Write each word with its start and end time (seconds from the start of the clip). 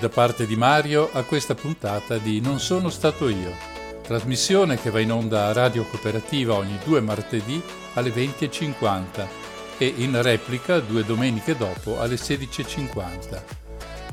Da 0.00 0.08
parte 0.08 0.46
di 0.46 0.56
Mario 0.56 1.10
a 1.12 1.24
questa 1.24 1.54
puntata 1.54 2.16
di 2.16 2.40
Non 2.40 2.58
sono 2.58 2.88
stato 2.88 3.28
io, 3.28 3.54
trasmissione 4.00 4.80
che 4.80 4.88
va 4.88 4.98
in 4.98 5.12
onda 5.12 5.48
a 5.48 5.52
Radio 5.52 5.84
Cooperativa 5.84 6.54
ogni 6.54 6.78
due 6.82 7.02
martedì 7.02 7.62
alle 7.92 8.08
20.50 8.08 9.28
e 9.76 9.92
in 9.98 10.22
replica 10.22 10.80
due 10.80 11.04
domeniche 11.04 11.54
dopo 11.54 12.00
alle 12.00 12.14
16.50. 12.14 13.42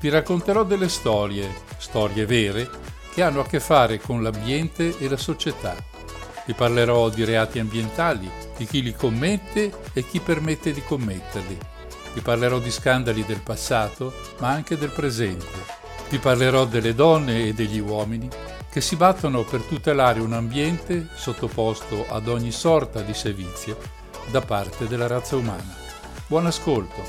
Vi 0.02 0.10
racconterò 0.10 0.66
delle 0.66 0.90
storie, 0.90 1.50
storie 1.78 2.26
vere, 2.26 2.70
che 3.14 3.24
hanno 3.24 3.40
a 3.40 3.46
che 3.46 3.62
fare 3.62 3.98
con 3.98 4.22
l'ambiente 4.22 4.94
e 4.98 5.08
la 5.08 5.16
società. 5.16 5.74
Vi 6.46 6.52
parlerò 6.52 7.08
di 7.08 7.24
reati 7.24 7.60
ambientali, 7.60 8.30
di 8.58 8.66
chi 8.66 8.84
li 8.84 8.94
commette 8.94 9.72
e 9.94 10.06
chi 10.06 10.20
permette 10.20 10.74
di 10.74 10.84
commetterli 10.84 11.76
vi 12.18 12.24
parlerò 12.24 12.58
di 12.58 12.72
scandali 12.72 13.24
del 13.26 13.42
passato, 13.42 14.12
ma 14.40 14.50
anche 14.50 14.76
del 14.76 14.90
presente. 14.90 15.86
Vi 16.10 16.20
parlerò 16.20 16.66
delle 16.66 16.96
donne 16.96 17.48
e 17.48 17.54
degli 17.54 17.80
uomini 17.80 18.30
che 18.70 18.80
si 18.80 18.96
battono 18.96 19.44
per 19.44 19.62
tutelare 19.62 20.22
un 20.22 20.32
ambiente 20.32 21.08
sottoposto 21.14 22.06
ad 22.08 22.28
ogni 22.28 22.52
sorta 22.52 23.02
di 23.02 23.14
servizio 23.14 23.78
da 24.32 24.40
parte 24.42 24.88
della 24.88 25.08
razza 25.08 25.36
umana. 25.36 25.76
Buon 26.28 26.46
ascolto! 26.46 27.04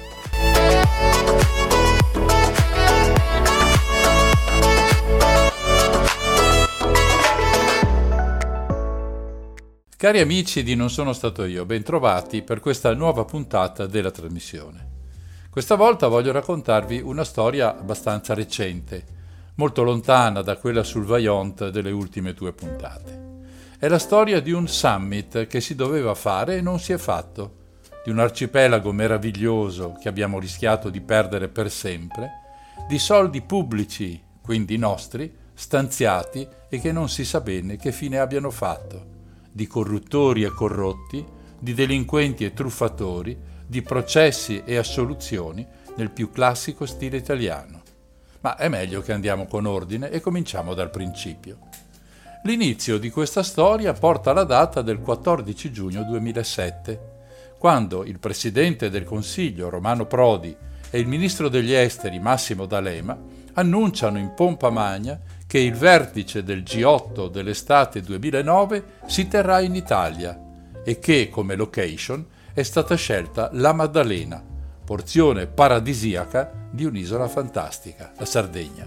Cari 9.96 10.20
amici 10.20 10.62
di 10.62 10.74
Non 10.74 10.90
sono 10.90 11.12
stato 11.12 11.44
io, 11.44 11.64
bentrovati 11.64 12.42
per 12.42 12.60
questa 12.60 12.94
nuova 12.94 13.24
puntata 13.24 13.86
della 13.86 14.10
trasmissione. 14.10 14.87
Questa 15.58 15.74
volta 15.74 16.06
voglio 16.06 16.30
raccontarvi 16.30 17.00
una 17.00 17.24
storia 17.24 17.76
abbastanza 17.76 18.32
recente, 18.32 19.04
molto 19.56 19.82
lontana 19.82 20.40
da 20.40 20.56
quella 20.56 20.84
sul 20.84 21.04
Vaillant 21.04 21.70
delle 21.70 21.90
ultime 21.90 22.32
due 22.32 22.52
puntate. 22.52 23.40
È 23.76 23.88
la 23.88 23.98
storia 23.98 24.40
di 24.40 24.52
un 24.52 24.68
summit 24.68 25.48
che 25.48 25.60
si 25.60 25.74
doveva 25.74 26.14
fare 26.14 26.58
e 26.58 26.60
non 26.60 26.78
si 26.78 26.92
è 26.92 26.96
fatto, 26.96 27.56
di 28.04 28.10
un 28.12 28.20
arcipelago 28.20 28.92
meraviglioso 28.92 29.98
che 30.00 30.08
abbiamo 30.08 30.38
rischiato 30.38 30.90
di 30.90 31.00
perdere 31.00 31.48
per 31.48 31.72
sempre, 31.72 32.30
di 32.86 33.00
soldi 33.00 33.42
pubblici, 33.42 34.22
quindi 34.40 34.76
nostri, 34.76 35.28
stanziati 35.54 36.46
e 36.68 36.78
che 36.78 36.92
non 36.92 37.08
si 37.08 37.24
sa 37.24 37.40
bene 37.40 37.76
che 37.76 37.90
fine 37.90 38.20
abbiano 38.20 38.52
fatto, 38.52 39.04
di 39.50 39.66
corruttori 39.66 40.44
e 40.44 40.50
corrotti, 40.50 41.26
di 41.58 41.74
delinquenti 41.74 42.44
e 42.44 42.52
truffatori, 42.52 43.56
di 43.68 43.82
processi 43.82 44.62
e 44.64 44.76
assoluzioni 44.76 45.64
nel 45.96 46.10
più 46.10 46.30
classico 46.30 46.86
stile 46.86 47.18
italiano. 47.18 47.82
Ma 48.40 48.56
è 48.56 48.68
meglio 48.68 49.02
che 49.02 49.12
andiamo 49.12 49.46
con 49.46 49.66
ordine 49.66 50.10
e 50.10 50.20
cominciamo 50.20 50.72
dal 50.72 50.90
principio. 50.90 51.58
L'inizio 52.44 52.98
di 52.98 53.10
questa 53.10 53.42
storia 53.42 53.92
porta 53.92 54.30
alla 54.30 54.44
data 54.44 54.80
del 54.80 55.00
14 55.00 55.70
giugno 55.70 56.02
2007, 56.04 57.16
quando 57.58 58.04
il 58.04 58.18
Presidente 58.18 58.88
del 58.88 59.04
Consiglio 59.04 59.68
Romano 59.68 60.06
Prodi 60.06 60.56
e 60.90 60.98
il 60.98 61.06
Ministro 61.06 61.48
degli 61.50 61.72
Esteri 61.72 62.18
Massimo 62.20 62.64
D'Alema 62.64 63.18
annunciano 63.54 64.18
in 64.18 64.32
pompa 64.34 64.70
magna 64.70 65.20
che 65.46 65.58
il 65.58 65.74
vertice 65.74 66.42
del 66.42 66.62
G8 66.62 67.28
dell'estate 67.28 68.00
2009 68.00 68.84
si 69.06 69.28
terrà 69.28 69.60
in 69.60 69.74
Italia 69.74 70.40
e 70.84 70.98
che, 71.00 71.28
come 71.28 71.54
location, 71.54 72.24
è 72.58 72.64
stata 72.64 72.96
scelta 72.96 73.50
la 73.52 73.72
Maddalena, 73.72 74.42
porzione 74.84 75.46
paradisiaca 75.46 76.50
di 76.72 76.84
un'isola 76.84 77.28
fantastica, 77.28 78.10
la 78.18 78.24
Sardegna. 78.24 78.84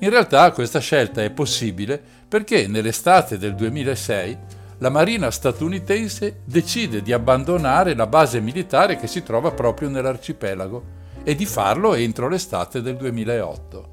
In 0.00 0.10
realtà 0.10 0.52
questa 0.52 0.80
scelta 0.80 1.22
è 1.22 1.30
possibile 1.30 1.98
perché 2.28 2.66
nell'estate 2.66 3.38
del 3.38 3.54
2006 3.54 4.38
la 4.78 4.90
Marina 4.90 5.30
statunitense 5.30 6.40
decide 6.44 7.00
di 7.00 7.14
abbandonare 7.14 7.94
la 7.94 8.06
base 8.06 8.42
militare 8.42 8.96
che 8.96 9.06
si 9.06 9.22
trova 9.22 9.50
proprio 9.52 9.88
nell'arcipelago 9.88 10.84
e 11.22 11.34
di 11.34 11.46
farlo 11.46 11.94
entro 11.94 12.28
l'estate 12.28 12.82
del 12.82 12.96
2008. 12.96 13.92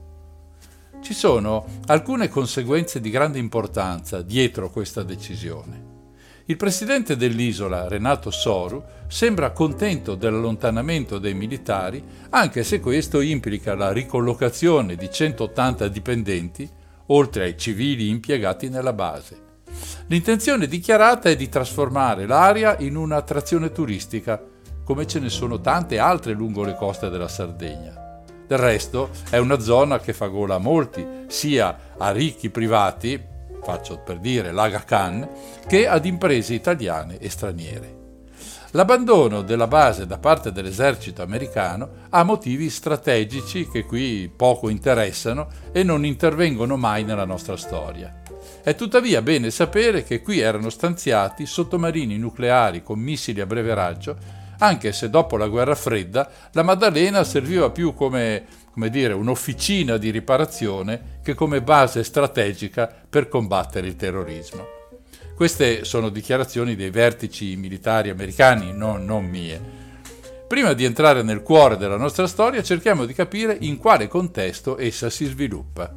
Ci 1.02 1.14
sono 1.14 1.66
alcune 1.86 2.28
conseguenze 2.28 3.00
di 3.00 3.10
grande 3.10 3.40
importanza 3.40 4.22
dietro 4.22 4.70
questa 4.70 5.02
decisione. 5.02 5.91
Il 6.52 6.58
presidente 6.58 7.16
dell'isola, 7.16 7.88
Renato 7.88 8.30
Soru, 8.30 8.84
sembra 9.08 9.52
contento 9.52 10.16
dell'allontanamento 10.16 11.18
dei 11.18 11.34
militari, 11.34 12.04
anche 12.32 12.66
se 12.66 12.82
questo 12.82 13.22
implica 13.22 13.74
la 13.74 13.94
ricollocazione 13.94 14.98
di 14.98 15.10
180 15.10 15.88
dipendenti, 15.88 16.70
oltre 17.06 17.44
ai 17.46 17.58
civili 17.58 18.10
impiegati 18.10 18.68
nella 18.68 18.92
base. 18.92 19.62
L'intenzione 20.08 20.68
dichiarata 20.68 21.30
è 21.30 21.38
di 21.38 21.48
trasformare 21.48 22.28
l'area 22.28 22.76
in 22.80 22.98
un'attrazione 22.98 23.72
turistica, 23.72 24.44
come 24.84 25.08
ce 25.08 25.20
ne 25.20 25.30
sono 25.30 25.62
tante 25.62 26.00
altre 26.00 26.34
lungo 26.34 26.66
le 26.66 26.76
coste 26.76 27.10
della 27.10 27.30
Sardegna. 27.30 28.24
Del 28.46 28.58
resto 28.58 29.12
è 29.30 29.38
una 29.38 29.62
zona 29.62 30.02
che 30.02 30.12
fa 30.12 30.28
gola 30.28 30.56
a 30.56 30.60
molti, 30.60 31.08
sia 31.28 31.94
a 31.98 32.12
ricchi 32.12 32.50
privati, 32.50 33.30
faccio 33.62 34.00
per 34.00 34.20
dire 34.20 34.52
l'Aga 34.52 34.84
Khan, 34.84 35.28
che 35.68 35.88
ad 35.88 36.06
imprese 36.06 36.54
italiane 36.54 37.18
e 37.18 37.30
straniere. 37.30 38.00
L'abbandono 38.74 39.42
della 39.42 39.68
base 39.68 40.08
da 40.08 40.18
parte 40.18 40.54
dell'esercito 40.54 41.22
americano 41.22 41.90
ha 42.10 42.24
motivi 42.24 42.70
strategici 42.70 43.68
che 43.68 43.84
qui 43.84 44.32
poco 44.34 44.70
interessano 44.70 45.48
e 45.74 45.84
non 45.84 46.06
intervengono 46.06 46.78
mai 46.78 47.04
nella 47.04 47.26
nostra 47.26 47.58
storia. 47.58 48.22
È 48.64 48.74
tuttavia 48.76 49.22
bene 49.22 49.52
sapere 49.52 50.04
che 50.04 50.22
qui 50.22 50.40
erano 50.40 50.70
stanziati 50.70 51.46
sottomarini 51.46 52.18
nucleari 52.18 52.82
con 52.82 53.00
missili 53.00 53.42
a 53.42 53.46
breve 53.46 53.74
raggio, 53.74 54.16
anche 54.60 54.94
se 54.94 55.10
dopo 55.10 55.36
la 55.36 55.48
guerra 55.48 55.76
fredda 55.76 56.30
la 56.52 56.64
Maddalena 56.64 57.24
serviva 57.24 57.72
più 57.72 57.94
come 57.94 58.46
come 58.72 58.90
dire, 58.90 59.14
un'officina 59.14 59.98
di 59.98 60.10
riparazione 60.10 61.20
che 61.22 61.34
come 61.34 61.62
base 61.62 62.04
strategica 62.04 62.92
per 63.10 63.28
combattere 63.28 63.88
il 63.88 63.96
terrorismo. 63.96 64.80
Queste 65.36 65.84
sono 65.86 66.10
dichiarazioni 66.10 66.76
dei 66.76 66.90
vertici 66.90 67.56
militari 67.56 68.10
americani, 68.10 68.74
no, 68.74 68.98
non 68.98 69.26
mie. 69.26 69.60
Prima 70.48 70.74
di 70.74 70.86
entrare 70.86 71.24
nel 71.24 71.42
cuore 71.42 71.78
della 71.78 71.98
nostra 71.98 72.28
storia 72.28 72.62
cerchiamo 72.62 73.06
di 73.06 73.14
capire 73.14 73.58
in 73.62 73.78
quale 73.78 74.08
contesto 74.08 74.78
essa 74.78 75.10
si 75.10 75.26
sviluppa. 75.26 75.94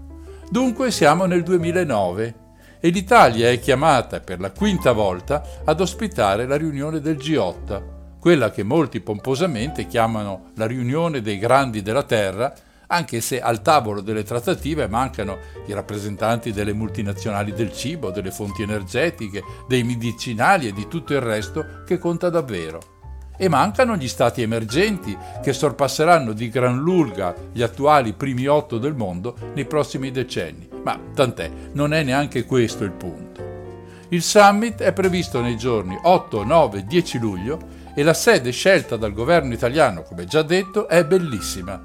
Dunque 0.49 0.91
siamo 0.91 1.27
nel 1.27 1.43
2009 1.43 2.35
e 2.81 2.89
l'Italia 2.91 3.51
è 3.51 3.59
chiamata 3.59 4.21
per 4.21 4.41
la 4.41 4.51
quinta 4.51 4.93
volta 4.93 5.63
ad 5.65 5.81
ospitare 5.81 6.47
la 6.47 6.57
riunione 6.57 7.01
del 7.01 7.17
G8, 7.17 7.94
quella 8.25 8.51
che 8.51 8.63
molti 8.63 9.01
pomposamente 9.01 9.87
chiamano 9.87 10.53
la 10.55 10.67
riunione 10.67 11.21
dei 11.21 11.37
grandi 11.37 11.83
della 11.83 12.05
terra, 12.05 12.55
anche 12.87 13.21
se 13.21 13.39
al 13.39 13.61
tavolo 13.61 14.01
delle 14.01 14.23
trattative 14.23 14.89
mancano 14.89 15.37
i 15.67 15.75
rappresentanti 15.75 16.51
delle 16.51 16.73
multinazionali 16.73 17.53
del 17.53 17.71
cibo, 17.75 18.11
delle 18.11 18.31
fonti 18.31 18.63
energetiche, 18.63 19.45
dei 19.69 19.83
medicinali 19.83 20.69
e 20.69 20.73
di 20.73 20.89
tutto 20.89 21.13
il 21.13 21.21
resto 21.21 21.83
che 21.85 21.99
conta 21.99 22.31
davvero. 22.31 22.81
E 23.37 23.51
mancano 23.51 23.95
gli 23.95 24.09
stati 24.09 24.41
emergenti 24.41 25.15
che 25.43 25.53
sorpasseranno 25.53 26.33
di 26.33 26.49
gran 26.49 26.79
lunga 26.79 27.35
gli 27.53 27.61
attuali 27.61 28.15
primi 28.15 28.47
otto 28.47 28.79
del 28.79 28.95
mondo 28.95 29.37
nei 29.53 29.67
prossimi 29.67 30.11
decenni. 30.11 30.67
Ma 30.83 30.99
tant'è, 31.15 31.51
non 31.73 31.93
è 31.93 32.03
neanche 32.03 32.47
questo 32.47 32.85
il 32.85 32.93
punto. 32.93 33.35
Il 34.09 34.23
summit 34.23 34.81
è 34.81 34.95
previsto 34.95 35.43
nei 35.43 35.59
giorni 35.59 35.99
8, 36.01 36.43
9 36.43 36.85
10 36.87 37.19
luglio 37.19 37.83
e 37.95 38.03
la 38.03 38.15
sede 38.15 38.51
scelta 38.51 38.97
dal 38.97 39.13
governo 39.13 39.55
italiano, 39.55 40.03
come 40.03 40.25
già 40.25 40.43
detto, 40.43 40.89
è 40.89 41.05
bellissima. 41.05 41.81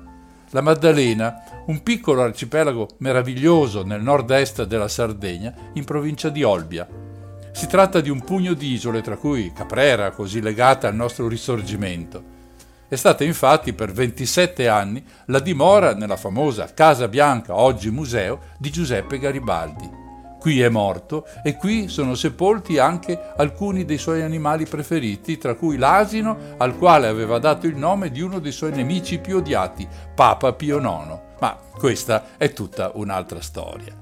La 0.52 0.62
Maddalena, 0.62 1.64
un 1.68 1.84
piccolo 1.84 2.24
arcipelago 2.24 2.88
meraviglioso 2.98 3.84
nel 3.84 4.02
nord-est 4.02 4.64
della 4.64 4.88
Sardegna, 4.88 5.54
in 5.74 5.86
provincia 5.86 6.30
di 6.30 6.42
Olbia. 6.42 6.88
Si 7.52 7.68
tratta 7.68 8.02
di 8.02 8.10
un 8.10 8.24
pugno 8.24 8.54
di 8.54 8.74
isole, 8.74 9.02
tra 9.02 9.18
cui 9.18 9.54
Caprera, 9.54 10.10
così 10.12 10.42
legata 10.42 10.88
al 10.88 10.96
nostro 10.96 11.28
risorgimento. 11.28 12.38
È 12.88 12.96
stata 12.96 13.24
infatti 13.24 13.74
per 13.74 13.92
27 13.92 14.68
anni 14.68 15.06
la 15.26 15.40
dimora 15.40 15.94
nella 15.94 16.18
famosa 16.18 16.74
Casa 16.74 17.08
Bianca, 17.08 17.56
oggi 17.56 17.92
museo, 17.92 18.40
di 18.58 18.72
Giuseppe 18.72 19.20
Garibaldi. 19.20 20.09
Qui 20.40 20.62
è 20.62 20.70
morto 20.70 21.28
e 21.44 21.58
qui 21.58 21.90
sono 21.90 22.16
sepolti 22.16 22.78
anche 22.78 23.34
alcuni 23.36 23.84
dei 23.84 23.98
suoi 23.98 24.22
animali 24.22 24.66
preferiti, 24.66 25.38
tra 25.38 25.56
cui 25.56 25.76
l'asino 25.76 26.56
al 26.56 26.78
quale 26.78 27.08
aveva 27.08 27.40
dato 27.40 27.68
il 27.68 27.76
nome 27.76 28.10
di 28.10 28.22
uno 28.22 28.40
dei 28.40 28.54
suoi 28.54 28.72
nemici 28.72 29.20
più 29.20 29.38
odiati, 29.38 29.86
Papa 30.16 30.54
Pio 30.54 30.80
IX. 30.80 31.20
Ma 31.42 31.58
questa 31.78 32.38
è 32.38 32.54
tutta 32.54 32.92
un'altra 32.94 33.42
storia. 33.42 33.94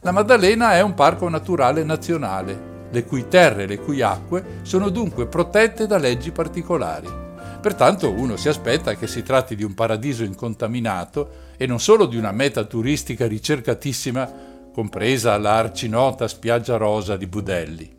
La 0.00 0.10
Maddalena 0.10 0.72
è 0.72 0.80
un 0.80 0.94
parco 0.94 1.28
naturale 1.28 1.84
nazionale, 1.84 2.88
le 2.90 3.04
cui 3.04 3.28
terre 3.28 3.62
e 3.62 3.66
le 3.66 3.78
cui 3.78 4.02
acque 4.02 4.58
sono 4.62 4.88
dunque 4.88 5.26
protette 5.26 5.86
da 5.86 5.98
leggi 5.98 6.32
particolari. 6.32 7.28
Pertanto 7.60 8.10
uno 8.10 8.36
si 8.36 8.48
aspetta 8.48 8.96
che 8.96 9.06
si 9.06 9.22
tratti 9.22 9.54
di 9.54 9.62
un 9.62 9.74
paradiso 9.74 10.24
incontaminato 10.24 11.48
e 11.56 11.66
non 11.66 11.78
solo 11.78 12.06
di 12.06 12.16
una 12.16 12.32
meta 12.32 12.64
turistica 12.64 13.26
ricercatissima, 13.26 14.49
compresa 14.72 15.36
la 15.38 15.56
arcinota 15.56 16.28
spiaggia 16.28 16.76
rosa 16.76 17.16
di 17.16 17.26
Budelli. 17.26 17.98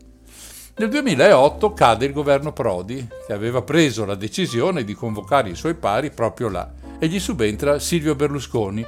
Nel 0.74 0.88
2008 0.88 1.74
cade 1.74 2.06
il 2.06 2.12
governo 2.12 2.52
Prodi, 2.52 3.06
che 3.26 3.32
aveva 3.32 3.62
preso 3.62 4.04
la 4.04 4.14
decisione 4.14 4.84
di 4.84 4.94
convocare 4.94 5.50
i 5.50 5.54
suoi 5.54 5.74
pari 5.74 6.10
proprio 6.10 6.48
là, 6.48 6.72
e 6.98 7.08
gli 7.08 7.20
subentra 7.20 7.78
Silvio 7.78 8.14
Berlusconi, 8.14 8.84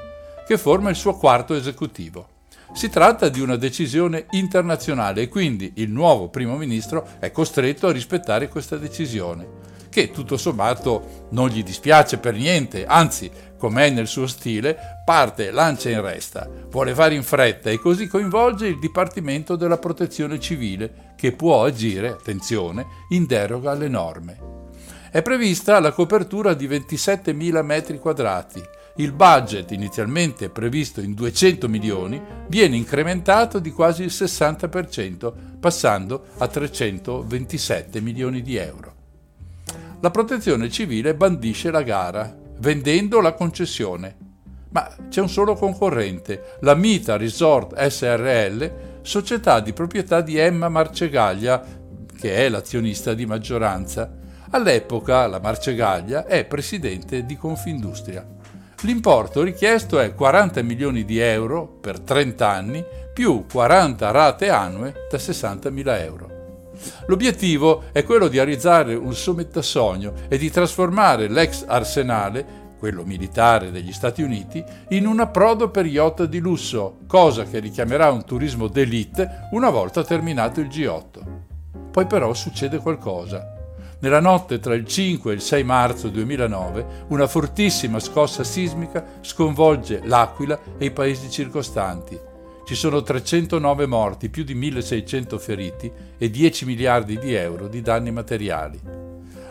che 0.47 0.57
forma 0.57 0.89
il 0.89 0.97
suo 0.97 1.15
quarto 1.15 1.55
esecutivo. 1.55 2.29
Si 2.73 2.89
tratta 2.89 3.29
di 3.29 3.41
una 3.41 3.57
decisione 3.57 4.27
internazionale 4.31 5.23
e 5.23 5.29
quindi 5.29 5.75
il 5.77 5.91
nuovo 5.91 6.29
primo 6.29 6.57
ministro 6.57 7.07
è 7.19 7.31
costretto 7.31 7.87
a 7.87 7.93
rispettare 7.93 8.49
questa 8.49 8.77
decisione 8.77 9.73
che 9.95 10.11
tutto 10.11 10.37
sommato 10.37 11.29
non 11.31 11.49
gli 11.49 11.63
dispiace 11.63 12.19
per 12.19 12.35
niente, 12.35 12.85
anzi, 12.85 13.31
com'è 13.65 13.89
nel 13.89 14.07
suo 14.07 14.27
stile, 14.27 14.77
parte, 15.07 15.51
lancia 15.51 15.89
in 15.89 16.03
resta, 16.03 16.47
vuole 16.69 16.95
fare 16.95 17.15
in 17.15 17.23
fretta 17.23 17.71
e 17.71 17.79
così 17.79 18.07
coinvolge 18.07 18.67
il 18.67 18.79
Dipartimento 18.79 19.57
della 19.57 19.79
Protezione 19.79 20.39
Civile, 20.39 21.15
che 21.17 21.33
può 21.33 21.65
agire, 21.65 22.09
attenzione, 22.09 22.85
in 23.09 23.25
deroga 23.25 23.71
alle 23.71 23.89
norme. 23.89 24.39
È 25.11 25.23
prevista 25.23 25.81
la 25.81 25.93
copertura 25.93 26.53
di 26.53 26.69
27.000 26.69 27.63
metri 27.63 27.99
quadrati. 27.99 28.63
Il 28.97 29.13
budget, 29.13 29.71
inizialmente 29.71 30.51
previsto 30.51 31.01
in 31.01 31.15
200 31.15 31.67
milioni, 31.67 32.21
viene 32.49 32.77
incrementato 32.77 33.61
di 33.61 33.71
quasi 33.71 34.03
il 34.03 34.13
60%, 34.13 35.33
passando 35.59 36.27
a 36.37 36.47
327 36.47 38.03
milioni 38.03 38.43
di 38.43 38.57
euro 38.57 38.95
la 40.05 40.11
protezione 40.11 40.69
civile 40.69 41.15
bandisce 41.15 41.71
la 41.71 41.81
gara, 41.81 42.44
vendendo 42.65 43.21
la 43.21 43.35
concessione. 43.35 44.17
Ma 44.71 44.91
c'è 45.11 45.21
un 45.21 45.29
solo 45.29 45.55
concorrente, 45.55 46.57
la 46.61 46.75
Mita 46.75 47.19
Resort 47.19 47.79
SRL, 47.79 49.01
società 49.03 49.61
di 49.61 49.75
proprietà 49.75 50.23
di 50.23 50.39
Emma 50.39 50.71
Marcegaglia, 50.71 51.63
che 52.19 52.35
è 52.35 52.49
l'azionista 52.49 53.13
di 53.13 53.27
maggioranza. 53.27 54.11
All'epoca 54.49 55.27
la 55.27 55.41
Marcegaglia 55.41 56.25
è 56.25 56.47
presidente 56.47 57.27
di 57.27 57.37
Confindustria. 57.37 58.27
L'importo 58.81 59.43
richiesto 59.43 59.99
è 59.99 60.15
40 60.15 60.63
milioni 60.63 61.05
di 61.05 61.19
euro 61.19 61.67
per 61.67 62.01
30 62.01 62.49
anni 62.49 62.83
più 63.13 63.45
40 63.47 64.11
rate 64.11 64.49
annue 64.49 65.07
da 65.11 65.19
60 65.19 65.69
mila 65.69 66.03
euro. 66.03 66.34
L'obiettivo 67.07 67.85
è 67.93 68.05
quello 68.05 68.29
di 68.29 68.37
realizzare 68.37 68.95
un 68.95 69.15
sommettasogno 69.15 70.13
e 70.29 70.39
di 70.39 70.51
trasformare 70.51 71.29
l'ex 71.29 71.65
arsenale 71.67 72.63
quello 72.85 73.05
militare 73.05 73.71
degli 73.71 73.93
Stati 73.95 74.21
Uniti, 74.21 74.63
in 74.91 75.07
un 75.07 75.19
approdo 75.21 75.71
per 75.71 75.87
yacht 75.87 76.25
di 76.25 76.39
lusso, 76.39 76.99
cosa 77.07 77.45
che 77.45 77.59
richiamerà 77.59 78.11
un 78.11 78.27
turismo 78.27 78.69
d'élite 78.69 79.49
una 79.53 79.71
volta 79.71 80.05
terminato 80.05 80.61
il 80.61 80.67
G8. 80.67 81.07
Poi 81.91 82.05
però 82.07 82.35
succede 82.35 82.77
qualcosa. 82.77 83.55
Nella 84.01 84.21
notte 84.21 84.59
tra 84.59 84.75
il 84.75 84.87
5 84.87 85.31
e 85.33 85.35
il 85.35 85.41
6 85.41 85.65
marzo 85.65 86.11
2009 86.11 87.07
una 87.09 87.27
fortissima 87.27 87.99
scossa 88.01 88.45
sismica 88.45 89.03
sconvolge 89.23 90.03
l'Aquila 90.05 90.61
e 90.77 90.85
i 90.85 90.91
paesi 90.91 91.31
circostanti 91.31 92.33
ci 92.65 92.75
sono 92.75 93.03
309 93.03 93.87
morti, 93.87 94.29
più 94.29 94.43
di 94.43 94.55
1600 94.55 95.39
feriti 95.39 95.93
e 96.17 96.31
10 96.31 96.65
miliardi 96.65 97.19
di 97.19 97.35
euro 97.35 97.69
di 97.69 97.83
danni 97.83 98.11
materiali. 98.11 98.81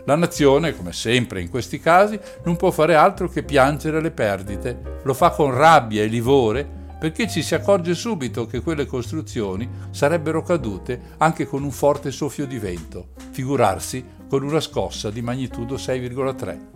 La 0.05 0.15
nazione, 0.15 0.75
come 0.75 0.91
sempre 0.91 1.39
in 1.39 1.49
questi 1.49 1.79
casi, 1.79 2.19
non 2.43 2.57
può 2.57 2.71
fare 2.71 2.95
altro 2.95 3.29
che 3.29 3.43
piangere 3.43 4.01
le 4.01 4.11
perdite. 4.11 4.99
Lo 5.03 5.13
fa 5.13 5.29
con 5.29 5.55
rabbia 5.55 6.03
e 6.03 6.07
livore 6.07 6.81
perché 6.99 7.27
ci 7.27 7.41
si 7.41 7.53
accorge 7.53 7.93
subito 7.95 8.45
che 8.45 8.61
quelle 8.61 8.85
costruzioni 8.85 9.69
sarebbero 9.91 10.41
cadute 10.41 11.15
anche 11.17 11.45
con 11.45 11.63
un 11.63 11.71
forte 11.71 12.11
soffio 12.11 12.45
di 12.45 12.57
vento, 12.57 13.09
figurarsi 13.31 14.03
con 14.27 14.43
una 14.43 14.59
scossa 14.59 15.09
di 15.09 15.21
magnitudo 15.21 15.75
6,3. 15.75 16.72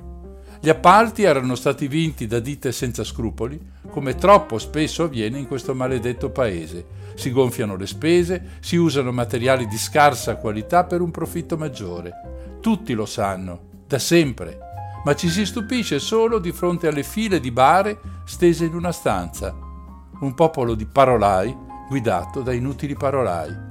Gli 0.60 0.70
appalti 0.70 1.22
erano 1.22 1.54
stati 1.54 1.88
vinti 1.88 2.26
da 2.26 2.40
ditte 2.40 2.72
senza 2.72 3.04
scrupoli, 3.04 3.60
come 3.90 4.16
troppo 4.16 4.58
spesso 4.58 5.04
avviene 5.04 5.38
in 5.38 5.48
questo 5.48 5.76
maledetto 5.76 6.32
paese. 6.32 6.86
Si 7.16 7.32
gonfiano 7.32 7.76
le 7.76 7.86
spese, 7.86 8.58
si 8.60 8.76
usano 8.76 9.12
materiali 9.12 9.68
di 9.68 9.78
scarsa 9.78 10.38
qualità 10.38 10.84
per 10.84 11.02
un 11.02 11.12
profitto 11.12 11.58
maggiore. 11.58 12.58
Tutti 12.60 12.94
lo 12.94 13.06
sanno, 13.06 13.84
da 13.86 14.00
sempre, 14.00 14.58
ma 15.06 15.14
ci 15.16 15.30
si 15.30 15.46
stupisce 15.46 16.00
solo 16.00 16.40
di 16.40 16.52
fronte 16.52 16.88
alle 16.88 17.04
file 17.04 17.40
di 17.40 17.52
bare 17.52 18.00
stese 18.26 18.66
in 18.66 18.74
una 18.74 18.92
stanza. 18.92 19.56
Un 20.20 20.34
popolo 20.34 20.74
di 20.74 20.88
parolai 20.88 21.56
guidato 21.88 22.42
da 22.42 22.52
inutili 22.52 22.96
parolai. 22.96 23.66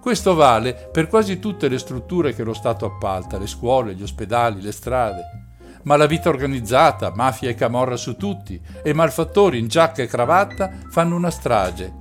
Questo 0.00 0.34
vale 0.34 0.88
per 0.90 1.08
quasi 1.08 1.40
tutte 1.40 1.68
le 1.68 1.78
strutture 1.78 2.32
che 2.32 2.44
lo 2.44 2.54
Stato 2.54 2.86
appalta, 2.86 3.38
le 3.38 3.46
scuole, 3.48 3.94
gli 3.94 4.02
ospedali, 4.02 4.62
le 4.62 4.72
strade 4.72 5.41
ma 5.82 5.96
la 5.96 6.06
vita 6.06 6.28
organizzata, 6.28 7.12
mafia 7.14 7.50
e 7.50 7.54
camorra 7.54 7.96
su 7.96 8.16
tutti, 8.16 8.60
e 8.82 8.92
malfattori 8.92 9.58
in 9.58 9.68
giacca 9.68 10.02
e 10.02 10.06
cravatta 10.06 10.70
fanno 10.90 11.16
una 11.16 11.30
strage. 11.30 12.00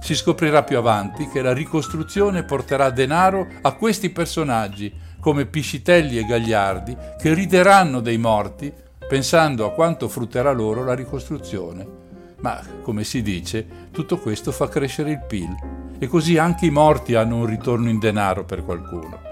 Si 0.00 0.14
scoprirà 0.14 0.62
più 0.62 0.78
avanti 0.78 1.28
che 1.28 1.42
la 1.42 1.52
ricostruzione 1.52 2.42
porterà 2.42 2.90
denaro 2.90 3.46
a 3.62 3.72
questi 3.72 4.10
personaggi, 4.10 4.92
come 5.20 5.46
Piscitelli 5.46 6.18
e 6.18 6.24
Gagliardi, 6.24 6.96
che 7.18 7.32
rideranno 7.34 8.00
dei 8.00 8.18
morti 8.18 8.72
pensando 9.08 9.66
a 9.66 9.72
quanto 9.72 10.08
frutterà 10.08 10.50
loro 10.52 10.82
la 10.84 10.94
ricostruzione. 10.94 11.86
Ma, 12.40 12.60
come 12.82 13.04
si 13.04 13.22
dice, 13.22 13.64
tutto 13.92 14.18
questo 14.18 14.50
fa 14.50 14.68
crescere 14.68 15.10
il 15.12 15.24
PIL 15.24 15.54
e 15.98 16.08
così 16.08 16.38
anche 16.38 16.66
i 16.66 16.70
morti 16.70 17.14
hanno 17.14 17.36
un 17.36 17.46
ritorno 17.46 17.88
in 17.88 18.00
denaro 18.00 18.44
per 18.44 18.64
qualcuno. 18.64 19.31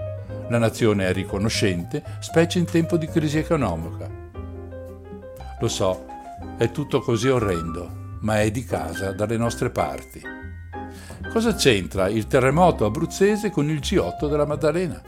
La 0.51 0.57
nazione 0.57 1.07
è 1.07 1.13
riconoscente, 1.13 2.03
specie 2.19 2.59
in 2.59 2.65
tempo 2.65 2.97
di 2.97 3.07
crisi 3.07 3.37
economica. 3.37 4.09
Lo 5.61 5.67
so, 5.69 6.05
è 6.57 6.69
tutto 6.71 6.99
così 6.99 7.29
orrendo, 7.29 8.17
ma 8.19 8.41
è 8.41 8.51
di 8.51 8.65
casa 8.65 9.13
dalle 9.13 9.37
nostre 9.37 9.69
parti. 9.69 10.21
Cosa 11.31 11.53
c'entra 11.53 12.09
il 12.09 12.27
terremoto 12.27 12.83
abruzzese 12.83 13.49
con 13.49 13.69
il 13.69 13.79
G8 13.79 14.27
della 14.29 14.45
Maddalena? 14.45 15.01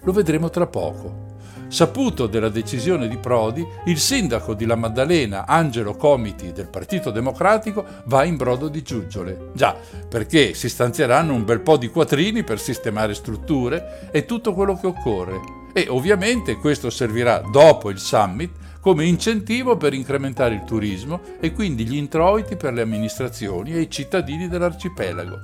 Lo 0.00 0.10
vedremo 0.10 0.50
tra 0.50 0.66
poco. 0.66 1.27
Saputo 1.68 2.26
della 2.26 2.48
decisione 2.48 3.08
di 3.08 3.18
Prodi, 3.18 3.66
il 3.84 3.98
sindaco 3.98 4.54
di 4.54 4.64
La 4.64 4.74
Maddalena, 4.74 5.46
Angelo 5.46 5.96
Comiti 5.96 6.50
del 6.50 6.68
Partito 6.68 7.10
Democratico, 7.10 7.84
va 8.06 8.24
in 8.24 8.36
brodo 8.36 8.68
di 8.68 8.82
giuggiole. 8.82 9.50
Già, 9.52 9.76
perché 10.08 10.54
si 10.54 10.70
stanzieranno 10.70 11.34
un 11.34 11.44
bel 11.44 11.60
po' 11.60 11.76
di 11.76 11.88
quattrini 11.88 12.42
per 12.42 12.58
sistemare 12.58 13.12
strutture 13.12 14.08
e 14.10 14.24
tutto 14.24 14.54
quello 14.54 14.78
che 14.78 14.86
occorre. 14.86 15.40
E 15.74 15.86
ovviamente 15.90 16.56
questo 16.56 16.88
servirà 16.88 17.42
dopo 17.52 17.90
il 17.90 17.98
summit 17.98 18.50
come 18.80 19.04
incentivo 19.04 19.76
per 19.76 19.92
incrementare 19.92 20.54
il 20.54 20.64
turismo 20.64 21.20
e 21.38 21.52
quindi 21.52 21.84
gli 21.84 21.96
introiti 21.96 22.56
per 22.56 22.72
le 22.72 22.80
amministrazioni 22.80 23.74
e 23.74 23.80
i 23.80 23.90
cittadini 23.90 24.48
dell'arcipelago. 24.48 25.40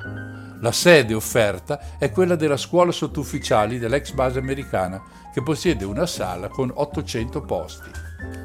La 0.61 0.73
sede 0.73 1.13
offerta 1.13 1.99
è 1.99 2.11
quella 2.11 2.37
della 2.37 2.57
scuola 2.57 2.91
sottufficiali 2.91 3.79
dell'ex 3.79 4.13
base 4.13 4.39
americana, 4.39 5.03
che 5.35 5.43
possiede 5.43 5.85
una 5.85 6.07
sala 6.07 6.47
con 6.47 6.71
800 6.73 7.41
posti. 7.43 7.91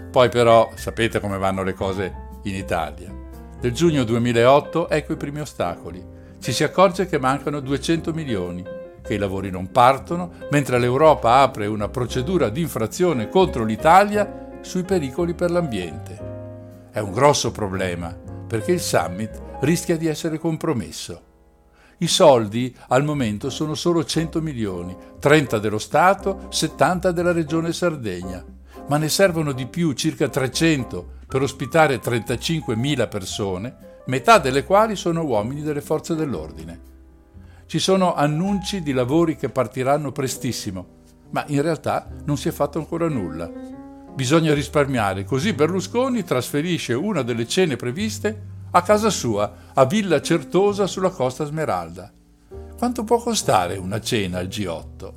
Poi 0.10 0.28
però 0.30 0.72
sapete 0.74 1.20
come 1.20 1.38
vanno 1.38 1.62
le 1.62 1.74
cose 1.74 2.12
in 2.46 2.56
Italia. 2.56 3.14
Nel 3.62 3.72
giugno 3.74 4.04
2008 4.04 4.90
ecco 4.90 5.14
i 5.14 5.18
primi 5.18 5.40
ostacoli. 5.40 6.04
Ci 6.42 6.52
si 6.52 6.64
accorge 6.64 7.06
che 7.06 7.20
mancano 7.20 7.60
200 7.60 8.12
milioni, 8.12 8.66
che 9.04 9.14
i 9.14 9.18
lavori 9.20 9.52
non 9.52 9.70
partono, 9.70 10.32
mentre 10.50 10.80
l'Europa 10.80 11.42
apre 11.42 11.68
una 11.68 11.90
procedura 11.90 12.50
di 12.50 12.62
infrazione 12.62 13.30
contro 13.30 13.64
l'Italia 13.66 14.58
sui 14.62 14.82
pericoli 14.82 15.36
per 15.36 15.52
l'ambiente. 15.52 16.88
È 16.92 16.98
un 16.98 17.12
grosso 17.12 17.52
problema, 17.52 18.18
perché 18.48 18.72
il 18.72 18.80
summit 18.80 19.40
rischia 19.60 19.96
di 19.96 20.08
essere 20.08 20.40
compromesso. 20.40 21.29
I 22.02 22.08
soldi 22.08 22.74
al 22.88 23.04
momento 23.04 23.50
sono 23.50 23.76
solo 23.76 24.06
100 24.06 24.42
milioni, 24.42 24.96
30 25.20 25.60
dello 25.60 25.78
Stato, 25.78 26.46
70 26.48 27.12
della 27.12 27.34
Regione 27.34 27.74
Sardegna, 27.74 28.42
ma 28.88 28.96
ne 28.96 29.10
servono 29.10 29.52
di 29.52 29.66
più, 29.66 29.92
circa 29.92 30.30
300, 30.30 31.18
per 31.28 31.42
ospitare 31.42 32.00
35.000 32.00 33.10
persone, 33.10 33.76
metà 34.06 34.38
delle 34.38 34.64
quali 34.64 34.96
sono 34.96 35.26
uomini 35.26 35.62
delle 35.62 35.82
forze 35.82 36.16
dell'ordine. 36.16 36.80
Ci 37.66 37.80
sono 37.80 38.14
annunci 38.16 38.82
di 38.82 38.94
lavori 38.94 39.36
che 39.36 39.50
partiranno 39.50 40.14
prestissimo, 40.14 40.88
ma 41.32 41.44
in 41.48 41.62
realtà 41.62 42.08
non 42.24 42.38
si 42.38 42.48
è 42.48 42.52
fatto 42.52 42.80
ancora 42.80 43.10
nulla. 43.10 43.52
Bisogna 44.16 44.54
risparmiare, 44.54 45.26
così 45.26 45.52
Berlusconi 45.52 46.24
trasferisce 46.24 46.94
una 46.94 47.24
delle 47.24 47.46
cene 47.46 47.76
previste 47.76 48.58
a 48.72 48.82
casa 48.82 49.10
sua, 49.10 49.52
a 49.74 49.86
Villa 49.86 50.22
Certosa 50.22 50.88
sulla 50.88 51.10
Costa 51.10 51.46
Smeralda. 51.46 52.12
Quanto 52.78 53.04
può 53.04 53.18
costare 53.20 53.78
una 53.78 54.00
cena 54.00 54.40
al 54.40 54.48
G8? 54.48 55.14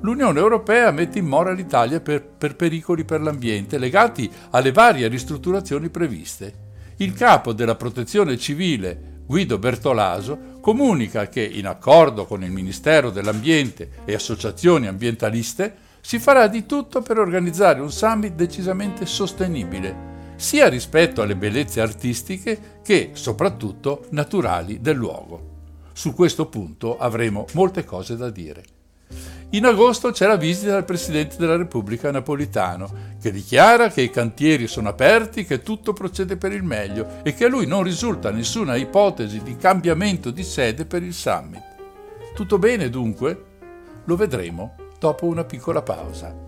l'Unione 0.00 0.38
Europea 0.38 0.90
mette 0.90 1.18
in 1.18 1.26
mora 1.26 1.52
l'Italia 1.52 2.00
per, 2.00 2.22
per 2.24 2.56
pericoli 2.56 3.04
per 3.04 3.20
l'ambiente 3.20 3.78
legati 3.78 4.30
alle 4.50 4.72
varie 4.72 5.08
ristrutturazioni 5.08 5.88
previste. 5.88 6.66
Il 6.96 7.12
capo 7.12 7.52
della 7.52 7.76
protezione 7.76 8.36
civile, 8.36 9.22
Guido 9.26 9.58
Bertolaso, 9.58 10.56
comunica 10.60 11.28
che, 11.28 11.42
in 11.42 11.66
accordo 11.66 12.26
con 12.26 12.42
il 12.42 12.50
Ministero 12.50 13.10
dell'Ambiente 13.10 13.90
e 14.04 14.14
associazioni 14.14 14.86
ambientaliste, 14.86 15.86
si 16.00 16.18
farà 16.18 16.46
di 16.46 16.64
tutto 16.66 17.02
per 17.02 17.18
organizzare 17.18 17.80
un 17.80 17.92
summit 17.92 18.34
decisamente 18.34 19.04
sostenibile, 19.06 20.16
sia 20.38 20.68
rispetto 20.68 21.20
alle 21.20 21.34
bellezze 21.34 21.80
artistiche 21.80 22.78
che, 22.82 23.10
soprattutto, 23.14 24.06
naturali 24.10 24.80
del 24.80 24.96
luogo. 24.96 25.56
Su 25.92 26.14
questo 26.14 26.46
punto 26.46 26.96
avremo 26.96 27.44
molte 27.54 27.84
cose 27.84 28.16
da 28.16 28.30
dire. 28.30 28.62
In 29.50 29.64
agosto 29.64 30.12
c'è 30.12 30.28
la 30.28 30.36
visita 30.36 30.74
del 30.74 30.84
Presidente 30.84 31.36
della 31.38 31.56
Repubblica 31.56 32.10
Napolitano, 32.12 33.16
che 33.20 33.32
dichiara 33.32 33.88
che 33.88 34.02
i 34.02 34.10
cantieri 34.10 34.68
sono 34.68 34.90
aperti, 34.90 35.44
che 35.44 35.62
tutto 35.62 35.92
procede 35.92 36.36
per 36.36 36.52
il 36.52 36.62
meglio 36.62 37.24
e 37.24 37.34
che 37.34 37.46
a 37.46 37.48
lui 37.48 37.66
non 37.66 37.82
risulta 37.82 38.30
nessuna 38.30 38.76
ipotesi 38.76 39.42
di 39.42 39.56
cambiamento 39.56 40.30
di 40.30 40.44
sede 40.44 40.84
per 40.84 41.02
il 41.02 41.14
summit. 41.14 41.64
Tutto 42.34 42.58
bene 42.58 42.90
dunque? 42.90 43.44
Lo 44.04 44.14
vedremo 44.14 44.76
dopo 45.00 45.26
una 45.26 45.44
piccola 45.44 45.82
pausa. 45.82 46.47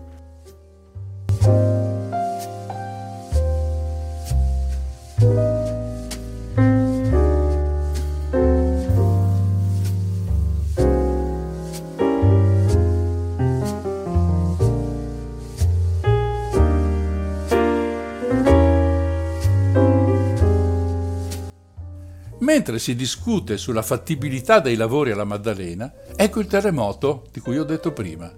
Mentre 22.61 22.77
si 22.77 22.93
discute 22.95 23.57
sulla 23.57 23.81
fattibilità 23.81 24.59
dei 24.59 24.75
lavori 24.75 25.09
alla 25.09 25.23
Maddalena, 25.23 25.91
ecco 26.15 26.41
il 26.41 26.45
terremoto 26.45 27.23
di 27.31 27.39
cui 27.39 27.57
ho 27.57 27.63
detto 27.63 27.91
prima. 27.91 28.31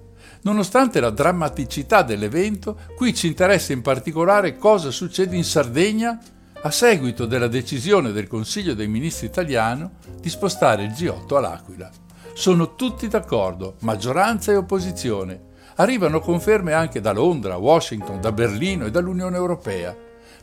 Nonostante 0.44 1.02
la 1.02 1.10
drammaticità 1.10 2.04
dell'evento, 2.04 2.80
qui 2.96 3.14
ci 3.14 3.28
interessa 3.28 3.74
in 3.74 3.82
particolare 3.82 4.56
cosa 4.56 4.92
succede 4.92 5.36
in 5.36 5.44
Sardegna 5.44 6.18
a 6.62 6.72
seguito 6.72 7.26
della 7.26 7.50
decisione 7.50 8.14
del 8.14 8.28
Consiglio 8.28 8.74
dei 8.74 8.88
Ministri 8.88 9.28
italiano 9.28 9.96
di 10.22 10.30
spostare 10.30 10.84
il 10.84 10.92
G8 10.92 11.36
all'Aquila. 11.36 11.92
Sono 12.34 12.76
tutti 12.76 13.10
d'accordo, 13.10 13.76
maggioranza 13.80 14.54
e 14.54 14.56
opposizione. 14.56 15.52
Arrivano 15.76 16.22
conferme 16.22 16.72
anche 16.72 17.02
da 17.02 17.12
Londra, 17.12 17.58
Washington, 17.58 18.22
da 18.22 18.32
Berlino 18.32 18.86
e 18.86 18.92
dall'Unione 18.92 19.36
Europea. 19.36 19.94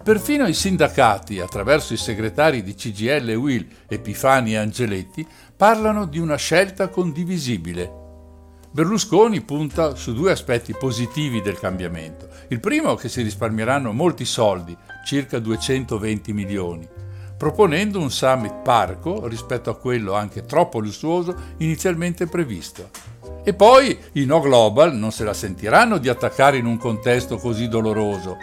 Perfino 0.02 0.47
i 0.47 0.54
sindacati, 0.54 1.40
attraverso 1.40 1.92
i 1.92 1.99
segretari 1.99 2.62
di 2.62 2.75
CGL 2.75 3.28
e 3.28 3.35
Will, 3.35 3.66
Epifani 3.87 4.54
e 4.54 4.57
Angeletti, 4.57 5.26
parlano 5.54 6.07
di 6.07 6.19
una 6.19 6.37
scelta 6.37 6.88
condivisibile. 6.88 7.99
Berlusconi 8.71 9.42
punta 9.42 9.95
su 9.97 10.14
due 10.14 10.30
aspetti 10.33 10.73
positivi 10.73 11.42
del 11.42 11.59
cambiamento. 11.59 12.28
Il 12.49 12.61
primo 12.61 12.97
è 12.97 12.99
che 12.99 13.11
si 13.11 13.21
risparmieranno 13.21 13.92
molti 13.92 14.25
soldi, 14.25 14.75
circa 15.04 15.38
220 15.38 16.33
milioni, 16.33 16.88
proponendo 17.37 18.00
un 18.00 18.11
summit 18.11 18.62
parco 18.62 19.26
rispetto 19.26 19.69
a 19.69 19.76
quello 19.76 20.14
anche 20.14 20.47
troppo 20.47 20.78
lussuoso 20.78 21.37
inizialmente 21.59 22.26
previsto. 22.26 22.88
E 23.45 23.52
poi 23.52 23.99
i 24.12 24.25
no 24.25 24.40
global 24.40 24.95
non 24.95 25.12
se 25.12 25.25
la 25.25 25.35
sentiranno 25.35 25.99
di 25.99 26.09
attaccare 26.09 26.57
in 26.57 26.64
un 26.64 26.78
contesto 26.78 27.37
così 27.37 27.69
doloroso, 27.69 28.37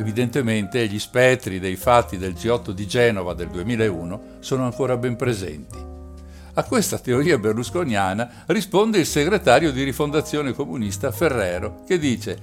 Evidentemente 0.00 0.88
gli 0.88 0.98
spettri 0.98 1.60
dei 1.60 1.76
fatti 1.76 2.16
del 2.16 2.32
G8 2.32 2.70
di 2.70 2.86
Genova 2.86 3.34
del 3.34 3.48
2001 3.48 4.22
sono 4.38 4.64
ancora 4.64 4.96
ben 4.96 5.14
presenti. 5.14 5.76
A 6.54 6.64
questa 6.64 6.98
teoria 6.98 7.36
berlusconiana 7.36 8.44
risponde 8.46 8.96
il 8.96 9.04
segretario 9.04 9.70
di 9.70 9.82
rifondazione 9.82 10.54
comunista 10.54 11.12
Ferrero, 11.12 11.84
che 11.86 11.98
dice 11.98 12.38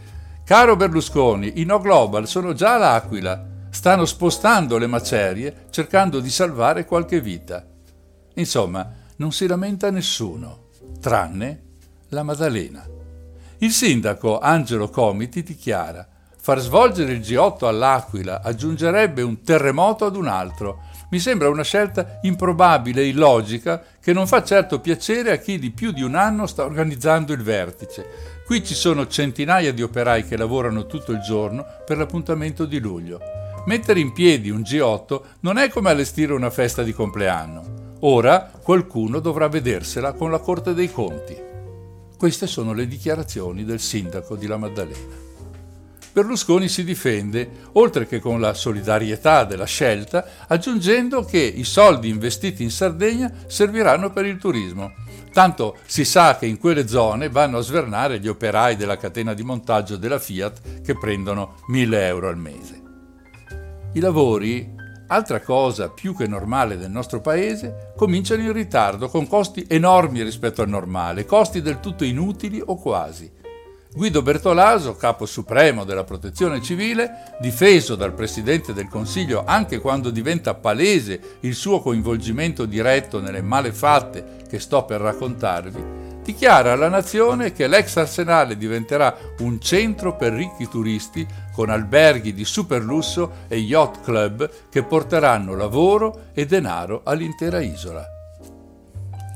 Caro 0.46 0.76
Berlusconi, 0.76 1.60
i 1.60 1.64
no 1.64 1.80
global 1.80 2.28
sono 2.28 2.54
già 2.54 2.76
all'Aquila, 2.76 3.44
stanno 3.72 4.06
spostando 4.06 4.78
le 4.78 4.86
macerie 4.86 5.66
cercando 5.72 6.20
di 6.20 6.30
salvare 6.30 6.86
qualche 6.86 7.22
vita. 7.22 7.66
Insomma, 8.36 8.88
non 9.16 9.32
si 9.32 9.48
lamenta 9.48 9.90
nessuno, 9.90 10.68
tranne 11.02 11.64
la 12.10 12.22
Maddalena. 12.22 12.86
Il 13.58 13.72
sindaco 13.72 14.38
Angelo 14.38 14.90
Comiti 14.90 15.42
dichiara 15.42 16.08
Far 16.48 16.62
svolgere 16.62 17.12
il 17.12 17.20
G8 17.20 17.66
all'Aquila 17.66 18.42
aggiungerebbe 18.42 19.22
un 19.22 19.42
terremoto 19.42 20.06
ad 20.06 20.16
un 20.16 20.28
altro. 20.28 20.84
Mi 21.10 21.20
sembra 21.20 21.50
una 21.50 21.66
scelta 21.66 22.20
improbabile 22.22 23.02
e 23.02 23.08
illogica 23.08 23.84
che 24.00 24.14
non 24.14 24.28
fa 24.28 24.42
certo 24.46 24.80
piacere 24.80 25.34
a 25.34 25.40
chi 25.40 25.60
di 25.60 25.72
più 25.72 25.92
di 25.92 26.04
un 26.04 26.16
anno 26.16 26.48
sta 26.48 26.64
organizzando 26.64 27.34
il 27.34 27.42
vertice. 27.42 28.44
Qui 28.46 28.64
ci 28.64 28.76
sono 28.76 29.08
centinaia 29.08 29.74
di 29.74 29.82
operai 29.82 30.26
che 30.26 30.38
lavorano 30.38 30.86
tutto 30.86 31.12
il 31.12 31.20
giorno 31.20 31.66
per 31.86 31.98
l'appuntamento 31.98 32.64
di 32.64 32.80
luglio. 32.80 33.20
Mettere 33.66 34.00
in 34.00 34.14
piedi 34.14 34.50
un 34.50 34.62
G8 34.62 35.22
non 35.42 35.58
è 35.58 35.68
come 35.68 35.90
allestire 35.90 36.32
una 36.32 36.50
festa 36.50 36.82
di 36.82 36.94
compleanno. 36.94 37.96
Ora 38.04 38.50
qualcuno 38.64 39.20
dovrà 39.20 39.50
vedersela 39.50 40.14
con 40.14 40.32
la 40.32 40.40
Corte 40.40 40.74
dei 40.74 40.90
Conti. 40.90 41.36
Queste 42.18 42.48
sono 42.48 42.72
le 42.72 42.88
dichiarazioni 42.88 43.66
del 43.66 43.82
sindaco 43.82 44.38
di 44.38 44.48
La 44.48 44.56
Maddalena. 44.56 45.27
Berlusconi 46.18 46.68
si 46.68 46.84
difende, 46.84 47.48
oltre 47.74 48.08
che 48.08 48.20
con 48.20 48.42
la 48.42 48.56
solidarietà 48.56 49.44
della 49.44 49.66
scelta, 49.66 50.26
aggiungendo 50.48 51.24
che 51.24 51.38
i 51.38 51.64
soldi 51.64 52.10
investiti 52.10 52.64
in 52.64 52.72
Sardegna 52.72 53.32
serviranno 53.46 54.12
per 54.12 54.26
il 54.26 54.40
turismo. 54.40 54.94
Tanto 55.32 55.78
si 55.86 56.04
sa 56.04 56.36
che 56.36 56.48
in 56.48 56.58
quelle 56.58 56.88
zone 56.88 57.30
vanno 57.30 57.60
a 57.60 57.62
svernare 57.62 58.20
gli 58.20 58.28
operai 58.28 58.76
della 58.76 58.98
catena 58.98 59.36
di 59.36 59.44
montaggio 59.44 59.96
della 59.96 60.18
Fiat 60.18 60.82
che 60.82 60.98
prendono 60.98 61.58
1000 61.68 62.08
euro 62.08 62.30
al 62.30 62.38
mese. 62.40 62.82
I 63.94 64.00
lavori, 64.00 64.74
altra 65.10 65.40
cosa 65.42 65.90
più 65.90 66.16
che 66.16 66.26
normale 66.26 66.80
del 66.80 66.90
nostro 66.90 67.22
paese, 67.22 67.94
cominciano 67.96 68.42
in 68.42 68.54
ritardo 68.54 69.08
con 69.08 69.28
costi 69.28 69.68
enormi 69.70 70.24
rispetto 70.24 70.64
al 70.64 70.70
normale, 70.70 71.26
costi 71.26 71.62
del 71.62 71.80
tutto 71.80 72.04
inutili 72.04 72.60
o 72.66 72.76
quasi. 72.76 73.37
Guido 73.98 74.22
Bertolaso, 74.22 74.96
capo 74.96 75.26
supremo 75.26 75.84
della 75.84 76.04
protezione 76.04 76.62
civile, 76.62 77.34
difeso 77.42 77.96
dal 77.96 78.14
Presidente 78.14 78.72
del 78.72 78.88
Consiglio 78.88 79.44
anche 79.44 79.80
quando 79.80 80.12
diventa 80.12 80.54
palese 80.54 81.20
il 81.40 81.56
suo 81.56 81.82
coinvolgimento 81.82 82.66
diretto 82.66 83.20
nelle 83.20 83.42
malefatte 83.42 84.44
che 84.48 84.60
sto 84.60 84.86
per 84.86 85.02
raccontarvi, 85.02 86.22
dichiara 86.22 86.74
alla 86.74 86.90
nazione 86.90 87.54
che 87.54 87.66
l'ex 87.66 87.96
arsenale 87.96 88.56
diventerà 88.56 89.18
un 89.40 89.60
centro 89.60 90.16
per 90.16 90.32
ricchi 90.32 90.70
turisti 90.70 91.26
con 91.52 91.72
alberghi 91.72 92.36
di 92.36 92.46
superlusso 92.46 93.46
e 93.48 93.58
yacht 93.58 94.04
club 94.04 94.48
che 94.70 94.84
porteranno 94.84 95.56
lavoro 95.56 96.26
e 96.34 96.46
denaro 96.46 97.02
all'intera 97.04 97.62
isola. 97.62 98.17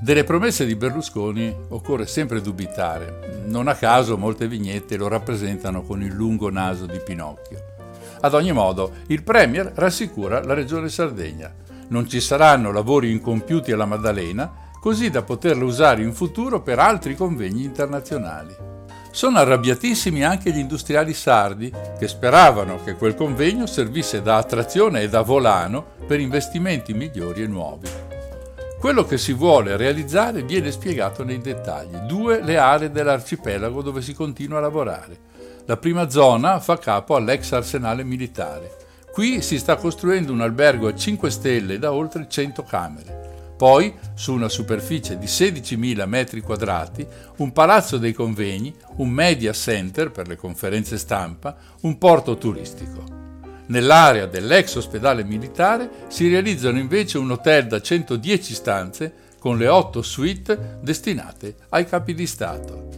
Delle 0.01 0.23
promesse 0.23 0.65
di 0.65 0.75
Berlusconi 0.75 1.55
occorre 1.69 2.07
sempre 2.07 2.41
dubitare. 2.41 3.43
Non 3.45 3.67
a 3.67 3.75
caso 3.75 4.17
molte 4.17 4.47
vignette 4.47 4.97
lo 4.97 5.07
rappresentano 5.07 5.83
con 5.83 6.01
il 6.01 6.11
lungo 6.11 6.49
naso 6.49 6.87
di 6.87 6.99
Pinocchio. 7.05 7.59
Ad 8.21 8.33
ogni 8.33 8.51
modo, 8.51 8.93
il 9.07 9.21
Premier 9.21 9.71
rassicura 9.75 10.43
la 10.43 10.55
Regione 10.55 10.89
Sardegna. 10.89 11.53
Non 11.89 12.09
ci 12.09 12.19
saranno 12.19 12.71
lavori 12.71 13.11
incompiuti 13.11 13.71
alla 13.71 13.85
Maddalena, 13.85 14.51
così 14.79 15.11
da 15.11 15.21
poterla 15.21 15.65
usare 15.65 16.01
in 16.01 16.15
futuro 16.15 16.61
per 16.61 16.79
altri 16.79 17.15
convegni 17.15 17.63
internazionali. 17.63 18.55
Sono 19.11 19.37
arrabbiatissimi 19.37 20.23
anche 20.23 20.51
gli 20.51 20.57
industriali 20.57 21.13
sardi 21.13 21.71
che 21.99 22.07
speravano 22.07 22.83
che 22.83 22.95
quel 22.95 23.13
convegno 23.13 23.67
servisse 23.67 24.23
da 24.23 24.37
attrazione 24.37 25.01
e 25.01 25.09
da 25.09 25.21
volano 25.21 25.85
per 26.07 26.19
investimenti 26.19 26.91
migliori 26.95 27.43
e 27.43 27.47
nuovi. 27.47 28.10
Quello 28.81 29.05
che 29.05 29.19
si 29.19 29.31
vuole 29.31 29.77
realizzare 29.77 30.41
viene 30.41 30.71
spiegato 30.71 31.23
nei 31.23 31.39
dettagli. 31.39 31.97
Due 31.97 32.41
le 32.41 32.57
aree 32.57 32.89
dell'arcipelago 32.89 33.83
dove 33.83 34.01
si 34.01 34.15
continua 34.15 34.57
a 34.57 34.61
lavorare. 34.61 35.19
La 35.67 35.77
prima 35.77 36.09
zona 36.09 36.59
fa 36.59 36.79
capo 36.79 37.15
all'ex 37.15 37.51
arsenale 37.51 38.03
militare. 38.03 38.75
Qui 39.13 39.43
si 39.43 39.59
sta 39.59 39.75
costruendo 39.75 40.33
un 40.33 40.41
albergo 40.41 40.87
a 40.87 40.95
5 40.95 41.29
stelle 41.29 41.77
da 41.77 41.93
oltre 41.93 42.25
100 42.27 42.63
camere. 42.63 43.53
Poi, 43.55 43.93
su 44.15 44.33
una 44.33 44.49
superficie 44.49 45.19
di 45.19 45.27
16.000 45.27 46.07
metri 46.07 46.41
quadrati, 46.41 47.05
un 47.37 47.53
palazzo 47.53 47.99
dei 47.99 48.13
convegni, 48.13 48.75
un 48.95 49.09
media 49.09 49.53
center 49.53 50.09
per 50.09 50.27
le 50.27 50.35
conferenze 50.35 50.97
stampa, 50.97 51.55
un 51.81 51.99
porto 51.99 52.35
turistico. 52.35 53.20
Nell'area 53.71 54.25
dell'ex 54.25 54.75
ospedale 54.75 55.23
militare 55.23 55.89
si 56.09 56.27
realizzano 56.27 56.77
invece 56.77 57.17
un 57.17 57.31
hotel 57.31 57.67
da 57.67 57.81
110 57.81 58.53
stanze 58.53 59.13
con 59.39 59.57
le 59.57 59.69
8 59.69 60.01
suite 60.01 60.79
destinate 60.81 61.55
ai 61.69 61.85
capi 61.85 62.13
di 62.13 62.27
Stato. 62.27 62.89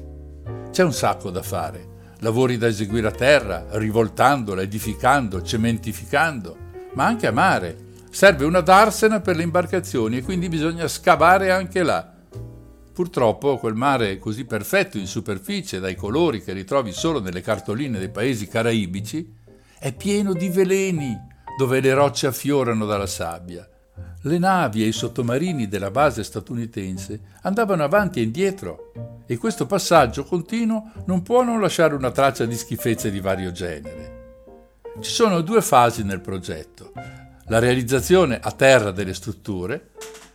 C'è 0.71 0.81
un 0.81 0.91
sacco 0.91 1.29
da 1.29 1.43
fare. 1.43 1.91
Lavori 2.21 2.57
da 2.57 2.65
eseguire 2.65 3.05
a 3.05 3.11
terra, 3.11 3.67
rivoltandola, 3.73 4.63
edificando, 4.63 5.43
cementificando, 5.43 6.57
ma 6.95 7.05
anche 7.05 7.27
a 7.27 7.31
mare. 7.31 7.77
Serve 8.09 8.45
una 8.45 8.61
darsena 8.61 9.21
per 9.21 9.35
le 9.35 9.43
imbarcazioni 9.43 10.17
e 10.17 10.23
quindi 10.23 10.49
bisogna 10.49 10.87
scavare 10.87 11.51
anche 11.51 11.83
là. 11.83 12.11
Purtroppo 12.91 13.59
quel 13.59 13.75
mare 13.75 14.17
così 14.17 14.45
perfetto 14.45 14.97
in 14.97 15.05
superficie, 15.05 15.79
dai 15.79 15.93
colori 15.93 16.41
che 16.41 16.51
ritrovi 16.51 16.91
solo 16.91 17.19
nelle 17.19 17.41
cartoline 17.41 17.99
dei 17.99 18.09
paesi 18.09 18.47
caraibici, 18.47 19.41
è 19.83 19.91
pieno 19.91 20.31
di 20.31 20.47
veleni, 20.47 21.13
dove 21.57 21.81
le 21.81 21.93
rocce 21.93 22.27
affiorano 22.27 22.85
dalla 22.85 23.05
sabbia. 23.05 23.67
Le 24.21 24.37
navi 24.37 24.81
e 24.81 24.87
i 24.87 24.93
sottomarini 24.93 25.67
della 25.67 25.91
base 25.91 26.23
statunitense 26.23 27.19
andavano 27.41 27.83
avanti 27.83 28.21
e 28.21 28.23
indietro 28.23 28.93
e 29.25 29.35
questo 29.35 29.65
passaggio 29.65 30.23
continuo 30.23 30.89
non 31.07 31.21
può 31.21 31.43
non 31.43 31.59
lasciare 31.59 31.95
una 31.95 32.11
traccia 32.11 32.45
di 32.45 32.55
schifezze 32.55 33.11
di 33.11 33.19
vario 33.19 33.51
genere. 33.51 34.37
Ci 35.01 35.11
sono 35.11 35.41
due 35.41 35.61
fasi 35.61 36.05
nel 36.05 36.21
progetto. 36.21 36.93
La 37.47 37.59
realizzazione 37.59 38.39
a 38.41 38.51
terra 38.53 38.91
delle 38.91 39.13
strutture, 39.13 39.89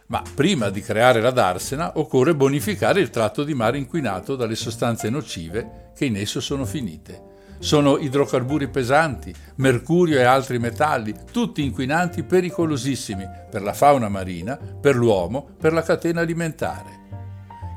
ma 0.09 0.23
prima 0.35 0.69
di 0.69 0.83
creare 0.83 1.23
la 1.23 1.31
darsena 1.31 1.93
occorre 1.95 2.35
bonificare 2.35 3.01
il 3.01 3.09
tratto 3.09 3.45
di 3.45 3.55
mare 3.55 3.79
inquinato 3.79 4.37
dalle 4.37 4.57
sostanze 4.57 5.09
nocive 5.09 5.93
che 5.97 6.05
in 6.05 6.17
esso 6.17 6.39
sono 6.39 6.67
finite. 6.67 7.28
Sono 7.61 7.99
idrocarburi 7.99 8.69
pesanti, 8.69 9.35
mercurio 9.57 10.19
e 10.19 10.23
altri 10.23 10.59
metalli, 10.59 11.15
tutti 11.33 11.65
inquinanti 11.65 12.23
pericolosissimi 12.23 13.29
per 13.51 13.63
la 13.63 13.73
fauna 13.73 14.09
marina, 14.09 14.57
per 14.57 14.95
l'uomo, 14.95 15.49
per 15.59 15.73
la 15.73 15.83
catena 15.83 16.21
alimentare. 16.21 16.97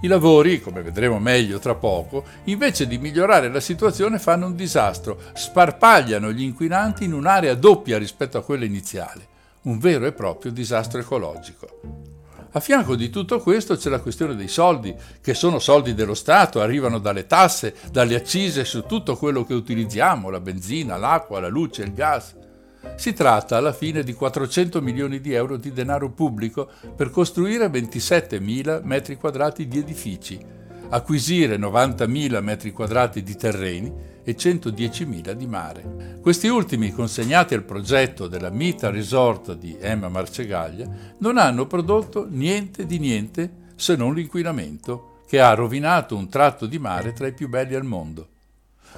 I 0.04 0.08
lavori, 0.08 0.62
come 0.62 0.82
vedremo 0.82 1.20
meglio 1.20 1.60
tra 1.60 1.76
poco, 1.76 2.24
invece 2.46 2.88
di 2.88 2.98
migliorare 2.98 3.50
la 3.50 3.60
situazione 3.60 4.20
fanno 4.20 4.48
un 4.48 4.56
disastro, 4.56 5.20
sparpagliano 5.34 6.32
gli 6.32 6.42
inquinanti 6.42 7.04
in 7.04 7.14
un'area 7.14 7.54
doppia 7.56 7.98
rispetto 7.98 8.38
a 8.38 8.44
quella 8.44 8.66
iniziale, 8.66 9.28
un 9.64 9.78
vero 9.78 10.06
e 10.06 10.12
proprio 10.12 10.52
disastro 10.52 11.00
ecologico. 11.00 12.01
A 12.54 12.60
fianco 12.60 12.98
di 12.98 13.10
tutto 13.10 13.40
questo 13.40 13.78
c'è 13.78 13.90
la 13.90 14.02
questione 14.02 14.36
dei 14.36 14.50
soldi, 14.50 14.94
che 15.22 15.34
sono 15.34 15.58
soldi 15.58 15.94
dello 15.94 16.14
Stato, 16.14 16.60
arrivano 16.60 17.00
dalle 17.00 17.26
tasse, 17.26 17.74
dalle 17.92 18.16
accise 18.16 18.66
su 18.66 18.84
tutto 18.86 19.16
quello 19.16 19.46
che 19.46 19.54
utilizziamo, 19.54 20.30
la 20.30 20.42
benzina, 20.42 20.98
l'acqua, 20.98 21.40
la 21.40 21.48
luce, 21.48 21.84
il 21.84 21.94
gas. 21.94 22.36
Si 22.96 23.14
tratta 23.14 23.56
alla 23.56 23.72
fine 23.72 24.04
di 24.04 24.12
400 24.12 24.82
milioni 24.82 25.22
di 25.22 25.32
euro 25.32 25.56
di 25.56 25.72
denaro 25.72 26.10
pubblico 26.12 26.70
per 26.94 27.10
costruire 27.10 27.68
27.000 27.68 28.82
metri 28.84 29.16
quadrati 29.16 29.68
di 29.68 29.80
edifici, 29.80 30.40
acquisire 30.92 31.58
90.000 31.58 32.42
metri 32.42 32.72
quadrati 32.72 33.24
di 33.24 33.36
terreni 33.36 33.92
e 34.24 34.36
110.000 34.36 35.32
di 35.32 35.48
mare. 35.48 36.20
Questi 36.22 36.48
ultimi, 36.48 36.92
consegnati 36.92 37.54
al 37.54 37.64
progetto 37.64 38.28
della 38.28 38.50
Mita 38.50 38.90
Resort 38.90 39.56
di 39.56 39.76
Emma 39.80 40.10
Marcegaglia, 40.10 40.88
non 41.20 41.38
hanno 41.38 41.66
prodotto 41.66 42.28
niente 42.30 42.86
di 42.86 43.00
niente 43.00 43.52
se 43.76 43.96
non 43.96 44.14
l'inquinamento, 44.14 45.22
che 45.28 45.40
ha 45.40 45.54
rovinato 45.54 46.16
un 46.16 46.30
tratto 46.30 46.66
di 46.66 46.78
mare 46.78 47.14
tra 47.14 47.26
i 47.26 47.34
più 47.34 47.48
belli 47.48 47.74
al 47.74 47.86
mondo. 47.86 48.28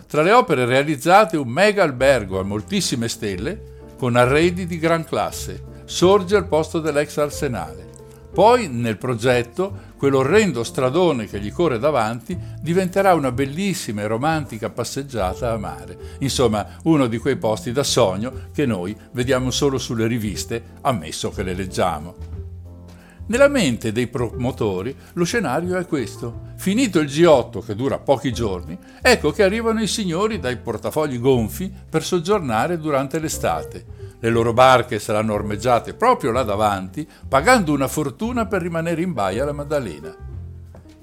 Tra 0.07 0.23
le 0.23 0.31
opere 0.31 0.65
realizzate 0.65 1.37
un 1.37 1.47
mega 1.47 1.83
albergo 1.83 2.39
a 2.39 2.43
moltissime 2.43 3.07
stelle 3.07 3.71
con 3.97 4.15
arredi 4.15 4.65
di 4.65 4.79
gran 4.79 5.05
classe, 5.05 5.63
sorge 5.85 6.35
al 6.35 6.47
posto 6.47 6.79
dell'ex 6.79 7.17
arsenale. 7.17 7.91
Poi, 8.33 8.67
nel 8.67 8.97
progetto, 8.97 9.91
quell'orrendo 10.03 10.65
stradone 10.65 11.27
che 11.27 11.39
gli 11.39 11.49
corre 11.49 11.79
davanti 11.79 12.37
diventerà 12.59 13.13
una 13.13 13.31
bellissima 13.31 14.01
e 14.01 14.07
romantica 14.07 14.69
passeggiata 14.69 15.53
a 15.53 15.57
mare. 15.57 15.97
Insomma, 16.19 16.67
uno 16.83 17.07
di 17.07 17.17
quei 17.17 17.37
posti 17.37 17.71
da 17.71 17.83
sogno 17.83 18.47
che 18.51 18.65
noi 18.65 18.93
vediamo 19.13 19.49
solo 19.49 19.77
sulle 19.77 20.05
riviste, 20.05 20.61
ammesso 20.81 21.29
che 21.29 21.43
le 21.43 21.53
leggiamo. 21.53 22.15
Nella 23.27 23.47
mente 23.47 23.93
dei 23.93 24.07
promotori 24.07 24.93
lo 25.13 25.23
scenario 25.23 25.77
è 25.77 25.87
questo. 25.87 26.51
Finito 26.57 26.99
il 26.99 27.07
G8, 27.07 27.63
che 27.63 27.73
dura 27.73 27.97
pochi 27.97 28.33
giorni, 28.33 28.77
ecco 29.01 29.31
che 29.31 29.43
arrivano 29.43 29.81
i 29.81 29.87
signori 29.87 30.37
dai 30.37 30.57
portafogli 30.57 31.17
gonfi 31.17 31.71
per 31.89 32.03
soggiornare 32.03 32.77
durante 32.77 33.19
l'estate 33.19 34.02
le 34.23 34.29
loro 34.29 34.53
barche 34.53 34.99
saranno 34.99 35.33
ormeggiate 35.33 35.95
proprio 35.95 36.31
là 36.31 36.43
davanti, 36.43 37.05
pagando 37.27 37.73
una 37.73 37.89
fortuna 37.89 38.45
per 38.45 38.61
rimanere 38.61 39.01
in 39.01 39.11
baia 39.11 39.43
alla 39.43 39.51
Maddalena. 39.51 40.15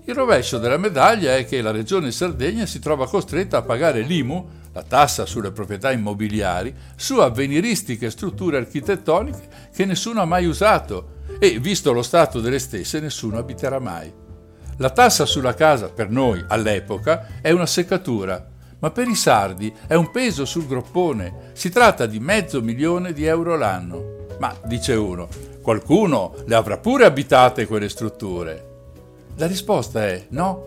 Il 0.06 0.14
rovescio 0.14 0.56
della 0.56 0.78
medaglia 0.78 1.36
è 1.36 1.44
che 1.44 1.60
la 1.60 1.70
regione 1.70 2.12
Sardegna 2.12 2.64
si 2.64 2.78
trova 2.78 3.06
costretta 3.06 3.58
a 3.58 3.62
pagare 3.62 4.00
l'IMU, 4.00 4.48
la 4.72 4.82
tassa 4.82 5.26
sulle 5.26 5.52
proprietà 5.52 5.92
immobiliari, 5.92 6.74
su 6.96 7.18
avveniristiche 7.18 8.08
strutture 8.08 8.56
architettoniche 8.56 9.48
che 9.70 9.84
nessuno 9.84 10.22
ha 10.22 10.24
mai 10.24 10.46
usato 10.46 11.18
e, 11.38 11.58
visto 11.58 11.92
lo 11.92 12.02
stato 12.02 12.40
delle 12.40 12.58
stesse, 12.58 13.00
nessuno 13.00 13.36
abiterà 13.36 13.78
mai. 13.78 14.10
La 14.78 14.88
tassa 14.88 15.26
sulla 15.26 15.52
casa 15.52 15.90
per 15.90 16.08
noi, 16.08 16.42
all'epoca, 16.48 17.26
è 17.42 17.50
una 17.50 17.66
seccatura, 17.66 18.49
ma 18.80 18.90
per 18.90 19.08
i 19.08 19.14
sardi 19.14 19.72
è 19.86 19.94
un 19.94 20.10
peso 20.10 20.44
sul 20.44 20.66
groppone. 20.66 21.52
Si 21.52 21.70
tratta 21.70 22.06
di 22.06 22.18
mezzo 22.18 22.60
milione 22.60 23.12
di 23.12 23.24
euro 23.24 23.56
l'anno. 23.56 24.26
Ma, 24.38 24.54
dice 24.64 24.94
uno, 24.94 25.28
qualcuno 25.62 26.34
le 26.46 26.54
avrà 26.54 26.78
pure 26.78 27.04
abitate 27.04 27.66
quelle 27.66 27.88
strutture. 27.88 28.68
La 29.36 29.46
risposta 29.46 30.04
è 30.04 30.26
no. 30.30 30.66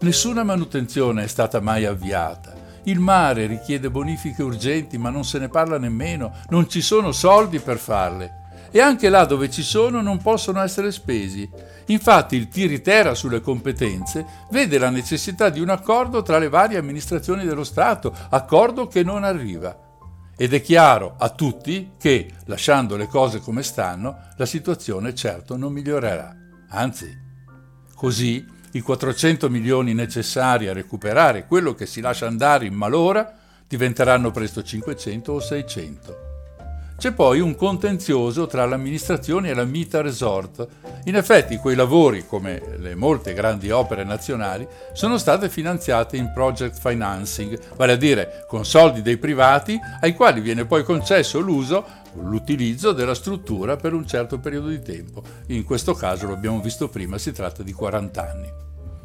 Nessuna 0.00 0.42
manutenzione 0.42 1.24
è 1.24 1.28
stata 1.28 1.60
mai 1.60 1.84
avviata. 1.84 2.54
Il 2.84 2.98
mare 2.98 3.46
richiede 3.46 3.90
bonifiche 3.90 4.42
urgenti, 4.42 4.98
ma 4.98 5.10
non 5.10 5.24
se 5.24 5.38
ne 5.38 5.48
parla 5.48 5.78
nemmeno, 5.78 6.34
non 6.48 6.68
ci 6.68 6.80
sono 6.80 7.12
soldi 7.12 7.60
per 7.60 7.78
farle 7.78 8.40
e 8.72 8.80
anche 8.80 9.08
là 9.08 9.24
dove 9.26 9.50
ci 9.50 9.62
sono 9.62 10.00
non 10.00 10.20
possono 10.20 10.60
essere 10.60 10.90
spesi. 10.90 11.48
Infatti 11.86 12.36
il 12.36 12.48
Tiritera 12.48 13.14
sulle 13.14 13.40
competenze 13.40 14.24
vede 14.50 14.78
la 14.78 14.90
necessità 14.90 15.50
di 15.50 15.60
un 15.60 15.68
accordo 15.68 16.22
tra 16.22 16.38
le 16.38 16.48
varie 16.48 16.78
amministrazioni 16.78 17.44
dello 17.44 17.64
Stato, 17.64 18.12
accordo 18.30 18.88
che 18.88 19.04
non 19.04 19.22
arriva. 19.22 19.78
Ed 20.36 20.54
è 20.54 20.62
chiaro 20.62 21.14
a 21.18 21.28
tutti 21.28 21.92
che, 21.98 22.30
lasciando 22.46 22.96
le 22.96 23.06
cose 23.06 23.40
come 23.40 23.62
stanno, 23.62 24.16
la 24.36 24.46
situazione 24.46 25.14
certo 25.14 25.56
non 25.56 25.72
migliorerà. 25.72 26.34
Anzi, 26.70 27.14
così 27.94 28.44
i 28.72 28.80
400 28.80 29.50
milioni 29.50 29.92
necessari 29.92 30.66
a 30.66 30.72
recuperare 30.72 31.46
quello 31.46 31.74
che 31.74 31.84
si 31.84 32.00
lascia 32.00 32.26
andare 32.26 32.64
in 32.64 32.74
malora 32.74 33.38
diventeranno 33.68 34.30
presto 34.30 34.62
500 34.62 35.32
o 35.32 35.40
600. 35.40 36.31
C'è 37.02 37.10
poi 37.10 37.40
un 37.40 37.56
contenzioso 37.56 38.46
tra 38.46 38.64
l'amministrazione 38.64 39.48
e 39.48 39.54
la 39.54 39.64
Mita 39.64 40.00
Resort. 40.02 40.64
In 41.06 41.16
effetti 41.16 41.56
quei 41.56 41.74
lavori, 41.74 42.24
come 42.24 42.62
le 42.76 42.94
molte 42.94 43.34
grandi 43.34 43.72
opere 43.72 44.04
nazionali, 44.04 44.64
sono 44.92 45.18
state 45.18 45.48
finanziate 45.48 46.16
in 46.16 46.30
project 46.32 46.78
financing, 46.78 47.58
vale 47.74 47.94
a 47.94 47.96
dire 47.96 48.44
con 48.46 48.64
soldi 48.64 49.02
dei 49.02 49.16
privati 49.16 49.76
ai 50.00 50.14
quali 50.14 50.40
viene 50.40 50.64
poi 50.64 50.84
concesso 50.84 51.40
l'uso, 51.40 51.84
l'utilizzo 52.20 52.92
della 52.92 53.16
struttura 53.16 53.74
per 53.74 53.94
un 53.94 54.06
certo 54.06 54.38
periodo 54.38 54.68
di 54.68 54.80
tempo. 54.80 55.24
In 55.48 55.64
questo 55.64 55.94
caso, 55.94 56.28
lo 56.28 56.34
abbiamo 56.34 56.60
visto 56.60 56.88
prima, 56.88 57.18
si 57.18 57.32
tratta 57.32 57.64
di 57.64 57.72
40 57.72 58.30
anni. 58.30 58.48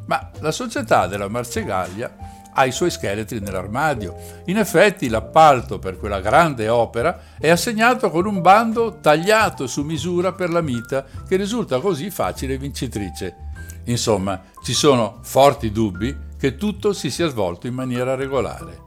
Ma 0.06 0.30
la 0.42 0.52
società 0.52 1.08
della 1.08 1.30
Marsegaglia 1.30 2.16
ha 2.58 2.65
i 2.65 2.72
suoi 2.72 2.89
scheletri 2.89 3.39
nell'armadio. 3.39 4.15
In 4.46 4.58
effetti 4.58 5.10
l'appalto 5.10 5.78
per 5.78 5.98
quella 5.98 6.20
grande 6.20 6.67
opera 6.70 7.20
è 7.39 7.50
assegnato 7.50 8.10
con 8.10 8.26
un 8.26 8.41
bando 8.41 8.98
tagliato 9.00 9.67
su 9.67 9.84
misura 9.84 10.34
per 10.34 10.50
la 10.50 10.62
mita, 10.62 11.06
che 11.28 11.36
risulta 11.36 11.80
così 11.80 12.10
facile 12.10 12.58
vincitrice. 12.58 13.46
Insomma, 13.86 14.41
ci 14.63 14.74
sono 14.74 15.20
forti 15.22 15.72
dubbi 15.72 16.26
che 16.38 16.56
tutto 16.56 16.93
si 16.93 17.12
sia 17.12 17.28
svolto 17.28 17.67
in 17.67 17.76
maniera 17.76 18.15
regolare. 18.15 18.86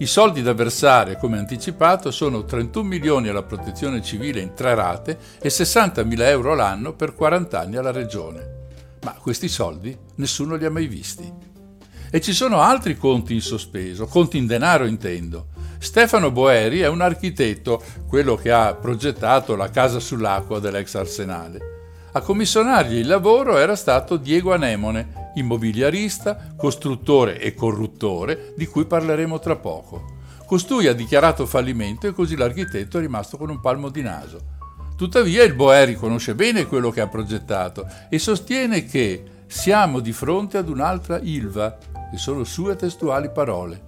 I 0.00 0.06
soldi 0.06 0.42
da 0.42 0.52
versare, 0.52 1.16
come 1.18 1.38
anticipato, 1.38 2.10
sono 2.10 2.44
31 2.44 2.86
milioni 2.86 3.28
alla 3.28 3.42
protezione 3.42 4.02
civile 4.02 4.40
in 4.40 4.54
tre 4.54 4.74
rate 4.74 5.18
e 5.40 5.50
60 5.50 6.02
mila 6.04 6.28
euro 6.28 6.54
l'anno 6.54 6.94
per 6.94 7.14
40 7.14 7.60
anni 7.60 7.76
alla 7.76 7.90
regione. 7.92 8.56
Ma 9.02 9.12
questi 9.12 9.48
soldi 9.48 9.96
nessuno 10.16 10.56
li 10.56 10.64
ha 10.64 10.70
mai 10.70 10.86
visti. 10.86 11.47
E 12.10 12.20
ci 12.22 12.32
sono 12.32 12.60
altri 12.60 12.96
conti 12.96 13.34
in 13.34 13.42
sospeso, 13.42 14.06
conti 14.06 14.38
in 14.38 14.46
denaro 14.46 14.86
intendo. 14.86 15.48
Stefano 15.78 16.30
Boeri 16.30 16.80
è 16.80 16.88
un 16.88 17.02
architetto, 17.02 17.82
quello 18.06 18.34
che 18.34 18.50
ha 18.50 18.74
progettato 18.74 19.54
la 19.56 19.68
casa 19.68 20.00
sull'acqua 20.00 20.58
dell'ex 20.58 20.94
Arsenale. 20.94 21.76
A 22.12 22.22
commissionargli 22.22 22.96
il 22.96 23.06
lavoro 23.06 23.58
era 23.58 23.76
stato 23.76 24.16
Diego 24.16 24.54
Anemone, 24.54 25.30
immobiliarista, 25.34 26.54
costruttore 26.56 27.38
e 27.38 27.52
corruttore, 27.54 28.54
di 28.56 28.66
cui 28.66 28.86
parleremo 28.86 29.38
tra 29.38 29.56
poco. 29.56 30.16
Costui 30.46 30.86
ha 30.86 30.94
dichiarato 30.94 31.44
fallimento 31.44 32.06
e 32.06 32.12
così 32.12 32.34
l'architetto 32.34 32.96
è 32.96 33.02
rimasto 33.02 33.36
con 33.36 33.50
un 33.50 33.60
palmo 33.60 33.90
di 33.90 34.00
naso. 34.00 34.56
Tuttavia 34.96 35.44
il 35.44 35.54
Boeri 35.54 35.94
conosce 35.94 36.34
bene 36.34 36.66
quello 36.66 36.90
che 36.90 37.02
ha 37.02 37.06
progettato 37.06 37.86
e 38.08 38.18
sostiene 38.18 38.86
che 38.86 39.22
siamo 39.46 40.00
di 40.00 40.12
fronte 40.12 40.56
ad 40.56 40.68
un'altra 40.68 41.20
Ilva, 41.22 41.76
e 42.12 42.16
sono 42.16 42.44
sue 42.44 42.76
testuali 42.76 43.30
parole. 43.30 43.86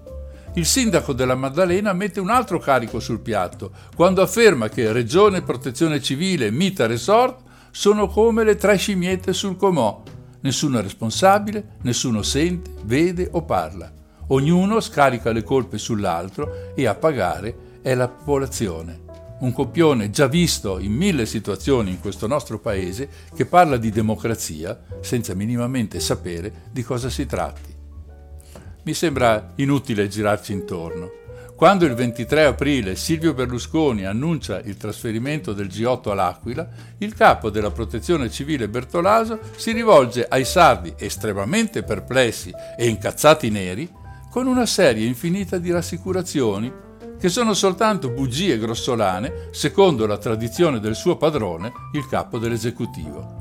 Il 0.55 0.67
sindaco 0.67 1.13
della 1.13 1.37
Maddalena 1.37 1.93
mette 1.93 2.19
un 2.19 2.29
altro 2.29 2.59
carico 2.59 2.99
sul 2.99 3.21
piatto 3.21 3.71
quando 3.95 4.21
afferma 4.21 4.69
che 4.69 4.93
Regione 4.93 5.43
Protezione 5.43 6.03
Civile 6.03 6.47
e 6.47 6.51
Mita 6.51 6.87
Resort 6.87 7.43
sono 7.71 8.09
come 8.09 8.43
le 8.43 8.57
tre 8.57 8.77
scimmiette 8.77 9.33
sul 9.33 9.57
comò. 9.57 10.03
Nessuno 10.41 10.79
è 10.79 10.83
responsabile, 10.83 11.77
nessuno 11.83 12.23
sente, 12.23 12.73
vede 12.83 13.29
o 13.31 13.43
parla. 13.45 13.93
Ognuno 14.29 14.81
scarica 14.81 15.31
le 15.33 15.43
colpe 15.43 15.79
sull'altro 15.79 16.75
e 16.75 16.87
a 16.87 16.95
pagare 16.95 17.79
è 17.83 17.95
la 17.95 18.09
popolazione 18.09 19.09
un 19.41 19.53
copione 19.53 20.11
già 20.11 20.27
visto 20.27 20.79
in 20.79 20.93
mille 20.93 21.25
situazioni 21.25 21.91
in 21.91 22.01
questo 22.01 22.27
nostro 22.27 22.59
paese 22.59 23.09
che 23.35 23.47
parla 23.47 23.79
di 23.79 23.91
democrazia 23.91 24.79
senza 25.01 25.35
minimamente 25.35 25.99
sapere 25.99 26.69
di 26.71 26.83
cosa 26.83 27.09
si 27.09 27.25
tratti. 27.25 27.80
Mi 28.91 28.97
sembra 28.97 29.53
inutile 29.55 30.09
girarci 30.09 30.53
intorno. 30.53 31.13
Quando 31.55 31.85
il 31.85 31.95
23 31.95 32.47
aprile 32.47 32.97
Silvio 32.97 33.35
Berlusconi 33.35 34.05
annuncia 34.05 34.59
il 34.59 34.77
trasferimento 34.77 35.53
del 35.53 35.69
G8 35.69 36.11
all'Aquila, 36.11 36.69
il 36.99 37.15
capo 37.15 37.51
della 37.51 37.71
protezione 37.71 38.29
civile 38.33 38.69
Bertolaso 38.69 39.39
si 39.55 39.71
rivolge 39.71 40.27
ai 40.29 40.45
sardi 40.45 40.93
estremamente 40.99 41.85
perplessi 41.85 42.51
e 42.77 42.89
incazzati 42.89 43.49
neri 43.49 43.89
con 44.29 44.49
una 44.49 44.67
serie 44.67 45.07
infinita 45.07 45.59
di 45.59 45.71
rassicurazioni 45.71 46.73
che 47.17 47.29
sono 47.29 47.55
soltanto 47.55 48.11
bugie 48.11 48.59
grossolane 48.59 49.51
secondo 49.53 50.05
la 50.05 50.19
tradizione 50.19 50.81
del 50.81 50.97
suo 50.97 51.17
padrone, 51.17 51.71
il 51.93 52.09
capo 52.09 52.39
dell'esecutivo. 52.39 53.39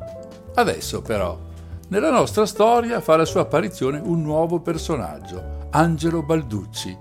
Adesso 0.53 1.01
però, 1.01 1.48
nella 1.89 2.12
nostra 2.12 2.45
storia 2.45 3.02
fa 3.02 3.15
la 3.15 3.25
sua 3.25 3.41
apparizione 3.41 3.99
un 4.04 4.21
nuovo 4.21 4.60
personaggio, 4.60 5.67
Angelo 5.71 6.21
Balducci. 6.21 6.95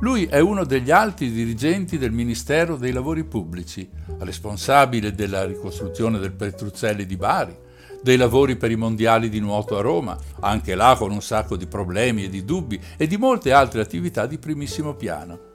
Lui 0.00 0.26
è 0.26 0.38
uno 0.40 0.64
degli 0.64 0.90
alti 0.90 1.30
dirigenti 1.30 1.98
del 1.98 2.12
Ministero 2.12 2.76
dei 2.76 2.92
Lavori 2.92 3.24
Pubblici, 3.24 3.88
responsabile 4.18 5.14
della 5.14 5.44
ricostruzione 5.44 6.18
del 6.18 6.32
Petruzzelli 6.32 7.06
di 7.06 7.16
Bari, 7.16 7.56
dei 8.02 8.16
lavori 8.16 8.56
per 8.56 8.70
i 8.70 8.76
mondiali 8.76 9.28
di 9.28 9.40
nuoto 9.40 9.76
a 9.76 9.82
Roma, 9.82 10.18
anche 10.40 10.74
là 10.74 10.96
con 10.98 11.10
un 11.10 11.22
sacco 11.22 11.56
di 11.56 11.66
problemi 11.66 12.24
e 12.24 12.28
di 12.28 12.44
dubbi, 12.44 12.80
e 12.96 13.06
di 13.06 13.16
molte 13.16 13.52
altre 13.52 13.80
attività 13.80 14.26
di 14.26 14.38
primissimo 14.38 14.94
piano. 14.94 15.49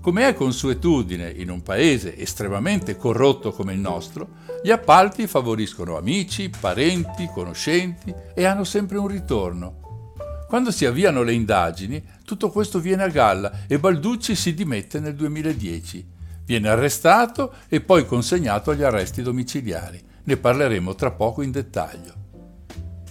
Come 0.00 0.28
è 0.28 0.32
consuetudine 0.32 1.28
in 1.28 1.50
un 1.50 1.62
paese 1.62 2.16
estremamente 2.16 2.96
corrotto 2.96 3.52
come 3.52 3.74
il 3.74 3.80
nostro, 3.80 4.28
gli 4.62 4.70
appalti 4.70 5.26
favoriscono 5.26 5.98
amici, 5.98 6.48
parenti, 6.48 7.28
conoscenti 7.30 8.14
e 8.34 8.44
hanno 8.46 8.64
sempre 8.64 8.96
un 8.96 9.08
ritorno. 9.08 10.14
Quando 10.48 10.70
si 10.70 10.86
avviano 10.86 11.22
le 11.22 11.34
indagini, 11.34 12.02
tutto 12.24 12.48
questo 12.48 12.80
viene 12.80 13.02
a 13.02 13.08
galla 13.08 13.66
e 13.66 13.78
Balducci 13.78 14.34
si 14.34 14.54
dimette 14.54 15.00
nel 15.00 15.14
2010. 15.14 16.08
Viene 16.46 16.68
arrestato 16.70 17.52
e 17.68 17.82
poi 17.82 18.06
consegnato 18.06 18.70
agli 18.70 18.82
arresti 18.82 19.20
domiciliari. 19.20 20.02
Ne 20.24 20.36
parleremo 20.38 20.94
tra 20.94 21.10
poco 21.10 21.42
in 21.42 21.50
dettaglio. 21.50 22.14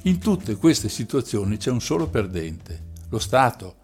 In 0.03 0.17
tutte 0.17 0.55
queste 0.55 0.89
situazioni 0.89 1.57
c'è 1.57 1.69
un 1.69 1.81
solo 1.81 2.07
perdente, 2.07 2.87
lo 3.09 3.19
Stato, 3.19 3.75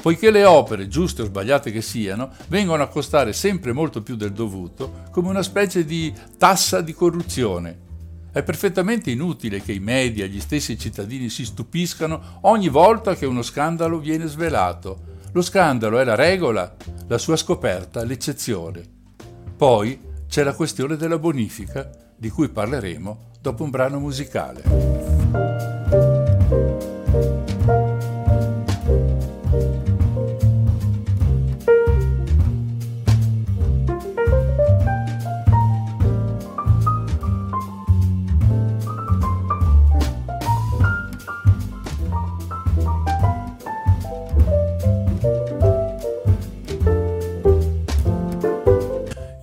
poiché 0.00 0.30
le 0.30 0.44
opere, 0.44 0.88
giuste 0.88 1.22
o 1.22 1.26
sbagliate 1.26 1.70
che 1.70 1.82
siano, 1.82 2.30
vengono 2.48 2.82
a 2.82 2.88
costare 2.88 3.32
sempre 3.32 3.72
molto 3.72 4.02
più 4.02 4.16
del 4.16 4.32
dovuto, 4.32 5.02
come 5.10 5.28
una 5.28 5.42
specie 5.42 5.84
di 5.84 6.12
tassa 6.38 6.80
di 6.80 6.92
corruzione. 6.92 7.88
È 8.32 8.42
perfettamente 8.42 9.10
inutile 9.10 9.60
che 9.60 9.72
i 9.72 9.80
media 9.80 10.26
gli 10.26 10.40
stessi 10.40 10.78
cittadini 10.78 11.28
si 11.28 11.44
stupiscano 11.44 12.38
ogni 12.42 12.68
volta 12.68 13.16
che 13.16 13.26
uno 13.26 13.42
scandalo 13.42 13.98
viene 13.98 14.26
svelato. 14.26 15.08
Lo 15.32 15.42
scandalo 15.42 15.98
è 15.98 16.04
la 16.04 16.14
regola, 16.14 16.74
la 17.08 17.18
sua 17.18 17.36
scoperta 17.36 18.04
l'eccezione. 18.04 18.82
Poi 19.56 20.00
c'è 20.28 20.44
la 20.44 20.54
questione 20.54 20.96
della 20.96 21.18
bonifica, 21.18 21.90
di 22.16 22.30
cui 22.30 22.48
parleremo 22.48 23.30
dopo 23.40 23.64
un 23.64 23.70
brano 23.70 23.98
musicale. 23.98 25.69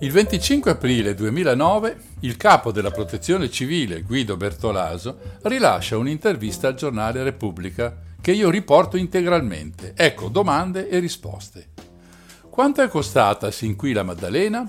Il 0.08 0.14
25 0.14 0.70
aprile 0.70 1.12
2009 1.12 1.96
il 2.20 2.38
capo 2.38 2.72
della 2.72 2.90
protezione 2.90 3.50
civile 3.50 4.00
Guido 4.00 4.38
Bertolaso 4.38 5.18
rilascia 5.42 5.98
un'intervista 5.98 6.66
al 6.66 6.76
giornale 6.76 7.22
Repubblica 7.22 7.94
che 8.18 8.32
io 8.32 8.48
riporto 8.48 8.96
integralmente. 8.96 9.92
Ecco 9.94 10.28
domande 10.28 10.88
e 10.88 10.98
risposte. 10.98 11.68
Quanto 12.48 12.80
è 12.80 12.88
costata 12.88 13.50
sin 13.50 13.76
qui 13.76 13.92
la 13.92 14.02
Maddalena? 14.02 14.66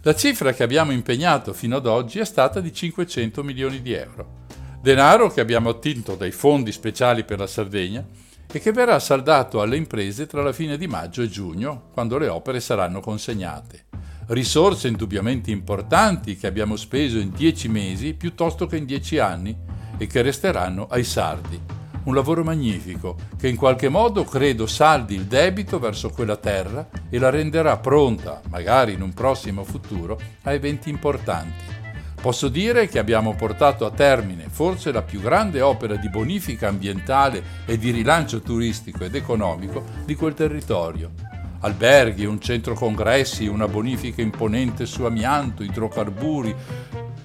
La 0.00 0.14
cifra 0.14 0.54
che 0.54 0.62
abbiamo 0.62 0.92
impegnato 0.92 1.52
fino 1.52 1.76
ad 1.76 1.84
oggi 1.84 2.18
è 2.18 2.24
stata 2.24 2.60
di 2.60 2.72
500 2.72 3.42
milioni 3.42 3.82
di 3.82 3.92
euro. 3.92 4.46
Denaro 4.80 5.28
che 5.28 5.42
abbiamo 5.42 5.68
attinto 5.68 6.14
dai 6.14 6.30
fondi 6.30 6.72
speciali 6.72 7.24
per 7.24 7.38
la 7.38 7.46
Sardegna 7.46 8.02
e 8.50 8.58
che 8.58 8.72
verrà 8.72 8.98
saldato 8.98 9.60
alle 9.60 9.76
imprese 9.76 10.26
tra 10.26 10.42
la 10.42 10.54
fine 10.54 10.78
di 10.78 10.86
maggio 10.86 11.20
e 11.20 11.28
giugno, 11.28 11.90
quando 11.92 12.16
le 12.16 12.28
opere 12.28 12.60
saranno 12.60 13.00
consegnate 13.00 13.88
risorse 14.30 14.86
indubbiamente 14.86 15.50
importanti 15.50 16.36
che 16.36 16.46
abbiamo 16.46 16.76
speso 16.76 17.18
in 17.18 17.30
dieci 17.30 17.68
mesi 17.68 18.14
piuttosto 18.14 18.66
che 18.66 18.76
in 18.76 18.84
dieci 18.84 19.18
anni 19.18 19.56
e 19.98 20.06
che 20.06 20.22
resteranno 20.22 20.86
ai 20.88 21.04
sardi. 21.04 21.60
Un 22.02 22.14
lavoro 22.14 22.44
magnifico 22.44 23.16
che 23.36 23.48
in 23.48 23.56
qualche 23.56 23.88
modo 23.88 24.24
credo 24.24 24.66
saldi 24.66 25.14
il 25.14 25.24
debito 25.24 25.78
verso 25.78 26.10
quella 26.10 26.36
terra 26.36 26.88
e 27.10 27.18
la 27.18 27.28
renderà 27.28 27.76
pronta, 27.78 28.40
magari 28.48 28.92
in 28.92 29.02
un 29.02 29.12
prossimo 29.12 29.64
futuro, 29.64 30.18
a 30.42 30.52
eventi 30.52 30.88
importanti. 30.88 31.78
Posso 32.20 32.48
dire 32.48 32.86
che 32.86 32.98
abbiamo 32.98 33.34
portato 33.34 33.84
a 33.84 33.90
termine 33.90 34.46
forse 34.48 34.92
la 34.92 35.02
più 35.02 35.20
grande 35.20 35.60
opera 35.60 35.96
di 35.96 36.08
bonifica 36.08 36.68
ambientale 36.68 37.42
e 37.66 37.78
di 37.78 37.90
rilancio 37.90 38.40
turistico 38.40 39.04
ed 39.04 39.14
economico 39.14 39.82
di 40.04 40.14
quel 40.14 40.34
territorio 40.34 41.29
alberghi, 41.60 42.24
un 42.24 42.40
centro 42.40 42.74
congressi, 42.74 43.46
una 43.46 43.68
bonifica 43.68 44.22
imponente 44.22 44.86
su 44.86 45.04
amianto, 45.04 45.62
idrocarburi, 45.62 46.54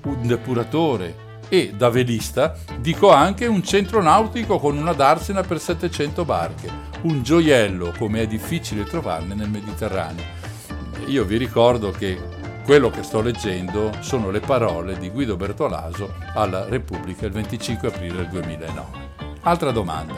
un 0.03 0.27
depuratore 0.27 1.23
e, 1.49 1.73
da 1.75 1.89
velista, 1.89 2.55
dico 2.79 3.11
anche 3.11 3.45
un 3.45 3.63
centro 3.63 4.01
nautico 4.01 4.59
con 4.59 4.77
una 4.77 4.93
darsena 4.93 5.41
per 5.41 5.59
700 5.59 6.25
barche, 6.25 6.69
un 7.01 7.21
gioiello 7.21 7.93
come 7.97 8.21
è 8.21 8.27
difficile 8.27 8.83
trovarne 8.83 9.35
nel 9.35 9.49
Mediterraneo. 9.49 10.43
Io 11.07 11.23
vi 11.23 11.37
ricordo 11.37 11.91
che 11.91 12.19
quello 12.65 12.89
che 12.89 13.03
sto 13.03 13.21
leggendo 13.21 13.91
sono 13.99 14.31
le 14.31 14.39
parole 14.39 14.97
di 14.97 15.09
Guido 15.09 15.35
Bertolaso 15.35 16.15
alla 16.33 16.65
Repubblica 16.65 17.27
il 17.27 17.31
25 17.31 17.87
aprile 17.87 18.15
del 18.15 18.29
2009. 18.29 18.83
Altra 19.41 19.69
domanda. 19.69 20.15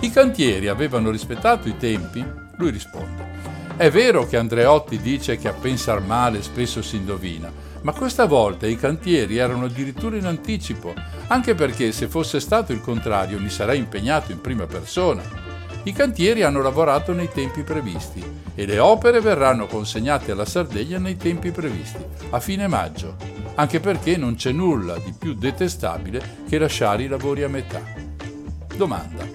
I 0.00 0.10
cantieri 0.10 0.68
avevano 0.68 1.10
rispettato 1.10 1.68
i 1.68 1.76
tempi? 1.76 2.24
Lui 2.56 2.70
risponde. 2.70 3.51
È 3.76 3.90
vero 3.90 4.26
che 4.26 4.36
Andreotti 4.36 5.00
dice 5.00 5.36
che 5.38 5.48
a 5.48 5.52
pensar 5.52 6.02
male 6.02 6.42
spesso 6.42 6.82
si 6.82 6.96
indovina, 6.96 7.50
ma 7.80 7.92
questa 7.92 8.26
volta 8.26 8.66
i 8.66 8.76
cantieri 8.76 9.38
erano 9.38 9.64
addirittura 9.64 10.16
in 10.16 10.26
anticipo, 10.26 10.94
anche 11.28 11.54
perché 11.54 11.90
se 11.90 12.06
fosse 12.06 12.38
stato 12.38 12.72
il 12.72 12.80
contrario 12.80 13.40
mi 13.40 13.48
sarei 13.48 13.78
impegnato 13.78 14.30
in 14.30 14.40
prima 14.40 14.66
persona. 14.66 15.22
I 15.84 15.92
cantieri 15.92 16.42
hanno 16.42 16.62
lavorato 16.62 17.12
nei 17.12 17.28
tempi 17.32 17.62
previsti 17.62 18.22
e 18.54 18.66
le 18.66 18.78
opere 18.78 19.20
verranno 19.20 19.66
consegnate 19.66 20.30
alla 20.30 20.44
Sardegna 20.44 20.98
nei 20.98 21.16
tempi 21.16 21.50
previsti, 21.50 22.04
a 22.30 22.38
fine 22.38 22.68
maggio, 22.68 23.16
anche 23.56 23.80
perché 23.80 24.16
non 24.16 24.36
c'è 24.36 24.52
nulla 24.52 24.96
di 24.98 25.12
più 25.18 25.34
detestabile 25.34 26.44
che 26.48 26.58
lasciare 26.58 27.02
i 27.02 27.08
lavori 27.08 27.42
a 27.42 27.48
metà. 27.48 27.82
Domanda. 28.76 29.26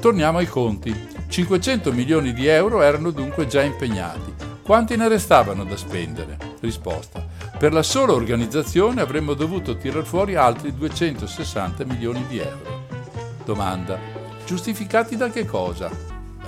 Torniamo 0.00 0.38
ai 0.38 0.46
conti. 0.46 1.11
500 1.32 1.94
milioni 1.94 2.34
di 2.34 2.46
euro 2.46 2.82
erano 2.82 3.10
dunque 3.10 3.46
già 3.46 3.62
impegnati. 3.62 4.34
Quanti 4.62 4.96
ne 4.98 5.08
restavano 5.08 5.64
da 5.64 5.78
spendere? 5.78 6.36
Risposta. 6.60 7.26
Per 7.58 7.72
la 7.72 7.82
sola 7.82 8.12
organizzazione 8.12 9.00
avremmo 9.00 9.32
dovuto 9.32 9.78
tirar 9.78 10.04
fuori 10.04 10.34
altri 10.34 10.74
260 10.74 11.86
milioni 11.86 12.22
di 12.28 12.36
euro. 12.36 12.84
Domanda. 13.46 13.98
Giustificati 14.44 15.16
da 15.16 15.30
che 15.30 15.46
cosa? 15.46 15.90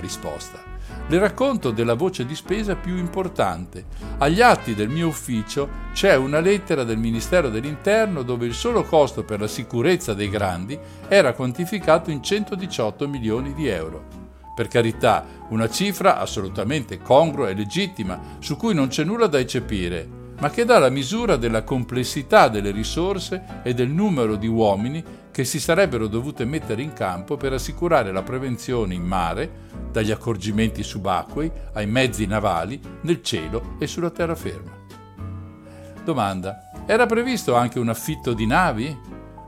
Risposta. 0.00 0.62
Le 1.06 1.18
racconto 1.18 1.70
della 1.70 1.94
voce 1.94 2.26
di 2.26 2.34
spesa 2.34 2.76
più 2.76 2.98
importante. 2.98 3.86
Agli 4.18 4.42
atti 4.42 4.74
del 4.74 4.90
mio 4.90 5.06
ufficio 5.06 5.66
c'è 5.94 6.14
una 6.14 6.40
lettera 6.40 6.84
del 6.84 6.98
Ministero 6.98 7.48
dell'Interno 7.48 8.20
dove 8.20 8.44
il 8.44 8.54
solo 8.54 8.82
costo 8.82 9.24
per 9.24 9.40
la 9.40 9.48
sicurezza 9.48 10.12
dei 10.12 10.28
grandi 10.28 10.78
era 11.08 11.32
quantificato 11.32 12.10
in 12.10 12.22
118 12.22 13.08
milioni 13.08 13.54
di 13.54 13.66
euro. 13.66 14.23
Per 14.54 14.68
carità, 14.68 15.24
una 15.48 15.68
cifra 15.68 16.18
assolutamente 16.18 16.98
congrua 16.98 17.48
e 17.48 17.54
legittima, 17.54 18.20
su 18.38 18.56
cui 18.56 18.72
non 18.72 18.88
c'è 18.88 19.02
nulla 19.02 19.26
da 19.26 19.38
eccepire, 19.38 20.08
ma 20.38 20.50
che 20.50 20.64
dà 20.64 20.78
la 20.78 20.90
misura 20.90 21.36
della 21.36 21.64
complessità 21.64 22.48
delle 22.48 22.70
risorse 22.70 23.62
e 23.62 23.74
del 23.74 23.88
numero 23.88 24.36
di 24.36 24.46
uomini 24.46 25.02
che 25.30 25.44
si 25.44 25.58
sarebbero 25.58 26.06
dovute 26.06 26.44
mettere 26.44 26.82
in 26.82 26.92
campo 26.92 27.36
per 27.36 27.52
assicurare 27.52 28.12
la 28.12 28.22
prevenzione 28.22 28.94
in 28.94 29.02
mare, 29.02 29.62
dagli 29.90 30.12
accorgimenti 30.12 30.84
subacquei 30.84 31.50
ai 31.72 31.86
mezzi 31.86 32.26
navali, 32.26 32.80
nel 33.02 33.22
cielo 33.22 33.76
e 33.80 33.88
sulla 33.88 34.10
terraferma. 34.10 34.70
Domanda. 36.04 36.70
Era 36.86 37.06
previsto 37.06 37.56
anche 37.56 37.78
un 37.78 37.88
affitto 37.88 38.34
di 38.34 38.46
navi? 38.46 38.96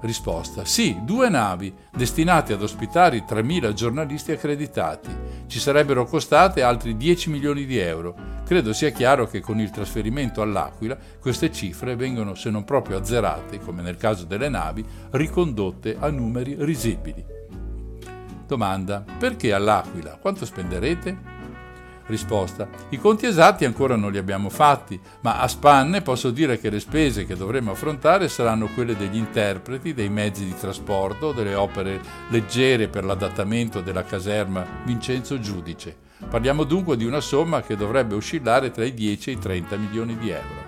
Risposta: 0.07 0.65
Sì, 0.65 1.01
due 1.03 1.29
navi 1.29 1.75
destinate 1.93 2.53
ad 2.53 2.63
ospitare 2.63 3.17
i 3.17 3.25
3.000 3.29 3.73
giornalisti 3.73 4.31
accreditati. 4.31 5.11
Ci 5.49 5.59
sarebbero 5.59 6.07
costate 6.07 6.63
altri 6.63 6.97
10 6.97 7.29
milioni 7.29 7.67
di 7.67 7.77
euro. 7.77 8.15
Credo 8.45 8.73
sia 8.73 8.91
chiaro 8.91 9.27
che 9.27 9.41
con 9.41 9.59
il 9.59 9.71
trasferimento 9.71 10.43
all'Aquila 10.43 10.97
queste 11.21 11.51
cifre 11.51 11.97
vengono, 11.97 12.37
se 12.37 12.51
non 12.51 12.63
proprio 12.63 12.99
azzerate, 12.99 13.59
come 13.59 13.83
nel 13.83 13.97
caso 13.97 14.25
delle 14.25 14.49
navi, 14.49 14.85
ricondotte 15.11 15.97
a 15.99 16.09
numeri 16.09 16.55
risibili. 16.61 17.25
Domanda: 18.47 19.05
Perché 19.19 19.53
all'Aquila? 19.53 20.19
Quanto 20.21 20.45
spenderete? 20.45 21.36
Risposta. 22.07 22.69
I 22.91 22.99
conti 22.99 23.27
esatti 23.27 23.65
ancora 23.65 23.97
non 23.97 24.13
li 24.13 24.19
abbiamo 24.19 24.49
fatti, 24.49 24.99
ma 25.23 25.41
a 25.41 25.49
spanne 25.49 26.03
posso 26.03 26.31
dire 26.31 26.59
che 26.59 26.71
le 26.71 26.79
spese 26.79 27.27
che 27.27 27.35
dovremo 27.35 27.73
affrontare 27.73 28.29
saranno 28.29 28.69
quelle 28.69 28.97
degli 28.97 29.17
interpreti, 29.17 29.93
dei 29.93 30.09
mezzi 30.09 30.45
di 30.45 30.55
trasporto, 30.57 31.33
delle 31.33 31.55
opere 31.55 32.01
leggere 32.29 32.89
per 32.89 33.05
l'adattamento 33.05 33.81
della 33.81 34.05
caserma 34.05 34.65
Vincenzo 34.85 35.41
Giudice. 35.41 36.05
Parliamo 36.31 36.65
dunque 36.65 36.97
di 36.97 37.05
una 37.05 37.21
somma 37.21 37.63
che 37.63 37.77
dovrebbe 37.77 38.15
oscillare 38.15 38.71
tra 38.71 38.85
i 38.85 38.95
10 38.95 39.31
e 39.31 39.33
i 39.35 39.39
30 39.39 39.77
milioni 39.77 40.17
di 40.17 40.31
euro. 40.31 40.65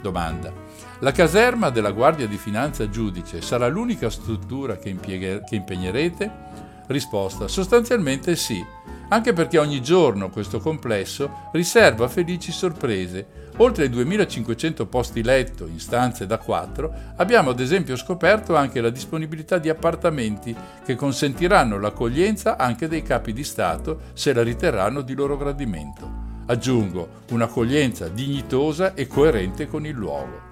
Domanda. 0.00 0.52
La 1.00 1.12
caserma 1.12 1.70
della 1.70 1.92
Guardia 1.92 2.26
di 2.26 2.36
Finanza 2.36 2.88
Giudice 2.90 3.40
sarà 3.40 3.68
l'unica 3.68 4.10
struttura 4.10 4.76
che, 4.76 4.88
impieghe- 4.88 5.42
che 5.48 5.56
impegnerete? 5.56 6.66
Risposta. 6.88 7.46
Sostanzialmente 7.48 8.34
sì 8.34 8.64
anche 9.08 9.32
perché 9.32 9.58
ogni 9.58 9.80
giorno 9.80 10.28
questo 10.28 10.60
complesso 10.60 11.48
riserva 11.52 12.08
felici 12.08 12.52
sorprese. 12.52 13.46
Oltre 13.60 13.84
ai 13.84 13.90
2500 13.90 14.86
posti 14.86 15.22
letto 15.22 15.66
in 15.66 15.80
stanze 15.80 16.26
da 16.26 16.38
4, 16.38 16.92
abbiamo 17.16 17.50
ad 17.50 17.60
esempio 17.60 17.96
scoperto 17.96 18.54
anche 18.54 18.80
la 18.80 18.90
disponibilità 18.90 19.58
di 19.58 19.68
appartamenti 19.68 20.54
che 20.84 20.94
consentiranno 20.94 21.78
l'accoglienza 21.78 22.56
anche 22.56 22.86
dei 22.86 23.02
capi 23.02 23.32
di 23.32 23.42
Stato 23.42 24.00
se 24.12 24.32
la 24.32 24.42
riterranno 24.42 25.00
di 25.00 25.14
loro 25.14 25.36
gradimento. 25.36 26.26
Aggiungo, 26.46 27.24
un'accoglienza 27.30 28.08
dignitosa 28.08 28.94
e 28.94 29.06
coerente 29.06 29.66
con 29.66 29.84
il 29.86 29.94
luogo. 29.94 30.46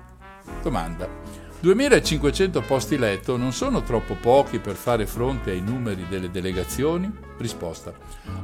Domanda. 0.63 1.26
2500 1.67 2.61
posti 2.61 2.97
letto 2.97 3.37
non 3.37 3.53
sono 3.53 3.83
troppo 3.83 4.15
pochi 4.15 4.61
per 4.61 4.77
fare 4.77 5.05
fronte 5.05 5.51
ai 5.51 5.61
numeri 5.61 6.07
delle 6.09 6.31
delegazioni? 6.31 7.11
Risposta. 7.39 7.93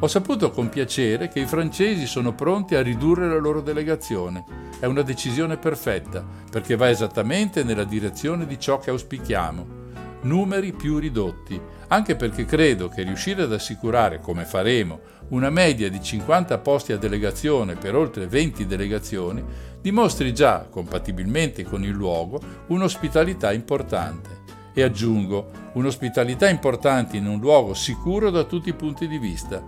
Ho 0.00 0.08
saputo 0.08 0.50
con 0.50 0.68
piacere 0.68 1.28
che 1.28 1.38
i 1.38 1.46
francesi 1.46 2.06
sono 2.06 2.35
pronti 2.35 2.74
a 2.74 2.82
ridurre 2.82 3.28
la 3.28 3.38
loro 3.38 3.61
delegazione. 3.61 4.44
È 4.80 4.87
una 4.87 5.02
decisione 5.02 5.56
perfetta, 5.56 6.26
perché 6.50 6.74
va 6.74 6.90
esattamente 6.90 7.62
nella 7.62 7.85
direzione 7.85 8.44
di 8.44 8.58
ciò 8.58 8.80
che 8.80 8.90
auspichiamo. 8.90 9.82
Numeri 10.22 10.72
più 10.72 10.98
ridotti, 10.98 11.61
anche 11.88 12.14
perché 12.14 12.44
credo 12.44 12.88
che 12.88 13.02
riuscire 13.02 13.42
ad 13.42 13.52
assicurare, 13.52 14.20
come 14.20 14.44
faremo, 14.44 15.00
una 15.30 15.50
media 15.50 15.90
di 15.90 16.00
50 16.00 16.58
posti 16.58 16.92
a 16.92 16.96
delegazione 16.96 17.74
per 17.74 17.96
oltre 17.96 18.26
20 18.26 18.66
delegazioni 18.66 19.44
dimostri 19.80 20.32
già, 20.32 20.68
compatibilmente 20.70 21.64
con 21.64 21.82
il 21.82 21.90
luogo, 21.90 22.40
un'ospitalità 22.68 23.52
importante. 23.52 24.40
E 24.72 24.82
aggiungo, 24.82 25.50
un'ospitalità 25.72 26.48
importante 26.48 27.16
in 27.16 27.26
un 27.26 27.40
luogo 27.40 27.74
sicuro 27.74 28.30
da 28.30 28.44
tutti 28.44 28.68
i 28.68 28.74
punti 28.74 29.08
di 29.08 29.18
vista, 29.18 29.62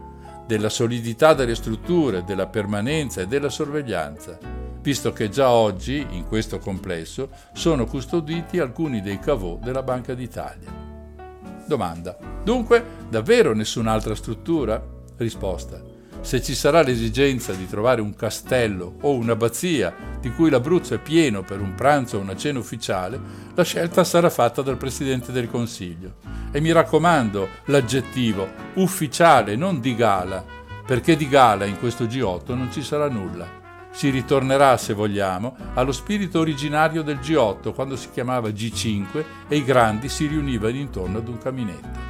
della 0.46 0.68
solidità 0.68 1.34
delle 1.34 1.56
strutture, 1.56 2.22
della 2.24 2.46
permanenza 2.46 3.20
e 3.20 3.26
della 3.26 3.50
sorveglianza, 3.50 4.38
visto 4.84 5.14
che 5.14 5.30
già 5.30 5.48
oggi, 5.48 6.06
in 6.10 6.26
questo 6.26 6.58
complesso, 6.58 7.30
sono 7.54 7.86
custoditi 7.86 8.58
alcuni 8.58 9.00
dei 9.00 9.18
cavò 9.18 9.56
della 9.56 9.82
Banca 9.82 10.12
d'Italia. 10.12 10.70
Domanda. 11.66 12.18
Dunque, 12.44 12.84
davvero 13.08 13.54
nessun'altra 13.54 14.14
struttura? 14.14 14.86
Risposta. 15.16 15.80
Se 16.20 16.42
ci 16.42 16.54
sarà 16.54 16.82
l'esigenza 16.82 17.54
di 17.54 17.66
trovare 17.66 18.02
un 18.02 18.14
castello 18.14 18.96
o 19.00 19.14
un'abbazia 19.14 20.18
di 20.20 20.30
cui 20.30 20.50
l'Abruzzo 20.50 20.92
è 20.92 20.98
pieno 20.98 21.42
per 21.42 21.62
un 21.62 21.74
pranzo 21.74 22.18
o 22.18 22.20
una 22.20 22.36
cena 22.36 22.58
ufficiale, 22.58 23.18
la 23.54 23.64
scelta 23.64 24.04
sarà 24.04 24.28
fatta 24.28 24.60
dal 24.60 24.76
Presidente 24.76 25.32
del 25.32 25.50
Consiglio. 25.50 26.16
E 26.52 26.60
mi 26.60 26.72
raccomando 26.72 27.48
l'aggettivo 27.66 28.46
ufficiale, 28.74 29.56
non 29.56 29.80
di 29.80 29.94
gala, 29.94 30.44
perché 30.84 31.16
di 31.16 31.26
gala 31.26 31.64
in 31.64 31.78
questo 31.78 32.04
G8 32.04 32.54
non 32.54 32.70
ci 32.70 32.82
sarà 32.82 33.08
nulla. 33.08 33.63
Si 33.94 34.10
ritornerà, 34.10 34.76
se 34.76 34.92
vogliamo, 34.92 35.54
allo 35.74 35.92
spirito 35.92 36.40
originario 36.40 37.02
del 37.02 37.18
G8, 37.18 37.72
quando 37.72 37.94
si 37.94 38.10
chiamava 38.10 38.48
G5 38.48 39.24
e 39.46 39.56
i 39.56 39.62
grandi 39.62 40.08
si 40.08 40.26
riunivano 40.26 40.76
intorno 40.76 41.18
ad 41.18 41.28
un 41.28 41.38
caminetto. 41.38 42.00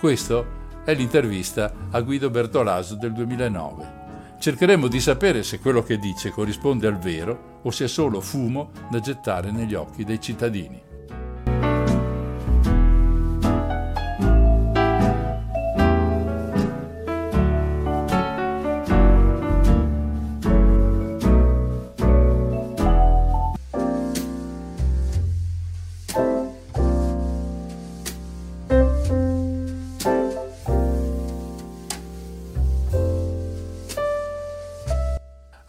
Questo 0.00 0.62
è 0.84 0.92
l'intervista 0.92 1.72
a 1.92 2.00
Guido 2.00 2.28
Bertolaso 2.28 2.96
del 2.96 3.12
2009. 3.12 4.02
Cercheremo 4.40 4.88
di 4.88 4.98
sapere 4.98 5.44
se 5.44 5.60
quello 5.60 5.84
che 5.84 5.96
dice 5.96 6.30
corrisponde 6.30 6.88
al 6.88 6.98
vero 6.98 7.60
o 7.62 7.70
se 7.70 7.84
è 7.84 7.88
solo 7.88 8.20
fumo 8.20 8.72
da 8.90 8.98
gettare 8.98 9.52
negli 9.52 9.74
occhi 9.74 10.02
dei 10.02 10.20
cittadini. 10.20 10.93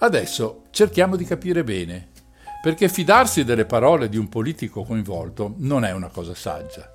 Adesso 0.05 0.65
cerchiamo 0.69 1.15
di 1.15 1.25
capire 1.25 1.63
bene, 1.63 2.09
perché 2.61 2.89
fidarsi 2.89 3.43
delle 3.43 3.65
parole 3.65 4.07
di 4.07 4.17
un 4.17 4.29
politico 4.29 4.83
coinvolto 4.83 5.55
non 5.57 5.83
è 5.83 5.93
una 5.93 6.09
cosa 6.09 6.35
saggia. 6.35 6.87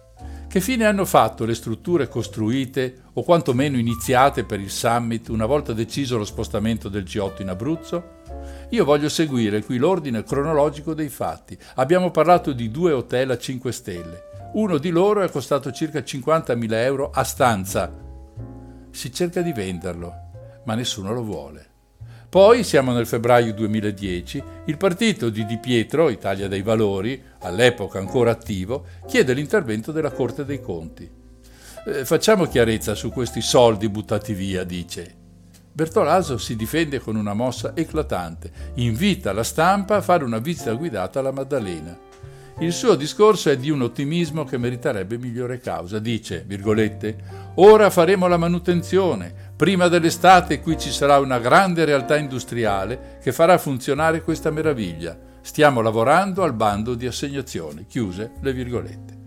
Che 0.47 0.61
fine 0.61 0.85
hanno 0.85 1.05
fatto 1.05 1.45
le 1.45 1.57
strutture 1.57 2.07
costruite 2.07 3.01
o 3.15 3.25
quantomeno 3.25 3.79
iniziate 3.79 4.45
per 4.45 4.61
il 4.61 4.71
summit 4.71 5.29
una 5.29 5.47
volta 5.47 5.73
deciso 5.73 6.19
lo 6.19 6.25
spostamento 6.25 6.89
del 6.89 7.03
G8 7.03 7.43
in 7.43 7.49
Abruzzo? 7.49 8.19
Io 8.69 8.85
voglio 8.85 9.09
seguire 9.09 9.65
qui 9.65 9.79
l'ordine 9.79 10.23
cronologico 10.23 10.95
dei 10.95 11.09
fatti. 11.09 11.59
Abbiamo 11.75 12.13
parlato 12.13 12.53
di 12.53 12.71
due 12.71 12.93
hotel 12.93 13.33
a 13.33 13.39
5 13.39 13.73
stelle. 13.73 14.23
Uno 14.53 14.79
di 14.79 14.91
loro 14.91 15.23
è 15.23 15.31
costato 15.31 15.73
circa 15.73 15.99
50.000 15.99 16.73
euro 16.75 17.11
a 17.13 17.25
stanza. 17.25 17.93
Si 18.93 19.13
cerca 19.13 19.43
di 19.43 19.53
venderlo, 19.53 20.15
ma 20.65 20.77
nessuno 20.77 21.13
lo 21.13 21.25
vuole. 21.25 21.70
Poi, 22.31 22.63
siamo 22.63 22.93
nel 22.93 23.09
febbraio 23.09 23.53
2010, 23.53 24.43
il 24.67 24.77
partito 24.77 25.31
di 25.31 25.45
Di 25.45 25.59
Pietro, 25.59 26.11
Italia 26.11 26.47
dei 26.47 26.63
Valori, 26.63 27.21
all'epoca 27.41 27.99
ancora 27.99 28.31
attivo, 28.31 28.85
chiede 29.05 29.35
l'intervento 29.35 29.91
della 29.91 30.13
Corte 30.13 30.45
dei 30.45 30.61
Conti. 30.61 31.11
Eh, 31.87 32.05
facciamo 32.05 32.47
chiarezza 32.47 32.95
su 32.95 33.11
questi 33.11 33.41
soldi 33.41 33.89
buttati 33.89 34.33
via, 34.33 34.63
dice. 34.63 35.13
Bertolaso 35.73 36.39
si 36.39 36.55
difende 36.55 37.01
con 37.01 37.17
una 37.17 37.35
mossa 37.35 37.73
eclatante, 37.75 38.53
invita 38.75 39.33
la 39.33 39.43
stampa 39.43 39.97
a 39.97 40.01
fare 40.01 40.23
una 40.23 40.39
visita 40.39 40.73
guidata 40.75 41.19
alla 41.19 41.33
Maddalena. 41.33 41.99
Il 42.61 42.73
suo 42.73 42.95
discorso 42.95 43.51
è 43.51 43.57
di 43.57 43.71
un 43.71 43.83
ottimismo 43.83 44.45
che 44.45 44.59
meriterebbe 44.59 45.19
migliore 45.19 45.61
causa. 45.61 45.99
Dice, 45.99 46.45
virgolette, 46.47 47.17
ora 47.55 47.91
faremo 47.91 48.27
la 48.27 48.37
manutenzione, 48.37 49.51
Prima 49.61 49.89
dell'estate 49.89 50.63
qui 50.63 50.79
ci 50.79 50.91
sarà 50.91 51.19
una 51.19 51.39
grande 51.39 51.85
realtà 51.85 52.17
industriale 52.17 53.19
che 53.21 53.31
farà 53.31 53.59
funzionare 53.59 54.23
questa 54.23 54.51
meraviglia. 54.51 55.15
Stiamo 55.43 55.83
lavorando 55.83 56.43
al 56.43 56.55
bando 56.55 56.95
di 56.95 57.07
assegnazione. 57.07 57.85
Chiuse 57.87 58.33
le 58.41 58.55
virgolette. 58.55 59.19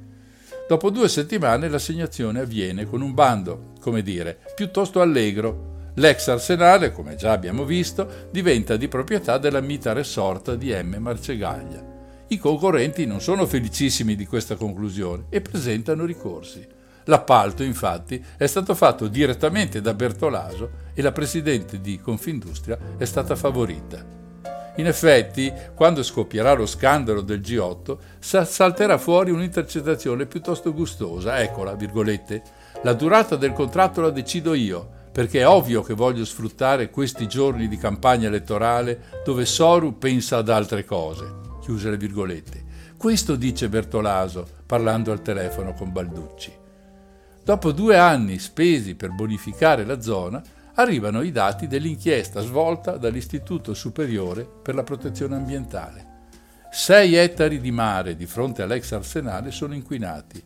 Dopo 0.67 0.89
due 0.89 1.07
settimane 1.07 1.69
l'assegnazione 1.69 2.39
avviene 2.39 2.87
con 2.87 3.01
un 3.01 3.13
bando, 3.13 3.73
come 3.79 4.01
dire, 4.01 4.39
piuttosto 4.55 5.01
allegro. 5.01 5.91
L'ex 5.97 6.27
arsenale, 6.29 6.91
come 6.91 7.13
già 7.13 7.31
abbiamo 7.31 7.63
visto, 7.63 8.27
diventa 8.31 8.75
di 8.75 8.87
proprietà 8.87 9.37
della 9.37 9.61
Mita 9.61 9.93
Resort 9.93 10.55
di 10.55 10.73
M. 10.73 10.95
Marcegaglia. 10.97 11.92
I 12.33 12.39
concorrenti 12.39 13.05
non 13.05 13.21
sono 13.21 13.45
felicissimi 13.45 14.15
di 14.15 14.25
questa 14.25 14.55
conclusione 14.55 15.25
e 15.29 15.39
presentano 15.39 16.03
ricorsi. 16.03 16.65
L'appalto, 17.03 17.61
infatti, 17.61 18.23
è 18.37 18.47
stato 18.47 18.73
fatto 18.73 19.07
direttamente 19.07 19.81
da 19.81 19.93
Bertolaso 19.93 20.71
e 20.95 21.03
la 21.03 21.11
presidente 21.11 21.79
di 21.79 21.99
Confindustria 21.99 22.75
è 22.97 23.05
stata 23.05 23.35
favorita. 23.35 24.03
In 24.77 24.87
effetti, 24.87 25.53
quando 25.75 26.01
scoppierà 26.01 26.53
lo 26.53 26.65
scandalo 26.65 27.21
del 27.21 27.39
G8, 27.39 27.97
salterà 28.17 28.97
fuori 28.97 29.29
un'intercettazione 29.29 30.25
piuttosto 30.25 30.73
gustosa. 30.73 31.39
Eccola, 31.39 31.75
virgolette. 31.75 32.41
La 32.81 32.93
durata 32.93 33.35
del 33.35 33.53
contratto 33.53 34.01
la 34.01 34.09
decido 34.09 34.55
io, 34.55 34.89
perché 35.11 35.41
è 35.41 35.47
ovvio 35.47 35.83
che 35.83 35.93
voglio 35.93 36.25
sfruttare 36.25 36.89
questi 36.89 37.27
giorni 37.27 37.67
di 37.67 37.77
campagna 37.77 38.27
elettorale 38.27 39.21
dove 39.23 39.45
Soru 39.45 39.99
pensa 39.99 40.37
ad 40.37 40.49
altre 40.49 40.83
cose. 40.83 41.42
Chiuse 41.63 41.89
le 41.89 41.95
virgolette. 41.95 42.61
Questo 42.97 43.37
dice 43.37 43.69
Bertolaso, 43.69 44.45
parlando 44.65 45.13
al 45.13 45.21
telefono 45.21 45.73
con 45.73 45.93
Balducci. 45.93 46.51
Dopo 47.41 47.71
due 47.71 47.97
anni 47.97 48.37
spesi 48.37 48.95
per 48.95 49.13
bonificare 49.13 49.85
la 49.85 50.01
zona, 50.01 50.43
arrivano 50.73 51.21
i 51.21 51.31
dati 51.31 51.67
dell'inchiesta 51.67 52.41
svolta 52.41 52.97
dall'Istituto 52.97 53.73
Superiore 53.73 54.43
per 54.43 54.75
la 54.75 54.83
Protezione 54.83 55.37
Ambientale. 55.37 56.07
Sei 56.69 57.15
ettari 57.15 57.61
di 57.61 57.71
mare 57.71 58.17
di 58.17 58.25
fronte 58.25 58.61
all'ex 58.61 58.91
arsenale 58.91 59.49
sono 59.51 59.73
inquinati. 59.73 60.43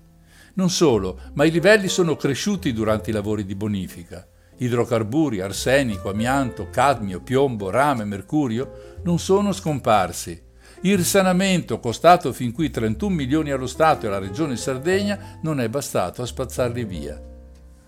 Non 0.54 0.70
solo, 0.70 1.20
ma 1.34 1.46
i 1.46 1.52
livelli 1.52 1.88
sono 1.88 2.16
cresciuti 2.16 2.74
durante 2.74 3.10
i 3.10 3.14
lavori 3.14 3.44
di 3.44 3.56
bonifica. 3.56 4.24
Idrocarburi, 4.58 5.42
arsenico, 5.42 6.12
amianto, 6.12 6.70
cadmio, 6.70 7.22
piombo, 7.22 7.72
rame, 7.72 8.04
mercurio 8.04 9.00
non 9.02 9.18
sono 9.18 9.52
scomparsi 9.52 10.46
il 10.82 10.96
risanamento, 10.96 11.80
costato 11.80 12.32
fin 12.32 12.52
qui 12.52 12.70
31 12.70 13.14
milioni 13.14 13.52
allo 13.52 13.68
Stato 13.68 14.06
e 14.06 14.10
alla 14.10 14.20
Regione 14.20 14.56
Sardegna, 14.56 15.40
non 15.42 15.60
è 15.60 15.70
bastato 15.70 16.22
a 16.22 16.26
spazzarli 16.26 16.84
via. 16.84 17.20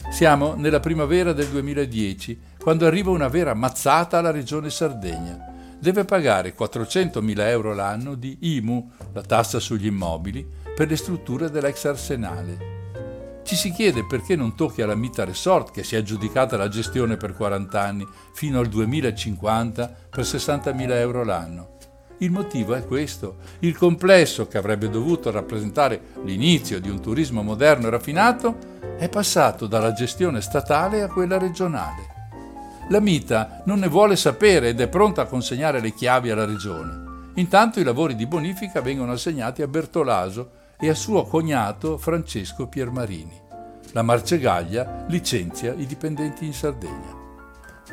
Siamo 0.09 0.55
nella 0.55 0.79
primavera 0.79 1.33
del 1.33 1.47
2010, 1.47 2.39
quando 2.57 2.87
arriva 2.87 3.11
una 3.11 3.27
vera 3.27 3.53
mazzata 3.53 4.17
alla 4.17 4.31
Regione 4.31 4.71
Sardegna. 4.71 5.77
Deve 5.79 6.03
pagare 6.03 6.55
400.000 6.57 7.39
euro 7.41 7.73
l'anno 7.75 8.15
di 8.15 8.37
IMU, 8.41 8.91
la 9.13 9.21
tassa 9.21 9.59
sugli 9.59 9.85
immobili, 9.85 10.45
per 10.75 10.89
le 10.89 10.95
strutture 10.95 11.51
dell'ex 11.51 11.85
arsenale. 11.85 12.77
Ci 13.43 13.55
si 13.55 13.71
chiede 13.71 14.05
perché 14.05 14.35
non 14.35 14.55
tocchi 14.55 14.81
alla 14.81 14.95
Mita 14.95 15.23
Resort, 15.23 15.71
che 15.71 15.83
si 15.83 15.95
è 15.95 15.99
aggiudicata 15.99 16.57
la 16.57 16.67
gestione 16.67 17.17
per 17.17 17.33
40 17.33 17.81
anni, 17.81 18.07
fino 18.33 18.59
al 18.59 18.67
2050 18.67 19.95
per 20.09 20.23
60.000 20.23 20.91
euro 20.91 21.23
l'anno. 21.23 21.77
Il 22.21 22.31
motivo 22.31 22.73
è 22.73 22.85
questo. 22.85 23.37
Il 23.59 23.77
complesso, 23.77 24.47
che 24.47 24.57
avrebbe 24.57 24.89
dovuto 24.89 25.31
rappresentare 25.31 26.01
l'inizio 26.23 26.81
di 26.81 26.89
un 26.89 26.99
turismo 26.99 27.41
moderno 27.41 27.87
e 27.87 27.91
raffinato, 27.91 28.57
è 28.97 29.07
passato 29.07 29.67
dalla 29.67 29.93
gestione 29.93 30.41
statale 30.41 31.01
a 31.01 31.07
quella 31.07 31.37
regionale. 31.37 32.17
La 32.89 32.99
Mita 32.99 33.61
non 33.65 33.79
ne 33.79 33.87
vuole 33.87 34.17
sapere 34.17 34.69
ed 34.69 34.81
è 34.81 34.89
pronta 34.89 35.21
a 35.21 35.27
consegnare 35.27 35.79
le 35.79 35.93
chiavi 35.93 36.29
alla 36.29 36.45
regione. 36.45 37.31
Intanto 37.35 37.79
i 37.79 37.83
lavori 37.83 38.15
di 38.15 38.25
bonifica 38.25 38.81
vengono 38.81 39.13
assegnati 39.13 39.61
a 39.61 39.67
Bertolaso 39.67 40.51
e 40.77 40.89
a 40.89 40.95
suo 40.95 41.23
cognato 41.23 41.97
Francesco 41.97 42.67
Piermarini. 42.67 43.39
La 43.93 44.01
Marcegaglia 44.01 45.05
licenzia 45.07 45.73
i 45.73 45.85
dipendenti 45.85 46.45
in 46.45 46.53
Sardegna. 46.53 47.15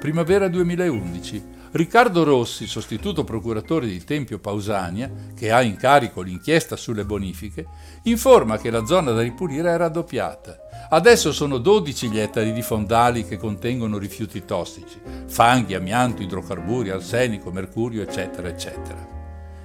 Primavera 0.01 0.49
2011. 0.49 1.55
Riccardo 1.77 2.25
Rossi, 2.25 2.67
sostituto 2.67 3.23
procuratore 3.23 3.87
di 3.87 4.03
Tempio 4.03 4.39
Pausania, 4.39 5.11
che 5.37 5.53
ha 5.53 5.61
in 5.61 5.77
carico 5.77 6.23
l'inchiesta 6.23 6.75
sulle 6.75 7.05
bonifiche, 7.05 7.67
informa 8.05 8.57
che 8.57 8.71
la 8.71 8.87
zona 8.87 9.13
da 9.13 9.21
ripulire 9.21 9.75
è 9.75 9.77
raddoppiata. 9.77 10.89
Adesso 10.89 11.33
sono 11.33 11.59
12 11.59 12.09
gli 12.09 12.19
ettari 12.19 12.55
di 12.55 12.63
fondali 12.63 13.27
che 13.27 13.37
contengono 13.37 13.99
rifiuti 13.99 14.47
tossici, 14.47 14.99
fanghi, 15.27 15.75
amianto, 15.75 16.23
idrocarburi, 16.23 16.89
arsenico, 16.89 17.51
mercurio, 17.51 18.01
eccetera, 18.01 18.49
eccetera. 18.49 19.07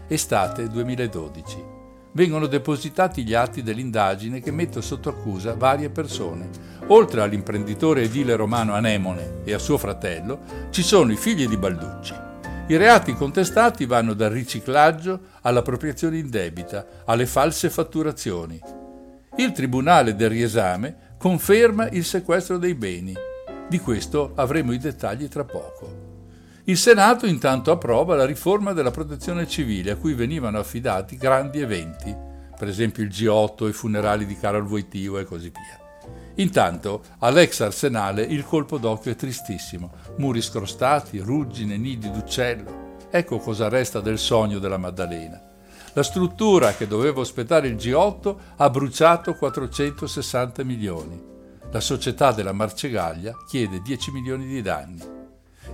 Estate 0.08 0.68
2012 0.68 1.71
vengono 2.14 2.48
depositati 2.48 3.24
gli 3.24 3.34
atti 3.34 3.64
dell'indagine 3.64 4.42
che 4.42 4.52
mette 4.52 4.82
sotto 4.82 5.10
accusa 5.10 5.56
varie 5.56 5.90
persone. 5.90 6.50
Oltre 6.88 7.22
all'imprenditore 7.22 8.04
edile 8.04 8.36
romano 8.36 8.74
Anemone 8.74 9.42
e 9.44 9.54
a 9.54 9.60
suo 9.60 9.78
fratello, 9.78 10.70
ci 10.72 10.82
sono 10.82 11.12
i 11.12 11.18
figli 11.18 11.48
di 11.48 11.58
Balducci. 11.58 12.14
I 12.68 12.78
reati 12.78 13.14
contestati 13.14 13.86
vanno 13.86 14.14
dal 14.14 14.32
riciclaggio 14.32 15.20
all'appropriazione 15.42 16.18
indebita, 16.18 16.86
alle 17.06 17.26
false 17.26 17.70
fatturazioni. 17.70 18.60
Il 19.38 19.52
Tribunale 19.52 20.16
del 20.16 20.30
riesame 20.30 21.16
conferma 21.18 21.90
il 21.90 22.04
sequestro 22.04 22.58
dei 22.58 22.76
beni. 22.76 23.14
Di 23.68 23.80
questo 23.80 24.34
avremo 24.36 24.74
i 24.74 24.78
dettagli 24.78 25.28
tra 25.28 25.44
poco. 25.44 26.11
Il 26.66 26.78
Senato 26.78 27.26
intanto 27.26 27.72
approva 27.72 28.16
la 28.16 28.26
riforma 28.26 28.74
della 28.74 28.92
protezione 28.92 29.48
civile 29.48 29.92
a 29.92 29.96
cui 29.96 30.14
venivano 30.14 30.60
affidati 30.60 31.18
grandi 31.18 31.60
eventi, 31.60 32.16
per 32.56 32.68
esempio 32.68 33.02
il 33.02 33.10
G8, 33.10 33.68
i 33.68 33.74
funerali 33.74 34.28
di 34.28 34.38
Carol 34.38 34.66
Voitio 34.66 35.18
e 35.18 35.24
così 35.24 35.50
via. 35.50 36.12
Intanto 36.36 37.02
all'ex 37.20 37.62
arsenale 37.62 38.22
il 38.22 38.46
colpo 38.46 38.78
d'occhio 38.78 39.12
è 39.12 39.16
tristissimo, 39.16 39.92
muri 40.18 40.40
scrostati, 40.40 41.18
ruggine, 41.18 41.78
nidi 41.78 42.12
d'uccello. 42.12 42.98
Ecco 43.10 43.40
cosa 43.40 43.68
resta 43.68 44.00
del 44.00 44.20
sogno 44.20 44.60
della 44.60 44.78
Maddalena. 44.78 45.42
La 45.94 46.04
struttura 46.04 46.74
che 46.74 46.88
doveva 46.88 47.22
ospitare 47.22 47.70
il 47.70 47.76
G8 47.76 48.36
ha 48.58 48.70
bruciato 48.70 49.34
460 49.34 50.64
milioni. 50.64 51.20
La 51.72 51.80
società 51.80 52.32
della 52.32 52.54
Marcegaglia 52.54 53.36
chiede 53.48 53.82
10 53.82 54.12
milioni 54.12 54.46
di 54.46 54.62
danni 54.62 55.11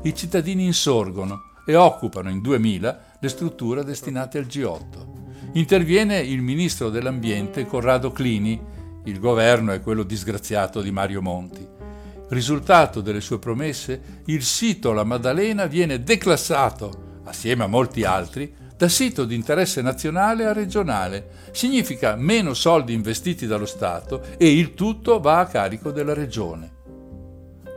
i 0.07 0.15
cittadini 0.15 0.63
insorgono 0.63 1.55
e 1.65 1.75
occupano 1.75 2.29
in 2.29 2.41
2000 2.41 3.17
le 3.19 3.29
strutture 3.29 3.83
destinate 3.83 4.37
al 4.37 4.45
G8. 4.45 5.15
Interviene 5.53 6.19
il 6.19 6.41
ministro 6.41 6.89
dell'Ambiente 6.89 7.65
Corrado 7.65 8.11
Clini, 8.11 8.59
il 9.03 9.19
governo 9.19 9.73
è 9.73 9.81
quello 9.81 10.03
disgraziato 10.03 10.81
di 10.81 10.91
Mario 10.91 11.21
Monti. 11.21 11.67
Risultato 12.29 13.01
delle 13.01 13.21
sue 13.21 13.39
promesse, 13.39 14.21
il 14.25 14.43
sito 14.43 14.93
La 14.93 15.03
Maddalena 15.03 15.65
viene 15.65 16.01
declassato, 16.03 17.21
assieme 17.25 17.63
a 17.63 17.67
molti 17.67 18.03
altri, 18.03 18.53
da 18.77 18.87
sito 18.87 19.25
di 19.25 19.35
interesse 19.35 19.81
nazionale 19.81 20.45
a 20.45 20.53
regionale. 20.53 21.29
Significa 21.51 22.15
meno 22.15 22.53
soldi 22.53 22.93
investiti 22.93 23.47
dallo 23.47 23.65
Stato 23.65 24.23
e 24.37 24.51
il 24.51 24.73
tutto 24.73 25.19
va 25.19 25.39
a 25.39 25.47
carico 25.47 25.91
della 25.91 26.13
regione. 26.13 26.76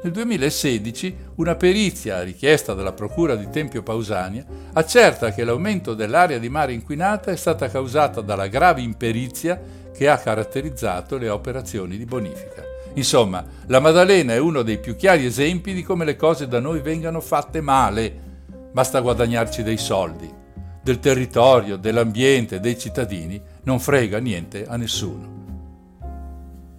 Nel 0.03 0.13
2016 0.13 1.17
una 1.37 1.57
perizia 1.57 2.23
richiesta 2.23 2.73
dalla 2.73 2.95
Procura 2.95 3.35
di 3.35 3.51
Tempio 3.51 3.83
Pausania 3.83 4.43
accerta 4.73 5.31
che 5.31 5.45
l'aumento 5.45 5.93
dell'area 5.93 6.39
di 6.39 6.49
mare 6.49 6.73
inquinata 6.73 7.31
è 7.31 7.37
stata 7.37 7.69
causata 7.69 8.23
dalla 8.23 8.47
grave 8.47 8.81
imperizia 8.81 9.61
che 9.95 10.09
ha 10.09 10.17
caratterizzato 10.17 11.19
le 11.19 11.29
operazioni 11.29 11.99
di 11.99 12.07
bonifica. 12.07 12.65
Insomma, 12.95 13.45
la 13.67 13.79
Maddalena 13.79 14.33
è 14.33 14.39
uno 14.39 14.63
dei 14.63 14.79
più 14.79 14.97
chiari 14.97 15.27
esempi 15.27 15.75
di 15.75 15.83
come 15.83 16.07
le 16.07 16.17
cose 16.17 16.49
da 16.49 16.61
noi 16.61 16.81
vengano 16.81 17.21
fatte 17.21 17.61
male. 17.61 18.11
Basta 18.73 19.01
guadagnarci 19.01 19.63
dei 19.63 19.77
soldi. 19.77 20.33
Del 20.83 20.99
territorio, 20.99 21.77
dell'ambiente, 21.77 22.59
dei 22.59 22.79
cittadini 22.79 23.39
non 23.65 23.79
frega 23.79 24.19
niente 24.19 24.65
a 24.67 24.77
nessuno. 24.79 25.40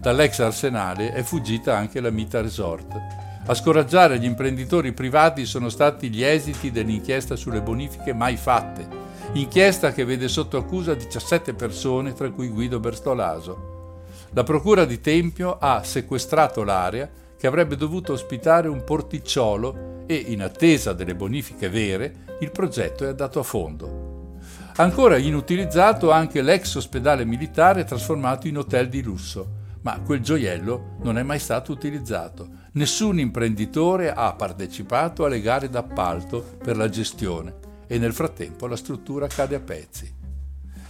Dall'ex 0.01 0.39
arsenale 0.39 1.13
è 1.13 1.21
fuggita 1.21 1.77
anche 1.77 2.01
la 2.01 2.09
Mita 2.09 2.41
Resort. 2.41 2.99
A 3.45 3.53
scoraggiare 3.53 4.17
gli 4.17 4.25
imprenditori 4.25 4.93
privati 4.93 5.45
sono 5.45 5.69
stati 5.69 6.09
gli 6.09 6.23
esiti 6.23 6.71
dell'inchiesta 6.71 7.35
sulle 7.35 7.61
bonifiche 7.61 8.11
mai 8.11 8.35
fatte, 8.35 8.87
inchiesta 9.33 9.91
che 9.91 10.03
vede 10.03 10.27
sotto 10.27 10.57
accusa 10.57 10.95
17 10.95 11.53
persone, 11.53 12.13
tra 12.13 12.31
cui 12.31 12.49
Guido 12.49 12.79
Bertolaso. 12.79 13.99
La 14.31 14.41
Procura 14.41 14.85
di 14.85 14.99
Tempio 14.99 15.59
ha 15.59 15.83
sequestrato 15.83 16.63
l'area 16.63 17.07
che 17.37 17.45
avrebbe 17.45 17.75
dovuto 17.75 18.13
ospitare 18.13 18.67
un 18.67 18.83
porticciolo 18.83 20.05
e, 20.07 20.15
in 20.15 20.41
attesa 20.41 20.93
delle 20.93 21.13
bonifiche 21.13 21.69
vere, 21.69 22.37
il 22.39 22.49
progetto 22.49 23.03
è 23.03 23.09
andato 23.09 23.39
a 23.39 23.43
fondo. 23.43 24.39
Ancora 24.77 25.17
inutilizzato 25.17 26.09
anche 26.09 26.41
l'ex 26.41 26.73
ospedale 26.73 27.23
militare 27.23 27.83
trasformato 27.83 28.47
in 28.47 28.57
hotel 28.57 28.89
di 28.89 29.03
lusso 29.03 29.59
ma 29.81 29.99
quel 29.99 30.21
gioiello 30.21 30.97
non 31.01 31.17
è 31.17 31.23
mai 31.23 31.39
stato 31.39 31.71
utilizzato. 31.71 32.49
Nessun 32.73 33.19
imprenditore 33.19 34.13
ha 34.13 34.33
partecipato 34.33 35.25
alle 35.25 35.41
gare 35.41 35.69
d'appalto 35.69 36.57
per 36.63 36.77
la 36.77 36.89
gestione 36.89 37.53
e 37.87 37.97
nel 37.97 38.13
frattempo 38.13 38.67
la 38.67 38.75
struttura 38.75 39.27
cade 39.27 39.55
a 39.55 39.59
pezzi. 39.59 40.19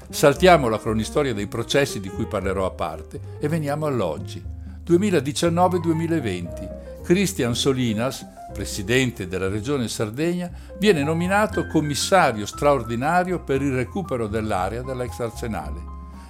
Saltiamo 0.10 0.68
la 0.68 0.78
cronistoria 0.78 1.34
dei 1.34 1.48
processi 1.48 2.00
di 2.00 2.10
cui 2.10 2.26
parlerò 2.26 2.66
a 2.66 2.72
parte 2.72 3.20
e 3.40 3.48
veniamo 3.48 3.86
all'oggi. 3.86 4.44
2019-2020. 4.86 6.80
Cristian 7.04 7.56
Solinas, 7.56 8.26
presidente 8.54 9.28
della 9.28 9.48
regione 9.48 9.88
Sardegna, 9.88 10.52
viene 10.78 11.02
nominato 11.04 11.66
commissario 11.68 12.46
straordinario 12.46 13.42
per 13.42 13.62
il 13.62 13.74
recupero 13.74 14.28
dell'area 14.28 14.82
dell'ex 14.82 15.20
arsenale. 15.20 15.82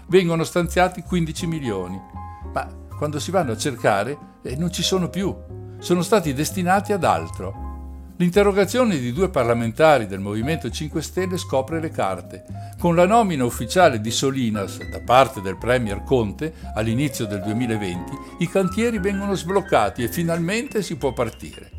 Vengono 0.08 0.44
stanziati 0.44 1.02
15 1.02 1.48
milioni, 1.48 2.00
ma 2.54 2.68
quando 2.98 3.20
si 3.20 3.32
vanno 3.32 3.54
a 3.54 3.58
cercare, 3.58 4.18
eh, 4.44 4.56
non 4.56 4.72
ci 4.72 4.84
sono 4.84 5.10
più, 5.10 5.36
sono 5.80 6.02
stati 6.02 6.34
destinati 6.34 6.94
ad 6.94 7.04
altro. 7.04 7.70
L'interrogazione 8.18 9.00
di 9.00 9.12
due 9.14 9.30
parlamentari 9.30 10.06
del 10.06 10.20
Movimento 10.20 10.70
5 10.70 11.02
Stelle 11.02 11.38
scopre 11.38 11.80
le 11.80 11.90
carte. 11.90 12.44
Con 12.78 12.96
la 12.96 13.08
nomina 13.08 13.44
ufficiale 13.44 14.00
di 14.00 14.12
Solinas 14.12 14.78
da 14.78 15.02
parte 15.04 15.42
del 15.42 15.58
Premier 15.58 16.04
Conte 16.04 16.54
all'inizio 16.76 17.26
del 17.26 17.42
2020, 17.42 18.12
i 18.40 18.48
cantieri 18.48 19.00
vengono 19.00 19.34
sbloccati 19.34 20.04
e 20.04 20.08
finalmente 20.08 20.84
si 20.84 20.98
può 20.98 21.14
partire. 21.14 21.72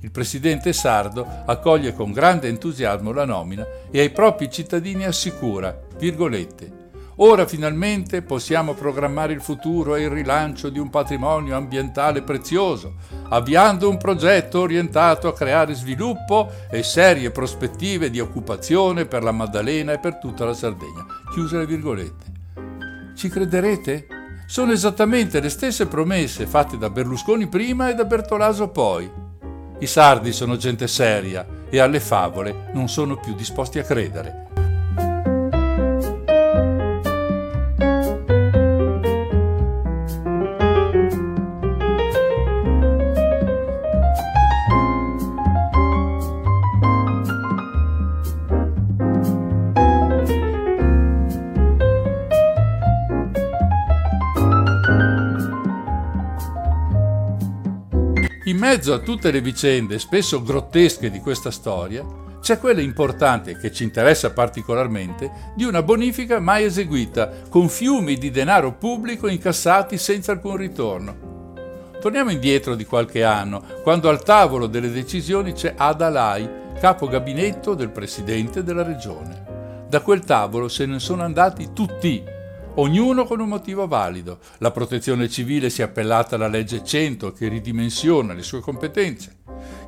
Il 0.00 0.10
presidente 0.10 0.74
sardo 0.74 1.26
accoglie 1.46 1.94
con 1.94 2.12
grande 2.12 2.48
entusiasmo 2.48 3.12
la 3.12 3.24
nomina 3.24 3.66
e 3.90 4.00
ai 4.00 4.10
propri 4.10 4.50
cittadini 4.50 5.06
assicura, 5.06 5.74
virgolette, 5.96 6.85
Ora 7.18 7.46
finalmente 7.46 8.20
possiamo 8.20 8.74
programmare 8.74 9.32
il 9.32 9.40
futuro 9.40 9.94
e 9.94 10.02
il 10.02 10.10
rilancio 10.10 10.68
di 10.68 10.78
un 10.78 10.90
patrimonio 10.90 11.56
ambientale 11.56 12.20
prezioso, 12.20 12.96
avviando 13.30 13.88
un 13.88 13.96
progetto 13.96 14.60
orientato 14.60 15.26
a 15.26 15.32
creare 15.32 15.72
sviluppo 15.72 16.50
e 16.70 16.82
serie 16.82 17.30
prospettive 17.30 18.10
di 18.10 18.20
occupazione 18.20 19.06
per 19.06 19.22
la 19.22 19.32
Maddalena 19.32 19.94
e 19.94 19.98
per 19.98 20.18
tutta 20.18 20.44
la 20.44 20.52
Sardegna. 20.52 21.06
Chiuse 21.32 21.56
le 21.56 21.66
virgolette. 21.66 22.24
Ci 23.14 23.30
crederete? 23.30 24.06
Sono 24.46 24.72
esattamente 24.72 25.40
le 25.40 25.48
stesse 25.48 25.86
promesse 25.86 26.46
fatte 26.46 26.76
da 26.76 26.90
Berlusconi 26.90 27.46
prima 27.46 27.88
e 27.88 27.94
da 27.94 28.04
Bertolaso 28.04 28.68
poi. 28.68 29.10
I 29.78 29.86
sardi 29.86 30.32
sono 30.32 30.56
gente 30.56 30.86
seria 30.86 31.46
e 31.70 31.78
alle 31.78 32.00
favole 32.00 32.70
non 32.74 32.88
sono 32.88 33.16
più 33.16 33.34
disposti 33.34 33.78
a 33.78 33.84
credere. 33.84 34.45
Mezzo 58.76 58.92
a 58.92 58.98
tutte 58.98 59.30
le 59.30 59.40
vicende, 59.40 59.98
spesso 59.98 60.42
grottesche 60.42 61.10
di 61.10 61.18
questa 61.18 61.50
storia, 61.50 62.04
c'è 62.42 62.58
quella 62.58 62.82
importante 62.82 63.56
che 63.56 63.72
ci 63.72 63.84
interessa 63.84 64.32
particolarmente 64.32 65.52
di 65.54 65.64
una 65.64 65.82
bonifica 65.82 66.40
mai 66.40 66.64
eseguita, 66.64 67.30
con 67.48 67.70
fiumi 67.70 68.18
di 68.18 68.30
denaro 68.30 68.74
pubblico 68.74 69.28
incassati 69.28 69.96
senza 69.96 70.32
alcun 70.32 70.58
ritorno. 70.58 71.54
Torniamo 72.02 72.30
indietro 72.30 72.74
di 72.74 72.84
qualche 72.84 73.24
anno, 73.24 73.64
quando 73.82 74.10
al 74.10 74.22
tavolo 74.22 74.66
delle 74.66 74.90
decisioni 74.90 75.54
c'è 75.54 75.72
Ada 75.74 76.10
Lai, 76.10 76.46
capo 76.78 77.08
gabinetto 77.08 77.72
del 77.72 77.88
presidente 77.88 78.62
della 78.62 78.82
regione. 78.82 79.86
Da 79.88 80.02
quel 80.02 80.20
tavolo 80.20 80.68
se 80.68 80.84
ne 80.84 80.98
sono 80.98 81.22
andati 81.22 81.72
tutti, 81.72 82.22
ognuno 82.76 83.24
con 83.24 83.40
un 83.40 83.48
motivo 83.48 83.86
valido. 83.86 84.38
La 84.58 84.70
protezione 84.70 85.28
civile 85.28 85.70
si 85.70 85.82
è 85.82 85.84
appellata 85.84 86.36
alla 86.36 86.48
legge 86.48 86.82
100 86.84 87.32
che 87.32 87.48
ridimensiona 87.48 88.32
le 88.32 88.42
sue 88.42 88.60
competenze. 88.60 89.38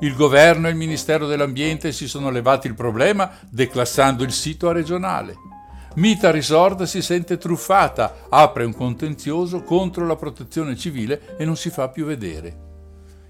Il 0.01 0.15
governo 0.15 0.67
e 0.67 0.71
il 0.71 0.77
Ministero 0.77 1.27
dell'Ambiente 1.27 1.93
si 1.93 2.07
sono 2.07 2.31
levati 2.31 2.67
il 2.67 2.75
problema 2.75 3.31
declassando 3.51 4.23
il 4.23 4.33
sito 4.33 4.69
a 4.69 4.73
regionale. 4.73 5.35
Mita 5.95 6.31
Resort 6.31 6.85
si 6.85 7.03
sente 7.03 7.39
truffata, 7.39 8.27
apre 8.29 8.65
un 8.65 8.75
contenzioso 8.75 9.63
contro 9.63 10.07
la 10.07 10.17
protezione 10.17 10.77
civile 10.77 11.37
e 11.37 11.45
non 11.45 11.57
si 11.57 11.71
fa 11.71 11.89
più 11.89 12.05
vedere. 12.05 12.68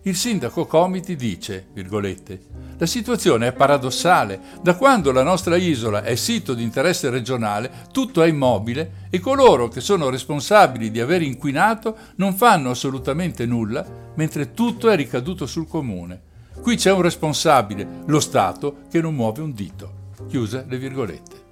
Il 0.03 0.15
sindaco 0.15 0.67
Comiti 0.67 1.17
dice, 1.17 1.67
virgolette, 1.73 2.41
la 2.79 2.87
situazione 2.87 3.49
è 3.49 3.53
paradossale. 3.53 4.41
Da 4.63 4.77
quando 4.77 5.11
la 5.11 5.25
nostra 5.25 5.57
isola 5.57 6.05
è 6.05 6.15
sito 6.15 6.55
di 6.55 6.63
interesse 6.63 7.11
regionale, 7.11 7.71
tutto 7.91 8.23
è 8.23 8.29
immobile 8.29 9.07
e 9.11 9.19
coloro 9.19 9.67
che 9.67 9.81
sono 9.81 10.09
responsabili 10.09 10.93
di 10.93 11.01
aver 11.01 11.23
inquinato 11.23 11.97
non 12.17 12.35
fanno 12.35 12.71
assolutamente 12.71 13.45
nulla, 13.47 13.85
mentre 14.15 14.55
tutto 14.55 14.89
è 14.89 14.95
ricaduto 14.95 15.45
sul 15.47 15.67
comune. 15.67 16.23
Qui 16.61 16.77
c'è 16.77 16.93
un 16.93 17.03
responsabile, 17.03 18.03
lo 18.07 18.21
Stato, 18.21 18.83
che 18.89 19.01
non 19.01 19.15
muove 19.15 19.43
un 19.43 19.53
dito. 19.53 20.07
Chiuse 20.29 20.65
le 20.69 20.79
virgolette. 20.79 21.47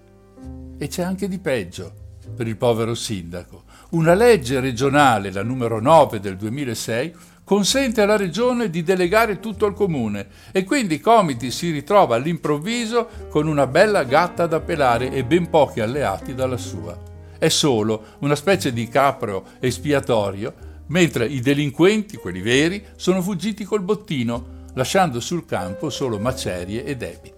E 0.78 0.86
c'è 0.86 1.03
anche 1.03 1.26
di 1.26 1.40
peggio 1.40 2.05
per 2.36 2.47
il 2.47 2.57
povero 2.57 2.94
sindaco. 2.94 3.64
Una 3.90 4.14
legge 4.14 4.61
regionale, 4.61 5.32
la 5.32 5.42
numero 5.42 5.80
9 5.80 6.20
del 6.20 6.36
2006, 6.36 7.14
consente 7.47 8.01
alla 8.01 8.16
regione 8.16 8.70
di 8.70 8.82
delegare 8.82 9.38
tutto 9.38 9.66
al 9.66 9.72
comune 9.72 10.26
e 10.51 10.64
quindi 10.64 10.99
Comiti 10.99 11.53
si 11.53 11.70
ritrova 11.70 12.16
all'improvviso 12.16 13.09
con 13.28 13.47
una 13.47 13.68
bella 13.68 14.03
gatta 14.03 14.49
da 14.49 14.59
pelare 14.59 15.12
e 15.12 15.22
ben 15.22 15.49
pochi 15.49 15.78
alleati 15.78 16.34
dalla 16.34 16.57
sua. 16.57 16.99
È 17.38 17.47
solo 17.47 18.16
una 18.18 18.34
specie 18.34 18.72
di 18.72 18.88
capro 18.88 19.47
espiatorio, 19.61 20.55
mentre 20.88 21.26
i 21.26 21.38
delinquenti, 21.38 22.16
quelli 22.16 22.40
veri, 22.40 22.84
sono 22.97 23.22
fuggiti 23.22 23.62
col 23.62 23.82
bottino, 23.82 24.64
lasciando 24.74 25.20
sul 25.20 25.47
campo 25.47 25.88
solo 25.88 26.18
macerie 26.18 26.84
e 26.84 26.97
debiti. 26.97 27.36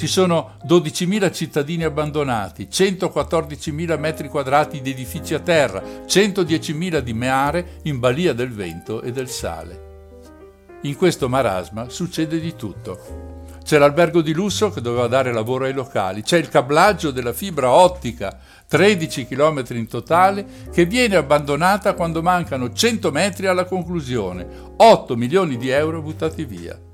Ci 0.00 0.06
sono 0.06 0.52
12.000 0.66 1.30
cittadini 1.30 1.84
abbandonati, 1.84 2.68
114.000 2.72 3.98
metri 3.98 4.28
quadrati 4.28 4.80
di 4.80 4.92
edifici 4.92 5.34
a 5.34 5.40
terra, 5.40 5.82
110.000 6.06 7.00
di 7.00 7.12
mare 7.12 7.80
in 7.82 7.98
balia 7.98 8.32
del 8.32 8.50
vento 8.50 9.02
e 9.02 9.12
del 9.12 9.28
sale. 9.28 10.78
In 10.84 10.96
questo 10.96 11.28
marasma 11.28 11.90
succede 11.90 12.40
di 12.40 12.56
tutto. 12.56 13.48
C'è 13.62 13.76
l'albergo 13.76 14.22
di 14.22 14.32
lusso 14.32 14.70
che 14.70 14.80
doveva 14.80 15.06
dare 15.06 15.34
lavoro 15.34 15.66
ai 15.66 15.74
locali, 15.74 16.22
c'è 16.22 16.38
il 16.38 16.48
cablaggio 16.48 17.10
della 17.10 17.34
fibra 17.34 17.70
ottica, 17.70 18.38
13 18.68 19.26
km 19.26 19.64
in 19.72 19.86
totale, 19.86 20.46
che 20.72 20.86
viene 20.86 21.16
abbandonata 21.16 21.92
quando 21.92 22.22
mancano 22.22 22.72
100 22.72 23.10
metri 23.10 23.48
alla 23.48 23.66
conclusione, 23.66 24.48
8 24.78 25.14
milioni 25.14 25.58
di 25.58 25.68
euro 25.68 26.00
buttati 26.00 26.46
via. 26.46 26.88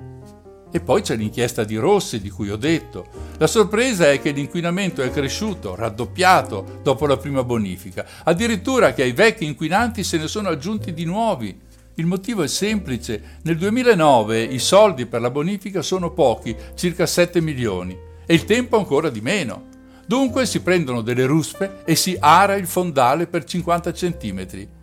E 0.77 0.81
poi 0.81 1.01
c'è 1.01 1.17
l'inchiesta 1.17 1.65
di 1.65 1.77
Rossi 1.77 2.21
di 2.21 2.29
cui 2.29 2.51
ho 2.51 2.57
detto. 2.57 3.07
La 3.39 3.47
sorpresa 3.47 4.11
è 4.11 4.21
che 4.21 4.33
l'inquinamento 4.33 5.01
è 5.01 5.11
cresciuto, 5.11 5.75
raddoppiato 5.75 6.81
dopo 6.83 7.07
la 7.07 7.17
prima 7.17 7.43
bonifica, 7.43 8.05
addirittura 8.25 8.93
che 8.93 9.01
ai 9.01 9.13
vecchi 9.13 9.47
inquinanti 9.47 10.05
se 10.05 10.19
ne 10.19 10.29
sono 10.29 10.51
aggiunti 10.51 10.93
di 10.93 11.07
nuovi. 11.07 11.59
Il 11.95 12.05
motivo 12.05 12.43
è 12.43 12.47
semplice. 12.47 13.39
Nel 13.45 13.57
2009 13.57 14.43
i 14.43 14.59
soldi 14.59 15.07
per 15.07 15.23
la 15.23 15.31
bonifica 15.31 15.81
sono 15.81 16.11
pochi, 16.11 16.55
circa 16.75 17.07
7 17.07 17.41
milioni, 17.41 17.97
e 18.27 18.35
il 18.35 18.45
tempo 18.45 18.77
ancora 18.77 19.09
di 19.09 19.23
meno. 19.23 19.69
Dunque 20.07 20.45
si 20.45 20.61
prendono 20.61 21.01
delle 21.01 21.25
ruspe 21.25 21.85
e 21.87 21.95
si 21.95 22.19
ara 22.21 22.55
il 22.57 22.67
fondale 22.67 23.27
per 23.27 23.45
50 23.45 23.95
centimetri. 23.95 24.76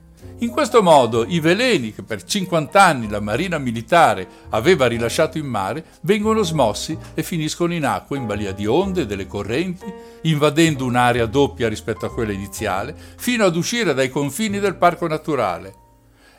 In 0.43 0.49
questo 0.49 0.83
modo 0.83 1.23
i 1.25 1.39
veleni 1.39 1.93
che 1.93 2.03
per 2.03 2.21
50 2.21 2.83
anni 2.83 3.07
la 3.07 3.21
Marina 3.21 3.57
Militare 3.57 4.27
aveva 4.49 4.87
rilasciato 4.87 5.37
in 5.37 5.45
mare 5.45 5.85
vengono 6.01 6.43
smossi 6.43 6.97
e 7.13 7.23
finiscono 7.23 7.73
in 7.73 7.85
acqua 7.85 8.17
in 8.17 8.25
balia 8.25 8.51
di 8.51 8.67
onde, 8.67 9.05
delle 9.05 9.25
correnti, 9.25 9.85
invadendo 10.23 10.83
un'area 10.83 11.27
doppia 11.27 11.69
rispetto 11.69 12.05
a 12.05 12.11
quella 12.11 12.33
iniziale, 12.33 12.93
fino 13.15 13.45
ad 13.45 13.55
uscire 13.55 13.93
dai 13.93 14.09
confini 14.09 14.59
del 14.59 14.75
parco 14.75 15.07
naturale. 15.07 15.75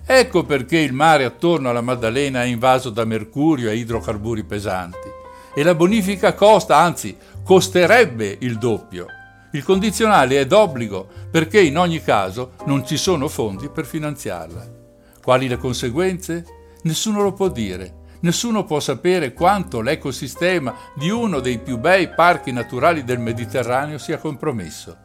Ecco 0.05 0.45
perché 0.45 0.77
il 0.77 0.93
mare 0.93 1.25
attorno 1.25 1.71
alla 1.71 1.81
Maddalena 1.81 2.43
è 2.43 2.47
invaso 2.47 2.91
da 2.91 3.07
mercurio 3.07 3.71
e 3.71 3.77
idrocarburi 3.77 4.45
pesanti. 4.45 5.09
E 5.55 5.63
la 5.63 5.75
bonifica 5.75 6.35
costa, 6.35 6.77
anzi 6.77 7.17
costerebbe 7.43 8.37
il 8.41 8.59
doppio. 8.59 9.07
Il 9.55 9.63
condizionale 9.63 10.41
è 10.41 10.47
d'obbligo 10.47 11.07
perché 11.31 11.61
in 11.61 11.79
ogni 11.79 12.03
caso 12.03 12.55
non 12.67 12.85
ci 12.85 12.97
sono 12.97 13.29
fondi 13.29 13.69
per 13.69 13.87
finanziarla. 13.87 14.69
Quali 15.23 15.47
le 15.47 15.59
conseguenze? 15.59 16.45
Nessuno 16.83 17.23
lo 17.23 17.33
può 17.33 17.49
dire. 17.49 18.03
Nessuno 18.21 18.65
può 18.65 18.81
sapere 18.81 19.33
quanto 19.33 19.81
l'ecosistema 19.81 20.75
di 20.97 21.09
uno 21.09 21.39
dei 21.39 21.59
più 21.59 21.79
bei 21.79 22.09
parchi 22.09 22.51
naturali 22.51 23.05
del 23.05 23.21
Mediterraneo 23.21 23.97
sia 23.99 24.19
compromesso. 24.19 24.97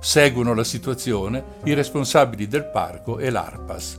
Seguono 0.00 0.54
la 0.54 0.64
situazione 0.64 1.42
i 1.64 1.74
responsabili 1.74 2.46
del 2.46 2.66
parco 2.66 3.18
e 3.18 3.30
l'ARPAS. 3.30 3.98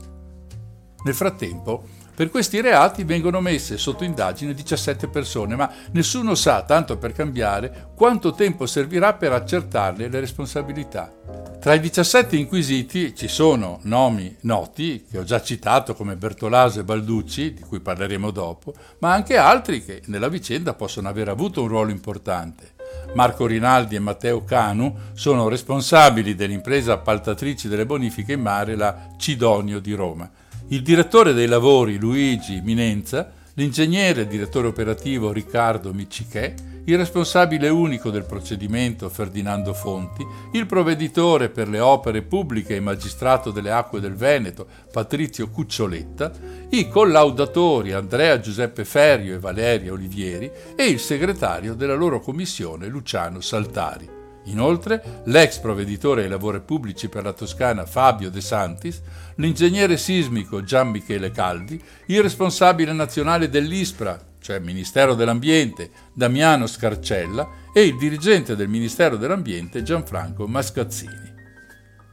Nel 1.04 1.14
frattempo, 1.14 1.84
per 2.14 2.30
questi 2.30 2.60
reati 2.60 3.04
vengono 3.04 3.40
messe 3.40 3.78
sotto 3.78 4.04
indagine 4.04 4.54
17 4.54 5.08
persone, 5.08 5.56
ma 5.56 5.70
nessuno 5.92 6.34
sa, 6.34 6.62
tanto 6.62 6.98
per 6.98 7.12
cambiare, 7.12 7.90
quanto 7.94 8.32
tempo 8.32 8.66
servirà 8.66 9.14
per 9.14 9.32
accertarne 9.32 10.08
le 10.08 10.20
responsabilità. 10.20 11.12
Tra 11.60 11.74
i 11.74 11.80
17 11.80 12.36
inquisiti 12.36 13.14
ci 13.14 13.28
sono 13.28 13.80
nomi 13.82 14.34
noti, 14.42 15.04
che 15.10 15.18
ho 15.18 15.24
già 15.24 15.42
citato 15.42 15.94
come 15.94 16.16
Bertolaso 16.16 16.80
e 16.80 16.84
Balducci, 16.84 17.52
di 17.52 17.62
cui 17.62 17.80
parleremo 17.80 18.30
dopo, 18.30 18.72
ma 19.00 19.12
anche 19.12 19.36
altri 19.36 19.84
che 19.84 20.02
nella 20.06 20.28
vicenda 20.28 20.72
possono 20.72 21.08
aver 21.08 21.28
avuto 21.28 21.60
un 21.60 21.68
ruolo 21.68 21.90
importante. 21.90 22.78
Marco 23.14 23.44
Rinaldi 23.44 23.96
e 23.96 23.98
Matteo 23.98 24.42
Canu, 24.44 24.94
sono 25.12 25.48
responsabili 25.48 26.34
dell'impresa 26.34 26.94
appaltatrice 26.94 27.68
delle 27.68 27.86
bonifiche 27.86 28.32
in 28.32 28.40
mare, 28.40 28.74
la 28.74 29.08
Cidonio 29.18 29.80
di 29.80 29.92
Roma. 29.92 30.30
Il 30.72 30.82
direttore 30.82 31.32
dei 31.32 31.48
lavori, 31.48 31.98
Luigi 31.98 32.60
Minenza, 32.60 33.28
l'ingegnere 33.54 34.20
e 34.20 34.26
direttore 34.28 34.68
operativo 34.68 35.32
Riccardo 35.32 35.92
Miccichè, 35.92 36.54
il 36.84 36.96
responsabile 36.96 37.68
unico 37.68 38.10
del 38.10 38.24
procedimento 38.24 39.08
Ferdinando 39.08 39.74
Fonti, 39.74 40.24
il 40.52 40.66
provveditore 40.66 41.48
per 41.48 41.68
le 41.68 41.80
opere 41.80 42.22
pubbliche 42.22 42.76
e 42.76 42.80
magistrato 42.80 43.50
delle 43.50 43.72
acque 43.72 43.98
del 43.98 44.14
Veneto 44.14 44.64
Patrizio 44.92 45.50
Cuccioletta, 45.50 46.30
i 46.68 46.88
collaudatori 46.88 47.90
Andrea 47.90 48.38
Giuseppe 48.38 48.84
Ferio 48.84 49.34
e 49.34 49.40
Valeria 49.40 49.90
Olivieri 49.90 50.48
e 50.76 50.84
il 50.84 51.00
segretario 51.00 51.74
della 51.74 51.94
loro 51.94 52.20
commissione 52.20 52.86
Luciano 52.86 53.40
Saltari. 53.40 54.19
Inoltre, 54.44 55.22
l'ex 55.24 55.58
provveditore 55.58 56.22
ai 56.22 56.28
lavori 56.28 56.60
pubblici 56.60 57.08
per 57.08 57.24
la 57.24 57.32
Toscana 57.32 57.86
Fabio 57.86 58.30
De 58.30 58.40
Santis, 58.40 59.00
l'ingegnere 59.36 59.96
sismico 59.96 60.62
Gian 60.62 60.88
Michele 60.88 61.30
Caldi, 61.30 61.80
il 62.06 62.22
responsabile 62.22 62.92
nazionale 62.92 63.48
dell'ISPRA 63.48 64.28
cioè 64.40 64.58
Ministero 64.58 65.14
dell'Ambiente, 65.14 65.90
Damiano 66.12 66.66
Scarcella 66.66 67.48
e 67.72 67.82
il 67.82 67.96
dirigente 67.96 68.56
del 68.56 68.68
Ministero 68.68 69.16
dell'Ambiente 69.16 69.82
Gianfranco 69.82 70.46
Mascazzini. 70.48 71.38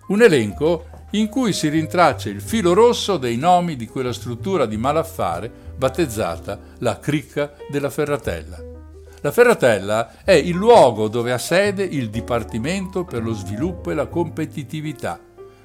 Un 0.10 0.22
elenco 0.22 0.90
in 1.12 1.30
cui 1.30 1.54
si 1.54 1.70
rintraccia 1.70 2.30
il 2.30 2.42
filo 2.42 2.74
rosso 2.74 3.18
dei 3.18 3.38
nomi 3.38 3.76
di 3.76 3.88
quella 3.88 4.14
struttura 4.14 4.66
di 4.66 4.78
malaffare 4.78 5.52
battezzata 5.76 6.60
la 6.80 7.00
Cricca 7.00 7.54
della 7.70 7.90
Ferratella. 7.90 8.77
La 9.22 9.32
Ferratella 9.32 10.24
è 10.24 10.34
il 10.34 10.56
luogo 10.56 11.08
dove 11.08 11.32
ha 11.32 11.40
sede 11.40 11.84
il 11.84 12.12
Dipartimento 12.12 13.04
per 13.04 13.24
lo 13.24 13.34
sviluppo 13.34 13.90
e 13.90 13.96
la 13.96 14.06
competitività, 14.06 15.20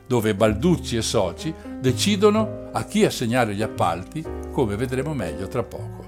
dove 0.06 0.34
Balducci 0.34 0.96
e 0.96 1.02
soci 1.02 1.52
decidono 1.78 2.70
a 2.72 2.84
chi 2.84 3.04
assegnare 3.04 3.54
gli 3.54 3.60
appalti, 3.60 4.24
come 4.50 4.74
vedremo 4.76 5.12
meglio 5.12 5.48
tra 5.48 5.62
poco. 5.62 6.02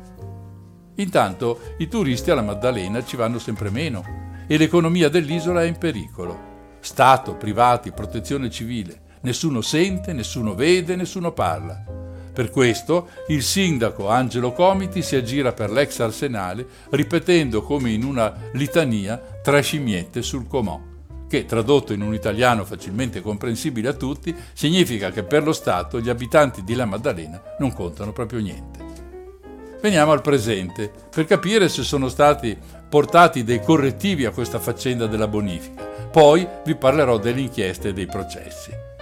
Intanto 0.96 1.60
i 1.78 1.88
turisti 1.88 2.30
alla 2.30 2.40
Maddalena 2.40 3.04
ci 3.04 3.16
vanno 3.16 3.38
sempre 3.38 3.68
meno 3.68 4.02
e 4.46 4.56
l'economia 4.56 5.10
dell'isola 5.10 5.62
è 5.62 5.66
in 5.66 5.76
pericolo. 5.76 6.52
Stato, 6.80 7.36
privati, 7.36 7.92
protezione 7.92 8.48
civile. 8.48 9.02
Nessuno 9.20 9.60
sente, 9.60 10.14
nessuno 10.14 10.54
vede, 10.54 10.96
nessuno 10.96 11.32
parla. 11.32 12.03
Per 12.34 12.50
questo 12.50 13.10
il 13.28 13.44
sindaco 13.44 14.08
Angelo 14.08 14.52
Comiti 14.52 15.02
si 15.02 15.14
aggira 15.14 15.52
per 15.52 15.70
l'ex 15.70 16.00
arsenale 16.00 16.66
ripetendo 16.90 17.62
come 17.62 17.92
in 17.92 18.02
una 18.02 18.34
litania 18.54 19.22
tre 19.40 19.62
scimmiette 19.62 20.20
sul 20.20 20.48
comò, 20.48 20.80
che 21.28 21.44
tradotto 21.44 21.92
in 21.92 22.02
un 22.02 22.12
italiano 22.12 22.64
facilmente 22.64 23.20
comprensibile 23.20 23.88
a 23.88 23.92
tutti 23.92 24.34
significa 24.52 25.12
che 25.12 25.22
per 25.22 25.44
lo 25.44 25.52
Stato 25.52 26.00
gli 26.00 26.08
abitanti 26.08 26.64
di 26.64 26.74
La 26.74 26.86
Maddalena 26.86 27.40
non 27.60 27.72
contano 27.72 28.12
proprio 28.12 28.40
niente. 28.40 28.82
Veniamo 29.80 30.10
al 30.10 30.22
presente, 30.22 30.90
per 31.10 31.26
capire 31.26 31.68
se 31.68 31.84
sono 31.84 32.08
stati 32.08 32.58
portati 32.88 33.44
dei 33.44 33.62
correttivi 33.62 34.24
a 34.24 34.32
questa 34.32 34.58
faccenda 34.58 35.06
della 35.06 35.28
bonifica. 35.28 35.84
Poi 36.10 36.48
vi 36.64 36.74
parlerò 36.74 37.18
delle 37.18 37.42
inchieste 37.42 37.90
e 37.90 37.92
dei 37.92 38.06
processi. 38.06 38.93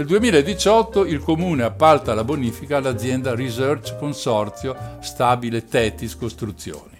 Nel 0.00 0.08
2018 0.08 1.04
il 1.04 1.18
comune 1.18 1.62
appalta 1.62 2.14
la 2.14 2.24
bonifica 2.24 2.78
all'azienda 2.78 3.34
Research 3.34 3.98
Consorzio 3.98 4.74
Stabile 5.00 5.66
Tetis 5.66 6.16
Costruzioni. 6.16 6.98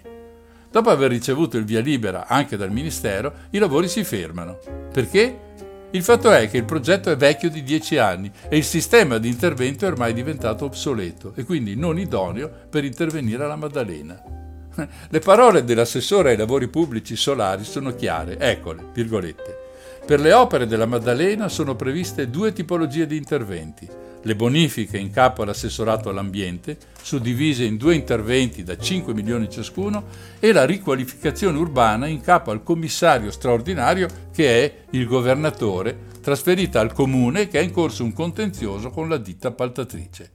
Dopo 0.69 0.91
aver 0.91 1.09
ricevuto 1.09 1.57
il 1.57 1.65
via 1.65 1.79
libera 1.79 2.27
anche 2.27 2.57
dal 2.57 2.69
Ministero, 2.69 3.33
i 3.49 3.57
lavori 3.57 3.87
si 3.87 4.03
fermano. 4.03 4.59
Perché? 4.93 5.35
Il 5.89 6.03
fatto 6.03 6.31
è 6.31 6.47
che 6.47 6.57
il 6.57 6.63
progetto 6.63 7.09
è 7.09 7.17
vecchio 7.17 7.49
di 7.49 7.63
10 7.63 7.97
anni 7.97 8.31
e 8.47 8.57
il 8.57 8.63
sistema 8.63 9.17
di 9.17 9.29
intervento 9.29 9.85
è 9.85 9.89
ormai 9.89 10.13
diventato 10.13 10.65
obsoleto 10.65 11.33
e 11.35 11.43
quindi 11.43 11.75
non 11.75 11.97
idoneo 11.97 12.51
per 12.69 12.83
intervenire 12.83 13.43
alla 13.43 13.55
Maddalena. 13.55 14.21
Le 15.09 15.19
parole 15.19 15.63
dell'assessore 15.63 16.29
ai 16.29 16.37
lavori 16.37 16.67
pubblici 16.67 17.15
solari 17.15 17.63
sono 17.63 17.95
chiare, 17.95 18.37
eccole, 18.37 18.91
virgolette. 18.93 19.60
Per 20.11 20.19
le 20.19 20.33
opere 20.33 20.67
della 20.67 20.85
Maddalena 20.85 21.47
sono 21.47 21.77
previste 21.77 22.29
due 22.29 22.51
tipologie 22.51 23.07
di 23.07 23.15
interventi 23.15 23.87
le 24.23 24.35
bonifiche 24.35 24.97
in 24.97 25.09
capo 25.09 25.41
all'assessorato 25.41 26.09
all'ambiente, 26.09 26.75
suddivise 27.01 27.63
in 27.63 27.77
due 27.77 27.95
interventi 27.95 28.61
da 28.61 28.77
5 28.77 29.13
milioni 29.13 29.49
ciascuno, 29.49 30.03
e 30.41 30.51
la 30.51 30.65
riqualificazione 30.65 31.57
urbana 31.57 32.07
in 32.07 32.19
capo 32.19 32.51
al 32.51 32.61
commissario 32.61 33.31
straordinario 33.31 34.09
che 34.33 34.65
è 34.65 34.73
il 34.89 35.07
governatore, 35.07 35.97
trasferita 36.21 36.81
al 36.81 36.91
comune 36.91 37.47
che 37.47 37.59
è 37.59 37.63
in 37.63 37.71
corso 37.71 38.03
un 38.03 38.11
contenzioso 38.11 38.89
con 38.89 39.07
la 39.07 39.17
ditta 39.17 39.47
appaltatrice. 39.47 40.31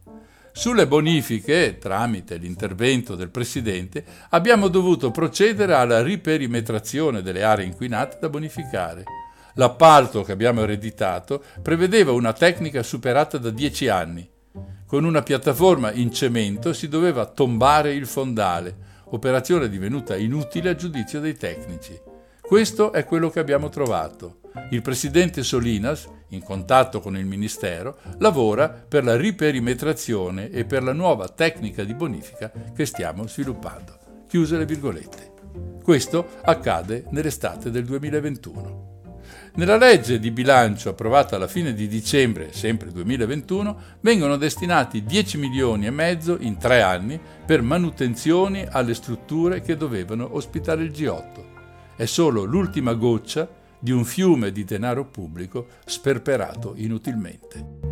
Sulle 0.52 0.86
bonifiche, 0.86 1.76
tramite 1.76 2.38
l'intervento 2.38 3.14
del 3.14 3.28
Presidente, 3.28 4.02
abbiamo 4.30 4.68
dovuto 4.68 5.10
procedere 5.10 5.74
alla 5.74 6.02
riperimetrazione 6.02 7.20
delle 7.20 7.42
aree 7.42 7.66
inquinate 7.66 8.16
da 8.18 8.30
bonificare. 8.30 9.04
L'appalto 9.58 10.22
che 10.22 10.32
abbiamo 10.32 10.62
ereditato 10.62 11.42
prevedeva 11.62 12.12
una 12.12 12.34
tecnica 12.34 12.82
superata 12.82 13.38
da 13.38 13.50
dieci 13.50 13.88
anni. 13.88 14.28
Con 14.86 15.04
una 15.04 15.22
piattaforma 15.22 15.92
in 15.92 16.12
cemento 16.12 16.74
si 16.74 16.88
doveva 16.88 17.24
tombare 17.24 17.94
il 17.94 18.06
fondale, 18.06 18.76
operazione 19.06 19.68
divenuta 19.68 20.14
inutile 20.14 20.70
a 20.70 20.74
giudizio 20.74 21.20
dei 21.20 21.36
tecnici. 21.36 21.98
Questo 22.40 22.92
è 22.92 23.06
quello 23.06 23.30
che 23.30 23.40
abbiamo 23.40 23.70
trovato. 23.70 24.40
Il 24.70 24.82
presidente 24.82 25.42
Solinas, 25.42 26.06
in 26.28 26.42
contatto 26.42 27.00
con 27.00 27.16
il 27.16 27.24
Ministero, 27.24 27.98
lavora 28.18 28.68
per 28.68 29.04
la 29.04 29.16
riperimetrazione 29.16 30.50
e 30.50 30.66
per 30.66 30.82
la 30.82 30.92
nuova 30.92 31.28
tecnica 31.28 31.82
di 31.82 31.94
bonifica 31.94 32.52
che 32.74 32.84
stiamo 32.84 33.26
sviluppando. 33.26 33.98
Chiuse 34.28 34.58
le 34.58 34.66
virgolette. 34.66 35.32
Questo 35.82 36.26
accade 36.42 37.04
nell'estate 37.10 37.70
del 37.70 37.84
2021. 37.84 38.85
Nella 39.56 39.78
legge 39.78 40.18
di 40.18 40.30
bilancio 40.30 40.90
approvata 40.90 41.36
alla 41.36 41.48
fine 41.48 41.72
di 41.72 41.88
dicembre, 41.88 42.52
sempre 42.52 42.92
2021, 42.92 43.76
vengono 44.00 44.36
destinati 44.36 45.02
10 45.02 45.38
milioni 45.38 45.86
e 45.86 45.90
mezzo 45.90 46.36
in 46.38 46.58
tre 46.58 46.82
anni 46.82 47.18
per 47.46 47.62
manutenzioni 47.62 48.66
alle 48.68 48.92
strutture 48.92 49.62
che 49.62 49.78
dovevano 49.78 50.34
ospitare 50.36 50.82
il 50.82 50.90
G8. 50.90 51.96
È 51.96 52.04
solo 52.04 52.44
l'ultima 52.44 52.92
goccia 52.92 53.48
di 53.78 53.92
un 53.92 54.04
fiume 54.04 54.52
di 54.52 54.62
denaro 54.64 55.06
pubblico 55.06 55.68
sperperato 55.86 56.74
inutilmente. 56.76 57.85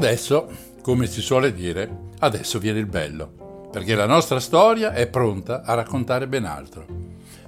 Adesso, 0.00 0.48
come 0.80 1.06
si 1.06 1.20
suole 1.20 1.52
dire, 1.52 2.08
adesso 2.20 2.58
viene 2.58 2.78
il 2.78 2.86
bello, 2.86 3.68
perché 3.70 3.94
la 3.94 4.06
nostra 4.06 4.40
storia 4.40 4.94
è 4.94 5.06
pronta 5.08 5.62
a 5.62 5.74
raccontare 5.74 6.26
ben 6.26 6.46
altro. 6.46 6.86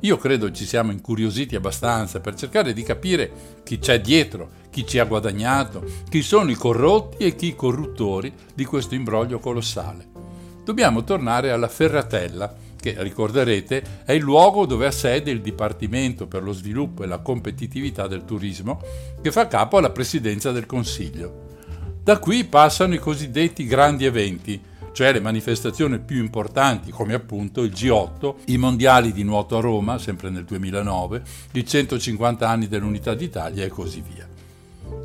Io 0.01 0.19
credo 0.19 0.51
ci 0.51 0.67
siamo 0.67 0.93
incuriositi 0.93 1.57
abbastanza 1.57 2.21
per 2.21 2.35
cercare 2.35 2.75
di 2.75 2.83
capire 2.83 3.61
chi 3.63 3.79
c'è 3.79 4.03
dietro, 4.03 4.51
chi 4.69 4.87
ci 4.87 4.99
ha 4.99 5.05
guadagnato, 5.05 5.83
chi 6.11 6.21
sono 6.21 6.51
i 6.51 6.55
corrotti 6.55 7.25
e 7.25 7.35
chi 7.35 7.47
i 7.47 7.55
corruttori 7.55 8.31
di 8.55 8.67
questo 8.67 8.95
imbroglio 8.95 9.39
colossale. 9.39 10.07
Dobbiamo 10.63 11.05
tornare 11.05 11.53
alla 11.53 11.69
Ferratella, 11.69 12.55
che 12.79 12.97
ricorderete 12.99 14.03
è 14.05 14.13
il 14.13 14.21
luogo 14.21 14.67
dove 14.67 14.85
ha 14.87 14.91
sede 14.91 15.31
il 15.31 15.41
Dipartimento 15.41 16.27
per 16.27 16.43
lo 16.43 16.53
sviluppo 16.53 17.03
e 17.03 17.07
la 17.07 17.21
competitività 17.21 18.07
del 18.09 18.27
turismo, 18.27 18.79
che 19.23 19.33
fa 19.33 19.47
capo 19.47 19.79
alla 19.79 19.91
Presidenza 19.91 20.53
del 20.53 20.67
Consiglio. 20.67 21.52
Da 22.05 22.19
qui 22.19 22.43
passano 22.43 22.95
i 22.95 22.99
cosiddetti 22.99 23.65
grandi 23.65 24.05
eventi, 24.05 24.61
cioè 24.91 25.13
le 25.13 25.21
manifestazioni 25.21 26.01
più 26.01 26.19
importanti 26.19 26.91
come 26.91 27.15
appunto 27.15 27.63
il 27.63 27.71
G8, 27.71 28.35
i 28.47 28.57
mondiali 28.57 29.13
di 29.13 29.23
nuoto 29.23 29.57
a 29.57 29.61
Roma, 29.61 29.99
sempre 29.99 30.29
nel 30.29 30.43
2009, 30.43 31.23
i 31.53 31.65
150 31.65 32.49
anni 32.49 32.67
dell'Unità 32.67 33.15
d'Italia 33.15 33.65
e 33.65 33.69
così 33.69 34.03
via. 34.03 34.29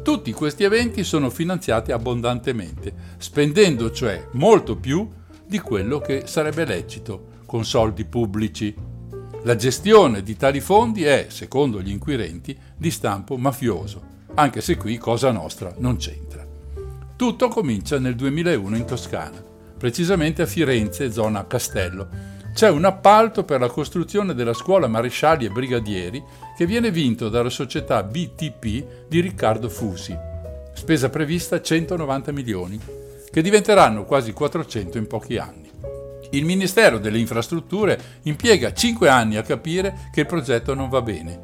Tutti 0.01 0.31
questi 0.31 0.63
eventi 0.63 1.03
sono 1.03 1.29
finanziati 1.29 1.91
abbondantemente, 1.91 2.91
spendendo 3.19 3.91
cioè 3.91 4.29
molto 4.31 4.75
più 4.75 5.07
di 5.45 5.59
quello 5.59 5.99
che 5.99 6.23
sarebbe 6.25 6.65
lecito, 6.65 7.27
con 7.45 7.63
soldi 7.63 8.05
pubblici. 8.05 8.73
La 9.43 9.55
gestione 9.55 10.23
di 10.23 10.35
tali 10.35 10.61
fondi 10.61 11.03
è, 11.03 11.27
secondo 11.29 11.79
gli 11.79 11.91
inquirenti, 11.91 12.57
di 12.75 12.89
stampo 12.89 13.37
mafioso, 13.37 14.01
anche 14.33 14.61
se 14.61 14.77
qui 14.77 14.97
Cosa 14.97 15.29
Nostra 15.29 15.75
non 15.77 15.97
c'entra. 15.97 16.46
Tutto 17.17 17.47
comincia 17.47 17.97
nel 17.97 18.13
2001 18.13 18.75
in 18.75 18.85
Toscana, 18.85 19.43
precisamente 19.75 20.43
a 20.43 20.45
Firenze, 20.45 21.11
zona 21.11 21.47
Castello. 21.47 22.07
C'è 22.53 22.69
un 22.69 22.85
appalto 22.85 23.43
per 23.43 23.59
la 23.59 23.69
costruzione 23.69 24.35
della 24.35 24.53
scuola 24.53 24.85
marescialli 24.85 25.45
e 25.45 25.49
brigadieri 25.49 26.23
che 26.55 26.67
viene 26.67 26.91
vinto 26.91 27.29
dalla 27.29 27.49
società 27.49 28.03
BTP 28.03 29.07
di 29.09 29.19
Riccardo 29.19 29.67
Fusi. 29.67 30.15
Spesa 30.73 31.09
prevista 31.09 31.59
190 31.59 32.31
milioni, 32.31 32.79
che 33.31 33.41
diventeranno 33.41 34.05
quasi 34.05 34.31
400 34.31 34.99
in 34.99 35.07
pochi 35.07 35.39
anni. 35.39 35.71
Il 36.29 36.45
Ministero 36.45 36.99
delle 36.99 37.17
Infrastrutture 37.17 37.99
impiega 38.23 38.73
5 38.73 39.09
anni 39.09 39.37
a 39.37 39.41
capire 39.41 40.09
che 40.13 40.19
il 40.19 40.27
progetto 40.27 40.75
non 40.75 40.87
va 40.87 41.01
bene, 41.01 41.39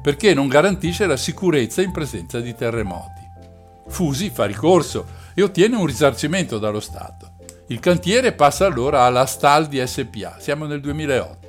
perché 0.00 0.34
non 0.34 0.46
garantisce 0.46 1.04
la 1.04 1.16
sicurezza 1.16 1.82
in 1.82 1.90
presenza 1.90 2.38
di 2.38 2.54
terremoti. 2.54 3.25
Fusi 3.88 4.30
fa 4.30 4.44
ricorso 4.44 5.06
e 5.34 5.42
ottiene 5.42 5.76
un 5.76 5.86
risarcimento 5.86 6.58
dallo 6.58 6.80
Stato. 6.80 7.32
Il 7.68 7.80
cantiere 7.80 8.32
passa 8.32 8.66
allora 8.66 9.02
alla 9.02 9.26
Staldi 9.26 9.84
SPA, 9.86 10.36
siamo 10.38 10.66
nel 10.66 10.80
2008. 10.80 11.44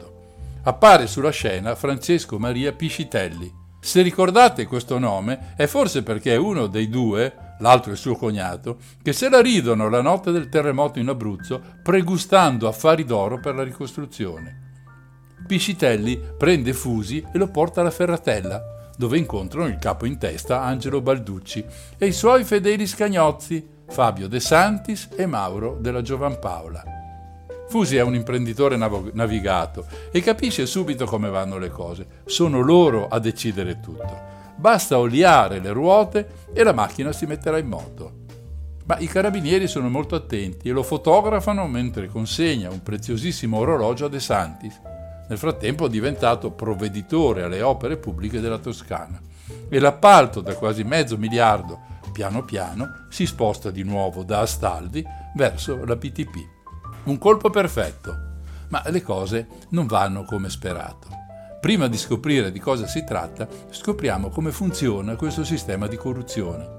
Appare 0.63 1.07
sulla 1.07 1.29
scena 1.29 1.75
Francesco 1.75 2.39
Maria 2.39 2.73
Piscitelli. 2.73 3.53
Se 3.79 4.01
ricordate 4.01 4.65
questo 4.65 4.99
nome 4.99 5.53
è 5.55 5.65
forse 5.67 6.03
perché 6.03 6.33
è 6.33 6.37
uno 6.37 6.67
dei 6.67 6.89
due 6.89 7.45
l'altro 7.59 7.93
è 7.93 7.95
suo 7.95 8.15
cognato, 8.15 8.77
che 9.01 9.13
se 9.13 9.29
la 9.29 9.41
ridono 9.41 9.89
la 9.89 10.01
notte 10.01 10.31
del 10.31 10.49
terremoto 10.49 10.99
in 10.99 11.09
Abruzzo 11.09 11.61
pregustando 11.81 12.67
affari 12.67 13.03
d'oro 13.03 13.39
per 13.39 13.55
la 13.55 13.63
ricostruzione. 13.63 14.65
Piscitelli 15.45 16.19
prende 16.37 16.73
Fusi 16.73 17.25
e 17.31 17.37
lo 17.37 17.47
porta 17.47 17.81
alla 17.81 17.91
Ferratella, 17.91 18.76
dove 18.97 19.17
incontrano 19.17 19.67
il 19.67 19.77
capo 19.77 20.05
in 20.05 20.17
testa 20.17 20.63
Angelo 20.63 21.01
Balducci 21.01 21.63
e 21.97 22.07
i 22.07 22.11
suoi 22.11 22.43
fedeli 22.43 22.87
scagnozzi 22.87 23.65
Fabio 23.87 24.27
De 24.27 24.39
Santis 24.39 25.09
e 25.15 25.25
Mauro 25.27 25.77
della 25.79 26.01
Giovanpaola. 26.01 26.83
Fusi 27.69 27.95
è 27.95 28.01
un 28.01 28.15
imprenditore 28.15 28.75
nav- 28.75 29.11
navigato 29.13 29.85
e 30.11 30.21
capisce 30.21 30.65
subito 30.65 31.05
come 31.05 31.29
vanno 31.29 31.57
le 31.57 31.69
cose. 31.69 32.07
Sono 32.25 32.61
loro 32.61 33.07
a 33.07 33.19
decidere 33.19 33.79
tutto. 33.79 34.35
Basta 34.55 34.97
oliare 34.97 35.59
le 35.59 35.71
ruote 35.71 36.29
e 36.53 36.63
la 36.63 36.73
macchina 36.73 37.11
si 37.11 37.25
metterà 37.25 37.59
in 37.59 37.67
moto. 37.67 38.25
Ma 38.85 38.97
i 38.97 39.07
carabinieri 39.07 39.67
sono 39.67 39.89
molto 39.89 40.15
attenti 40.15 40.69
e 40.69 40.71
lo 40.71 40.81
fotografano 40.81 41.67
mentre 41.67 42.07
consegna 42.07 42.69
un 42.69 42.81
preziosissimo 42.81 43.57
orologio 43.57 44.05
a 44.05 44.09
De 44.09 44.19
Santis, 44.19 44.79
nel 45.27 45.37
frattempo 45.37 45.87
diventato 45.87 46.51
provveditore 46.51 47.43
alle 47.43 47.61
opere 47.61 47.97
pubbliche 47.97 48.39
della 48.39 48.57
Toscana. 48.57 49.19
E 49.69 49.79
l'appalto 49.79 50.41
da 50.41 50.55
quasi 50.55 50.83
mezzo 50.83 51.17
miliardo, 51.17 51.79
piano 52.11 52.43
piano, 52.43 53.05
si 53.09 53.25
sposta 53.25 53.69
di 53.69 53.83
nuovo 53.83 54.23
da 54.23 54.39
Astaldi 54.39 55.05
verso 55.35 55.83
la 55.85 55.95
PTP. 55.95 56.35
Un 57.03 57.17
colpo 57.17 57.49
perfetto, 57.49 58.25
ma 58.69 58.83
le 58.87 59.01
cose 59.01 59.47
non 59.69 59.85
vanno 59.85 60.23
come 60.23 60.49
sperato. 60.49 61.07
Prima 61.59 61.87
di 61.87 61.97
scoprire 61.97 62.51
di 62.51 62.59
cosa 62.59 62.87
si 62.87 63.03
tratta, 63.03 63.47
scopriamo 63.69 64.29
come 64.29 64.51
funziona 64.51 65.15
questo 65.15 65.43
sistema 65.43 65.87
di 65.87 65.95
corruzione. 65.95 66.75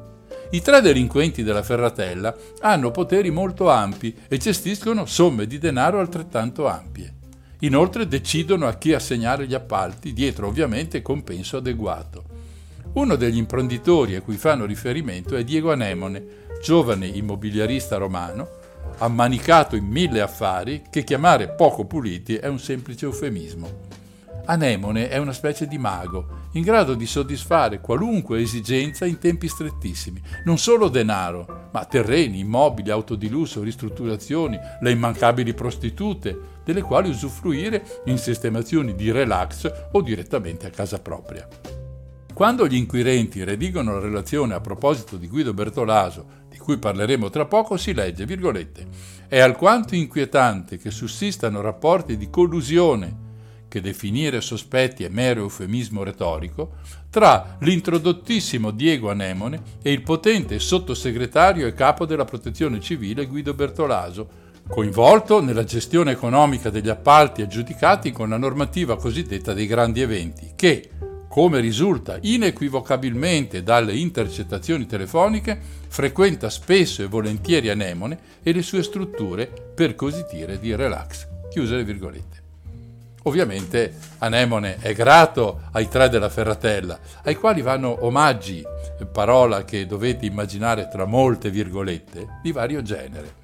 I 0.51 0.62
tre 0.62 0.80
delinquenti 0.80 1.42
della 1.42 1.62
Ferratella 1.62 2.34
hanno 2.61 2.90
poteri 2.90 3.30
molto 3.30 3.68
ampi 3.70 4.16
e 4.28 4.38
gestiscono 4.38 5.05
somme 5.05 5.46
di 5.46 5.59
denaro 5.59 6.01
altrettanto 6.01 6.66
ampie. 6.66 7.17
Inoltre 7.61 8.06
decidono 8.06 8.68
a 8.68 8.74
chi 8.74 8.92
assegnare 8.92 9.46
gli 9.46 9.54
appalti, 9.54 10.12
dietro 10.12 10.46
ovviamente 10.46 11.02
compenso 11.02 11.56
adeguato. 11.56 12.24
Uno 12.92 13.16
degli 13.16 13.36
imprenditori 13.36 14.14
a 14.14 14.22
cui 14.22 14.36
fanno 14.36 14.64
riferimento 14.64 15.34
è 15.34 15.42
Diego 15.42 15.72
Anemone, 15.72 16.46
giovane 16.62 17.06
immobiliarista 17.06 17.96
romano, 17.96 18.48
ammanicato 18.98 19.74
in 19.74 19.86
mille 19.86 20.20
affari 20.20 20.84
che 20.88 21.02
chiamare 21.02 21.48
poco 21.48 21.84
puliti 21.84 22.36
è 22.36 22.46
un 22.46 22.61
semplice 22.61 23.06
eufemismo. 23.06 23.86
Anemone 24.44 25.09
è 25.09 25.18
una 25.18 25.32
specie 25.32 25.66
di 25.66 25.76
mago, 25.78 26.46
in 26.52 26.62
grado 26.62 26.94
di 26.94 27.06
soddisfare 27.06 27.80
qualunque 27.80 28.40
esigenza 28.40 29.04
in 29.04 29.18
tempi 29.18 29.46
strettissimi. 29.46 30.22
Non 30.44 30.56
solo 30.56 30.88
denaro, 30.88 31.68
ma 31.70 31.84
terreni, 31.84 32.38
immobili, 32.38 32.90
auto 32.90 33.14
di 33.14 33.28
lusso, 33.28 33.62
ristrutturazioni, 33.62 34.59
le 34.80 34.90
immancabili 34.90 35.52
prostitute, 35.52 36.56
delle 36.68 36.82
quali 36.82 37.08
usufruire 37.08 38.02
in 38.04 38.18
sistemazioni 38.18 38.94
di 38.94 39.10
relax 39.10 39.88
o 39.92 40.02
direttamente 40.02 40.66
a 40.66 40.70
casa 40.70 40.98
propria. 41.00 41.48
Quando 42.34 42.66
gli 42.66 42.74
inquirenti 42.74 43.42
redigono 43.42 43.94
la 43.94 44.00
relazione 44.00 44.52
a 44.52 44.60
proposito 44.60 45.16
di 45.16 45.28
Guido 45.28 45.54
Bertolaso, 45.54 46.26
di 46.50 46.58
cui 46.58 46.76
parleremo 46.76 47.30
tra 47.30 47.46
poco, 47.46 47.78
si 47.78 47.94
legge, 47.94 48.26
virgolette, 48.26 48.86
è 49.28 49.38
alquanto 49.38 49.94
inquietante 49.94 50.76
che 50.76 50.90
sussistano 50.90 51.62
rapporti 51.62 52.18
di 52.18 52.28
collusione 52.28 53.26
che 53.66 53.80
definire 53.80 54.42
sospetti 54.42 55.04
è 55.04 55.08
mero 55.08 55.40
eufemismo 55.40 56.02
retorico, 56.02 56.76
tra 57.08 57.56
l'introdottissimo 57.60 58.72
Diego 58.72 59.08
Anemone 59.10 59.62
e 59.80 59.90
il 59.90 60.02
potente 60.02 60.58
sottosegretario 60.58 61.66
e 61.66 61.72
capo 61.72 62.04
della 62.04 62.26
protezione 62.26 62.78
civile 62.78 63.24
Guido 63.24 63.54
Bertolaso, 63.54 64.47
coinvolto 64.68 65.40
nella 65.40 65.64
gestione 65.64 66.12
economica 66.12 66.68
degli 66.68 66.90
appalti 66.90 67.42
aggiudicati 67.42 68.12
con 68.12 68.28
la 68.28 68.36
normativa 68.36 68.96
cosiddetta 68.98 69.54
dei 69.54 69.66
grandi 69.66 70.02
eventi, 70.02 70.52
che, 70.54 70.90
come 71.26 71.58
risulta 71.60 72.18
inequivocabilmente 72.20 73.62
dalle 73.62 73.96
intercettazioni 73.96 74.86
telefoniche, 74.86 75.58
frequenta 75.88 76.50
spesso 76.50 77.02
e 77.02 77.06
volentieri 77.06 77.70
Anemone 77.70 78.18
e 78.42 78.52
le 78.52 78.62
sue 78.62 78.82
strutture, 78.82 79.50
per 79.74 79.94
così 79.94 80.24
dire, 80.30 80.58
di 80.58 80.74
relax. 80.74 81.26
Chiuse 81.48 81.76
le 81.76 81.84
virgolette. 81.84 82.36
Ovviamente 83.24 83.94
Anemone 84.18 84.76
è 84.80 84.92
grato 84.94 85.62
ai 85.72 85.88
tre 85.88 86.08
della 86.08 86.28
Ferratella, 86.28 86.98
ai 87.24 87.34
quali 87.34 87.62
vanno 87.62 88.04
omaggi, 88.04 88.62
parola 89.10 89.64
che 89.64 89.86
dovete 89.86 90.26
immaginare 90.26 90.88
tra 90.88 91.04
molte 91.04 91.50
virgolette, 91.50 92.38
di 92.42 92.52
vario 92.52 92.82
genere. 92.82 93.38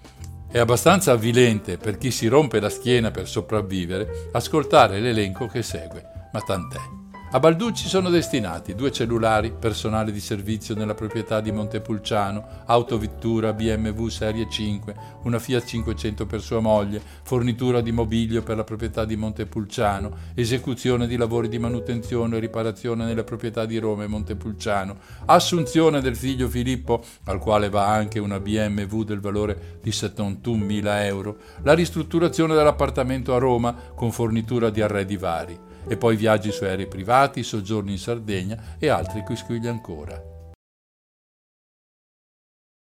È 0.55 0.61
abbastanza 0.61 1.11
avvilente 1.11 1.79
per 1.79 1.99
chi 1.99 2.13
si 2.13 2.29
rompe 2.29 2.61
la 2.61 2.69
schiena 2.69 3.11
per 3.11 3.27
sopravvivere 3.27 4.29
ascoltare 4.31 5.01
l'elenco 5.01 5.49
che 5.49 5.65
segue, 5.65 6.29
ma 6.33 6.41
tant'è. 6.43 7.04
A 7.35 7.41
Balducci 7.41 7.89
sono 7.89 8.11
destinati 8.11 8.77
due 8.77 8.93
cellulari, 8.93 9.51
personale 9.51 10.13
di 10.13 10.21
servizio 10.21 10.77
nella 10.77 10.95
proprietà 10.95 11.41
di 11.41 11.51
Montepulciano, 11.51 12.63
autovettura 12.67 13.53
BMW 13.53 14.07
Serie 14.07 14.47
5, 14.49 14.95
una 15.25 15.41
Fiat 15.41 15.65
500 15.65 16.27
per 16.27 16.41
sua 16.41 16.61
moglie, 16.61 17.03
fornitura 17.25 17.81
di 17.81 17.91
mobilio 17.91 18.45
per 18.45 18.57
la 18.57 18.63
proprietà 18.63 19.05
di 19.05 19.17
Montepulciano, 19.17 20.17
esecuzione 20.37 21.09
di 21.09 21.17
lavori 21.17 21.49
di 21.49 21.59
manutenzione 21.59 22.37
e 22.37 22.39
riparazione 22.39 23.05
nelle 23.05 23.25
proprietà 23.25 23.65
di 23.65 23.79
Roma 23.79 24.05
e 24.05 24.07
Montepulciano, 24.07 24.97
assunzione 25.25 26.01
del 26.01 26.15
figlio 26.15 26.49
Filippo, 26.49 27.03
al 27.25 27.41
quale 27.41 27.69
va 27.69 27.89
anche 27.89 28.21
una 28.21 28.39
BMW 28.39 29.03
del 29.03 29.19
valore 29.19 29.81
di 29.83 29.91
71.000 29.91 31.05
euro, 31.07 31.39
la 31.65 31.75
ristrutturazione 31.75 32.55
dell'appartamento 32.55 33.35
a 33.35 33.39
Roma 33.39 33.75
con 33.93 34.13
fornitura 34.13 34.71
di 34.71 34.81
arredi 34.81 35.17
vari 35.17 35.73
e 35.87 35.97
poi 35.97 36.17
viaggi 36.17 36.51
su 36.51 36.65
aerei 36.65 36.87
privati, 36.87 37.43
soggiorni 37.43 37.93
in 37.93 37.99
Sardegna 37.99 38.77
e 38.79 38.89
altri 38.89 39.23
quisquigli 39.23 39.67
ancora. 39.67 40.33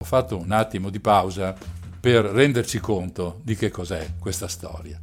Ho 0.01 0.05
fatto 0.05 0.36
un 0.38 0.53
attimo 0.53 0.90
di 0.90 1.01
pausa 1.01 1.57
per 2.01 2.24
renderci 2.24 2.78
conto 2.78 3.40
di 3.42 3.57
che 3.57 3.70
cos'è 3.70 4.14
questa 4.18 4.46
storia. 4.49 4.99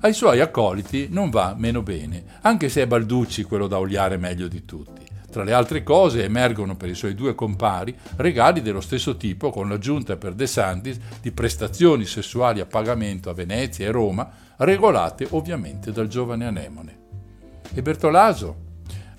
Ai 0.00 0.12
suoi 0.12 0.40
accoliti 0.40 1.08
non 1.10 1.30
va 1.30 1.54
meno 1.56 1.82
bene, 1.82 2.24
anche 2.42 2.68
se 2.68 2.82
è 2.82 2.86
Balducci 2.86 3.44
quello 3.44 3.66
da 3.66 3.78
oliare 3.78 4.16
meglio 4.16 4.48
di 4.48 4.64
tutti. 4.64 5.06
Tra 5.30 5.44
le 5.44 5.54
altre 5.54 5.82
cose 5.82 6.24
emergono 6.24 6.76
per 6.76 6.90
i 6.90 6.94
suoi 6.94 7.14
due 7.14 7.34
compari 7.34 7.96
regali 8.16 8.60
dello 8.60 8.82
stesso 8.82 9.16
tipo 9.16 9.50
con 9.50 9.68
l'aggiunta 9.68 10.16
per 10.16 10.34
De 10.34 10.46
Santis 10.46 10.98
di 11.22 11.32
prestazioni 11.32 12.04
sessuali 12.04 12.60
a 12.60 12.66
pagamento 12.66 13.30
a 13.30 13.34
Venezia 13.34 13.86
e 13.86 13.90
Roma, 13.90 14.30
regolate 14.56 15.26
ovviamente 15.30 15.90
dal 15.90 16.08
giovane 16.08 16.44
Anemone 16.44 17.01
e 17.74 17.82
Bertolaso. 17.82 18.56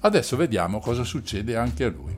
Adesso 0.02 0.36
vediamo 0.36 0.80
cosa 0.80 1.04
succede 1.04 1.56
anche 1.56 1.84
a 1.86 1.90
lui. 1.90 2.18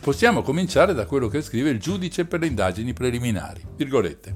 Possiamo 0.00 0.42
cominciare 0.42 0.94
da 0.94 1.04
quello 1.04 1.28
che 1.28 1.42
scrive 1.42 1.70
il 1.70 1.78
giudice 1.78 2.24
per 2.24 2.40
le 2.40 2.46
indagini 2.46 2.92
preliminari. 2.92 3.62
Virgolette. 3.76 4.34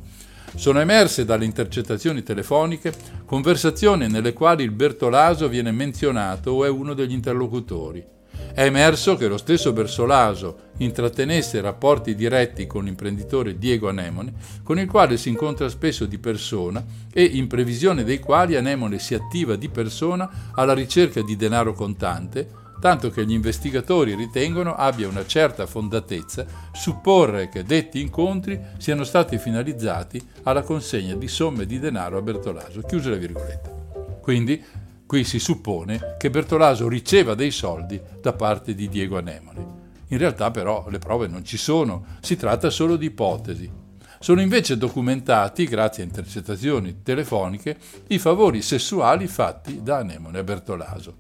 Sono 0.55 0.79
emerse 0.79 1.25
dalle 1.25 1.47
intercettazioni 1.47 2.23
telefoniche 2.23 2.95
conversazioni 3.25 4.09
nelle 4.09 4.33
quali 4.33 4.63
il 4.63 4.71
Bertolaso 4.71 5.49
viene 5.49 5.73
menzionato 5.73 6.53
o 6.53 6.65
è 6.65 6.69
uno 6.69 6.95
degli 6.95 7.13
interlocutori. 7.13 8.14
È 8.55 8.63
emerso 8.63 9.17
che 9.17 9.27
lo 9.27 9.37
stesso 9.37 9.73
Bersolaso 9.73 10.71
intrattenesse 10.79 11.61
rapporti 11.61 12.15
diretti 12.15 12.67
con 12.67 12.85
l'imprenditore 12.85 13.59
Diego 13.59 13.89
Anemone, 13.89 14.33
con 14.63 14.79
il 14.79 14.89
quale 14.89 15.17
si 15.17 15.29
incontra 15.29 15.69
spesso 15.69 16.07
di 16.07 16.19
persona 16.19 16.85
e 17.13 17.25
in 17.25 17.47
previsione 17.47 18.05
dei 18.05 18.21
quali 18.21 18.57
Anemone 18.57 18.99
si 18.99 19.15
attiva 19.15 19.57
di 19.57 19.69
persona 19.69 20.53
alla 20.55 20.73
ricerca 20.73 21.21
di 21.23 21.37
denaro 21.37 21.73
contante, 21.73 22.49
tanto 22.81 23.11
che 23.11 23.25
gli 23.25 23.33
investigatori 23.33 24.15
ritengono 24.15 24.75
abbia 24.75 25.09
una 25.09 25.27
certa 25.27 25.67
fondatezza 25.67 26.45
supporre 26.73 27.49
che 27.49 27.65
detti 27.65 28.01
incontri 28.01 28.61
siano 28.79 29.05
stati 29.05 29.39
finalizzati 29.39 30.21
alla 30.43 30.63
consegna 30.63 31.15
di 31.15 31.29
somme 31.29 31.67
di 31.67 31.79
denaro 31.79 32.19
a 32.19 32.23
Bertolaso. 32.23 32.83
Chiuse 32.83 33.11
le 33.11 33.19
virgolette. 33.19 33.73
Quindi 34.21 34.63
qui 35.07 35.25
si 35.25 35.39
suppone 35.39 36.17
che 36.19 36.31
Bertolaso 36.31 36.89
riceva 36.89 37.35
dei 37.35 37.51
soldi 37.51 38.01
da 38.21 38.33
parte 38.33 38.75
di 38.75 38.89
Diego 38.89 39.19
Anemone. 39.19 39.83
In 40.09 40.19
realtà 40.19 40.51
però 40.51 40.87
le 40.89 40.99
prove 40.99 41.27
non 41.27 41.45
ci 41.45 41.57
sono, 41.57 42.05
si 42.21 42.37
tratta 42.37 42.71
solo 42.71 42.97
di 42.97 43.07
ipotesi. 43.07 43.71
Sono 44.19 44.41
invece 44.41 44.79
documentati, 44.79 45.65
grazie 45.67 46.03
a 46.03 46.07
intercettazioni 46.07 47.03
telefoniche, 47.03 47.77
i 48.09 48.19
favori 48.19 48.63
sessuali 48.63 49.27
fatti 49.27 49.83
da 49.83 49.99
Anemone 49.99 50.39
a 50.39 50.43
Bertolaso. 50.43 51.17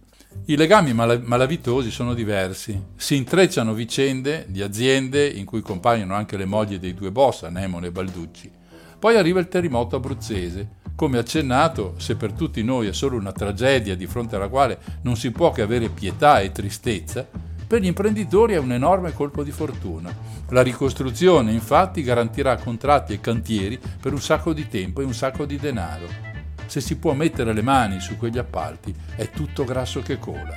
I 0.46 0.56
legami 0.56 0.92
malavitosi 0.92 1.90
sono 1.90 2.14
diversi. 2.14 2.78
Si 2.96 3.16
intrecciano 3.16 3.72
vicende 3.72 4.46
di 4.48 4.62
aziende 4.62 5.26
in 5.26 5.44
cui 5.44 5.60
compaiono 5.60 6.14
anche 6.14 6.36
le 6.36 6.44
mogli 6.44 6.78
dei 6.78 6.94
due 6.94 7.10
boss, 7.10 7.42
Anemone 7.42 7.86
e 7.86 7.92
Balducci. 7.92 8.50
Poi 8.98 9.16
arriva 9.16 9.40
il 9.40 9.48
terremoto 9.48 9.96
abruzzese. 9.96 10.82
Come 10.96 11.18
accennato, 11.18 11.94
se 11.98 12.16
per 12.16 12.32
tutti 12.32 12.62
noi 12.62 12.86
è 12.86 12.92
solo 12.92 13.16
una 13.16 13.32
tragedia 13.32 13.96
di 13.96 14.06
fronte 14.06 14.36
alla 14.36 14.48
quale 14.48 14.78
non 15.02 15.16
si 15.16 15.30
può 15.30 15.50
che 15.50 15.62
avere 15.62 15.88
pietà 15.88 16.40
e 16.40 16.52
tristezza, 16.52 17.26
per 17.66 17.80
gli 17.80 17.86
imprenditori 17.86 18.54
è 18.54 18.58
un 18.58 18.72
enorme 18.72 19.12
colpo 19.12 19.42
di 19.42 19.50
fortuna. 19.50 20.14
La 20.50 20.62
ricostruzione 20.62 21.52
infatti 21.52 22.02
garantirà 22.02 22.56
contratti 22.56 23.12
e 23.12 23.20
cantieri 23.20 23.80
per 24.00 24.12
un 24.12 24.20
sacco 24.20 24.52
di 24.52 24.68
tempo 24.68 25.00
e 25.00 25.04
un 25.04 25.14
sacco 25.14 25.44
di 25.44 25.56
denaro 25.56 26.32
se 26.66 26.80
si 26.80 26.96
può 26.96 27.12
mettere 27.12 27.52
le 27.52 27.62
mani 27.62 28.00
su 28.00 28.16
quegli 28.16 28.38
appalti, 28.38 28.94
è 29.14 29.30
tutto 29.30 29.64
grasso 29.64 30.00
che 30.00 30.18
cola. 30.18 30.56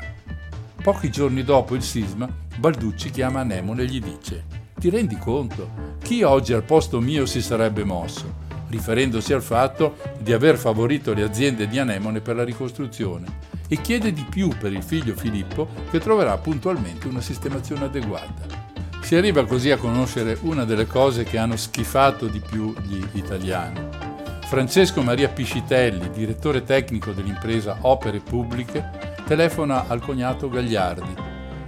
Pochi 0.81 1.11
giorni 1.11 1.43
dopo 1.43 1.75
il 1.75 1.83
sisma, 1.83 2.27
Balducci 2.57 3.09
chiama 3.09 3.41
Anemone 3.41 3.83
e 3.83 3.85
gli 3.85 4.01
dice: 4.01 4.45
Ti 4.79 4.89
rendi 4.89 5.17
conto? 5.17 5.95
Chi 6.01 6.23
oggi 6.23 6.53
al 6.53 6.63
posto 6.63 6.99
mio 6.99 7.25
si 7.25 7.41
sarebbe 7.41 7.83
mosso? 7.83 8.45
Riferendosi 8.70 9.34
al 9.34 9.41
fatto 9.41 9.97
di 10.20 10.34
aver 10.34 10.57
favorito 10.57 11.13
le 11.13 11.24
aziende 11.24 11.68
di 11.68 11.80
Anemone 11.80 12.22
per 12.22 12.36
la 12.36 12.43
ricostruzione, 12.43 13.26
e 13.68 13.82
chiede 13.82 14.13
di 14.13 14.26
più 14.30 14.49
per 14.57 14.72
il 14.72 14.84
figlio 14.84 15.15
Filippo 15.15 15.68
che 15.89 15.99
troverà 15.99 16.38
puntualmente 16.38 17.07
una 17.07 17.22
sistemazione 17.22 17.86
adeguata. 17.86 18.65
Si 19.01 19.15
arriva 19.15 19.45
così 19.45 19.72
a 19.72 19.78
conoscere 19.78 20.38
una 20.41 20.65
delle 20.65 20.88
cose 20.88 21.24
che 21.24 21.38
hanno 21.38 21.55
schifato 21.55 22.28
di 22.28 22.39
più 22.39 22.74
gli 22.86 23.01
italiani, 23.13 24.07
Francesco 24.47 25.01
Maria 25.01 25.28
Piscitelli, 25.28 26.09
direttore 26.09 26.63
tecnico 26.63 27.11
dell'impresa 27.11 27.80
Opere 27.82 28.20
Pubbliche, 28.20 29.15
telefona 29.26 29.89
al 29.89 29.99
cognato 29.99 30.47
Gagliardi. 30.47 31.13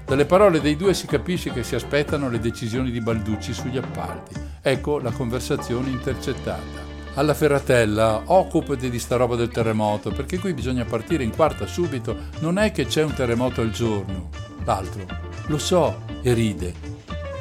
Dalle 0.06 0.26
parole 0.26 0.62
dei 0.62 0.78
due 0.78 0.94
si 0.94 1.06
capisce 1.06 1.52
che 1.52 1.64
si 1.64 1.76
aspettano 1.76 2.30
le 2.30 2.40
decisioni 2.40 2.90
di 2.90 3.02
Balducci 3.02 3.52
sugli 3.52 3.78
appalti. 3.78 4.34
Ecco 4.62 4.98
la 5.00 5.12
conversazione 5.12 5.90
intercettata. 5.90 6.89
Alla 7.20 7.34
Ferratella, 7.34 8.22
occupati 8.28 8.90
di 8.90 8.98
sta 8.98 9.18
roba 9.18 9.36
del 9.36 9.50
terremoto, 9.50 10.10
perché 10.10 10.40
qui 10.40 10.54
bisogna 10.54 10.86
partire 10.86 11.22
in 11.22 11.36
quarta 11.36 11.68
subito, 11.68 12.16
non 12.40 12.58
è 12.58 12.72
che 12.72 12.86
c'è 12.86 13.04
un 13.04 13.14
terremoto 13.14 13.60
al 13.60 13.72
giorno. 13.72 14.30
L'altro, 14.64 15.06
lo 15.48 15.58
so, 15.58 16.04
e 16.22 16.34
ride. 16.34 16.74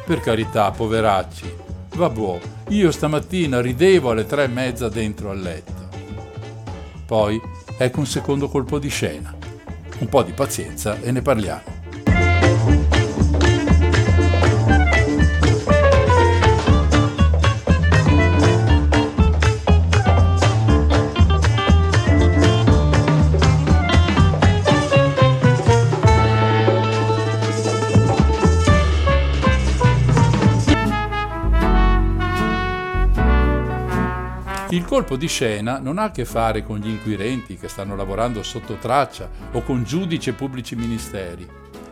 Per 0.04 0.18
carità, 0.18 0.72
poveracci, 0.72 1.54
Vabbè, 1.94 2.40
io 2.70 2.90
stamattina 2.90 3.60
ridevo 3.60 4.10
alle 4.10 4.26
tre 4.26 4.44
e 4.44 4.48
mezza 4.48 4.88
dentro 4.88 5.30
al 5.30 5.40
letto. 5.40 5.88
Poi 7.06 7.40
ecco 7.78 8.00
un 8.00 8.06
secondo 8.06 8.48
colpo 8.48 8.80
di 8.80 8.88
scena. 8.88 9.32
Un 10.00 10.08
po' 10.08 10.24
di 10.24 10.32
pazienza 10.32 11.00
e 11.00 11.12
ne 11.12 11.22
parliamo. 11.22 11.77
Colpo 34.99 35.14
di 35.14 35.28
scena 35.28 35.78
non 35.78 35.99
ha 35.99 36.05
a 36.05 36.11
che 36.11 36.24
fare 36.24 36.64
con 36.64 36.78
gli 36.78 36.88
inquirenti 36.88 37.57
che 37.57 37.68
stanno 37.68 37.94
lavorando 37.94 38.42
sotto 38.42 38.78
traccia 38.78 39.30
o 39.53 39.62
con 39.62 39.84
giudici 39.84 40.30
e 40.30 40.32
pubblici 40.32 40.74
ministeri. 40.74 41.49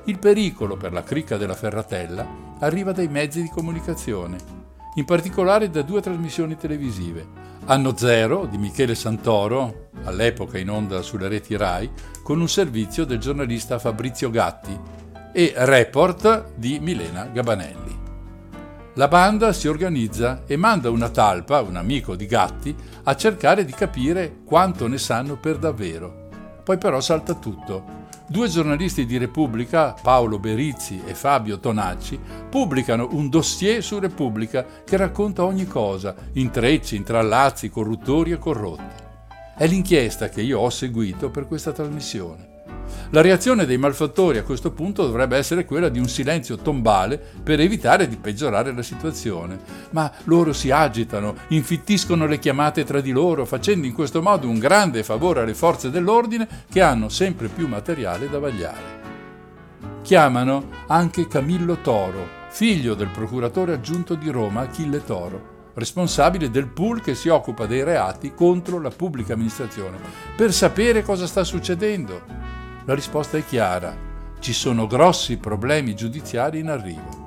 Il 0.07 0.19
pericolo 0.19 0.77
per 0.77 0.93
la 0.93 1.05
cricca 1.05 1.37
della 1.37 1.55
Ferratella 1.55 2.27
arriva 2.59 2.91
dai 2.91 3.07
mezzi 3.07 3.43
di 3.43 3.49
comunicazione, 3.49 4.39
in 4.97 5.05
particolare 5.05 5.71
da 5.71 5.83
due 5.83 6.01
trasmissioni 6.01 6.57
televisive. 6.57 7.25
Anno 7.67 7.97
Zero 7.97 8.45
di 8.45 8.59
Michele 8.59 8.97
Santoro, 8.97 9.91
all'epoca 10.03 10.59
in 10.59 10.69
onda 10.69 11.01
sulle 11.01 11.29
reti 11.29 11.57
RAI, 11.57 11.89
con 12.25 12.41
un 12.41 12.49
servizio 12.49 13.05
del 13.05 13.19
giornalista 13.19 13.79
Fabrizio 13.79 14.31
Gatti, 14.31 14.77
e 15.33 15.53
Report 15.55 16.55
di 16.57 16.81
Milena 16.81 17.27
Gabanelli. 17.27 17.96
La 18.99 19.09
banda 19.09 19.53
si 19.53 19.69
organizza 19.69 20.45
e 20.47 20.57
manda 20.57 20.89
una 20.89 21.11
talpa, 21.11 21.61
un 21.61 21.77
amico 21.77 22.17
di 22.17 22.25
Gatti, 22.25 22.75
a 23.03 23.15
cercare 23.15 23.67
di 23.67 23.73
capire 23.73 24.39
quanto 24.43 24.87
ne 24.87 24.97
sanno 24.97 25.37
per 25.37 25.59
davvero. 25.59 26.29
Poi 26.65 26.79
però 26.79 26.99
salta 27.03 27.35
tutto. 27.35 27.85
Due 28.27 28.49
giornalisti 28.49 29.05
di 29.05 29.19
Repubblica, 29.19 29.95
Paolo 30.01 30.39
Berizzi 30.39 31.03
e 31.05 31.13
Fabio 31.13 31.59
Tonacci, 31.59 32.19
pubblicano 32.49 33.09
un 33.11 33.29
dossier 33.29 33.83
su 33.83 33.99
Repubblica 33.99 34.65
che 34.83 34.97
racconta 34.97 35.45
ogni 35.45 35.67
cosa, 35.67 36.15
intrecci, 36.33 36.97
intrallazzi, 36.97 37.69
corruttori 37.69 38.31
e 38.31 38.39
corrotti. 38.39 39.05
È 39.59 39.67
l'inchiesta 39.67 40.31
che 40.31 40.41
io 40.41 40.61
ho 40.61 40.71
seguito 40.71 41.29
per 41.29 41.47
questa 41.47 41.73
trasmissione. 41.73 42.56
La 43.11 43.20
reazione 43.20 43.66
dei 43.66 43.78
malfattori 43.78 44.39
a 44.39 44.43
questo 44.43 44.72
punto 44.72 45.07
dovrebbe 45.07 45.37
essere 45.37 45.64
quella 45.64 45.89
di 45.89 45.99
un 45.99 46.09
silenzio 46.09 46.57
tombale 46.57 47.20
per 47.43 47.61
evitare 47.61 48.09
di 48.09 48.16
peggiorare 48.16 48.72
la 48.72 48.82
situazione, 48.82 49.59
ma 49.91 50.11
loro 50.24 50.53
si 50.53 50.70
agitano, 50.70 51.34
infittiscono 51.49 52.26
le 52.26 52.39
chiamate 52.39 52.84
tra 52.84 53.01
di 53.01 53.12
loro, 53.12 53.45
facendo 53.45 53.87
in 53.87 53.93
questo 53.93 54.22
modo 54.22 54.49
un 54.49 54.59
grande 54.59 55.03
favore 55.03 55.41
alle 55.41 55.55
forze 55.55 55.91
dell'ordine 55.91 56.49
che 56.70 56.80
hanno 56.80 57.09
sempre 57.09 57.49
più 57.49 57.68
materiale 57.68 58.28
da 58.28 58.39
vagliare. 58.39 59.05
Chiamano 60.03 60.68
anche 60.87 61.28
Camillo 61.28 61.78
Toro, 61.82 62.26
figlio 62.49 62.95
del 62.95 63.09
procuratore 63.09 63.72
aggiunto 63.72 64.14
di 64.14 64.30
Roma 64.30 64.62
Achille 64.62 65.05
Toro 65.05 65.55
responsabile 65.76 66.51
del 66.51 66.68
pool 66.68 67.03
che 67.03 67.14
si 67.14 67.28
occupa 67.28 67.66
dei 67.66 67.84
reati 67.84 68.32
contro 68.34 68.80
la 68.80 68.91
pubblica 68.91 69.34
amministrazione, 69.34 69.99
per 70.34 70.53
sapere 70.53 71.03
cosa 71.03 71.26
sta 71.26 71.45
succedendo. 71.45 72.64
La 72.87 72.95
risposta 72.95 73.37
è 73.37 73.45
chiara. 73.45 73.97
Ci 74.39 74.53
sono 74.53 74.87
grossi 74.87 75.39
problemi 75.39 75.97
giudiziari 75.97 76.61
in 76.61 76.68
arrivo. 76.68 77.24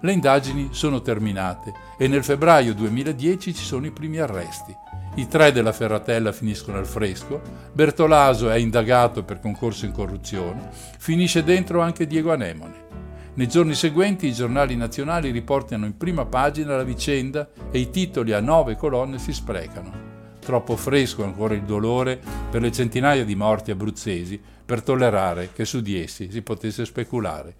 Le 0.00 0.12
indagini 0.12 0.68
sono 0.70 1.02
terminate 1.02 1.72
e 1.98 2.06
nel 2.06 2.22
febbraio 2.22 2.74
2010 2.74 3.54
ci 3.54 3.64
sono 3.64 3.86
i 3.86 3.90
primi 3.90 4.18
arresti. 4.18 4.72
I 5.16 5.26
tre 5.26 5.50
della 5.50 5.72
Ferratella 5.72 6.30
finiscono 6.30 6.78
al 6.78 6.86
fresco, 6.86 7.42
Bertolaso 7.72 8.50
è 8.50 8.56
indagato 8.56 9.24
per 9.24 9.40
concorso 9.40 9.84
in 9.84 9.90
corruzione, 9.90 10.70
finisce 10.98 11.42
dentro 11.42 11.80
anche 11.80 12.06
Diego 12.06 12.30
Anemone. 12.30 12.86
Nei 13.34 13.48
giorni 13.48 13.74
seguenti 13.74 14.28
i 14.28 14.32
giornali 14.32 14.76
nazionali 14.76 15.32
riportano 15.32 15.86
in 15.86 15.96
prima 15.96 16.24
pagina 16.24 16.76
la 16.76 16.84
vicenda 16.84 17.48
e 17.72 17.80
i 17.80 17.90
titoli 17.90 18.32
a 18.32 18.38
nove 18.38 18.76
colonne 18.76 19.18
si 19.18 19.32
sprecano 19.32 20.07
troppo 20.48 20.76
fresco 20.76 21.24
ancora 21.24 21.52
il 21.52 21.64
dolore 21.64 22.18
per 22.48 22.62
le 22.62 22.72
centinaia 22.72 23.22
di 23.22 23.34
morti 23.34 23.70
abruzzesi 23.70 24.40
per 24.64 24.80
tollerare 24.82 25.50
che 25.52 25.66
su 25.66 25.82
di 25.82 26.00
essi 26.00 26.30
si 26.30 26.40
potesse 26.40 26.86
speculare. 26.86 27.54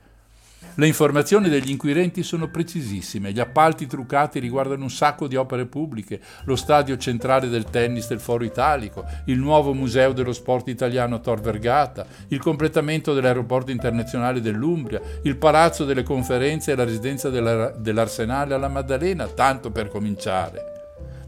Le 0.77 0.87
informazioni 0.87 1.51
degli 1.51 1.69
inquirenti 1.69 2.23
sono 2.23 2.49
precisissime, 2.49 3.31
gli 3.33 3.41
appalti 3.41 3.87
truccati 3.87 4.39
riguardano 4.39 4.85
un 4.85 4.91
sacco 4.91 5.27
di 5.27 5.37
opere 5.37 5.67
pubbliche, 5.67 6.19
lo 6.45 6.57
stadio 6.57 6.97
centrale 6.97 7.51
del 7.51 7.65
tennis 7.65 8.09
del 8.09 8.21
Foro 8.21 8.45
Italico, 8.45 9.05
il 9.27 9.39
nuovo 9.39 9.75
museo 9.75 10.13
dello 10.13 10.33
sport 10.33 10.69
italiano 10.69 11.21
Tor 11.21 11.43
Vergata, 11.43 12.07
il 12.29 12.41
completamento 12.41 13.13
dell'aeroporto 13.13 13.71
internazionale 13.71 14.41
dell'Umbria, 14.41 15.03
il 15.25 15.37
palazzo 15.37 15.85
delle 15.85 16.05
conferenze 16.05 16.73
e 16.73 16.75
la 16.75 16.85
residenza 16.85 17.29
dell'Arsenale 17.29 18.55
alla 18.55 18.69
Maddalena, 18.69 19.27
tanto 19.27 19.71
per 19.71 19.89
cominciare. 19.89 20.78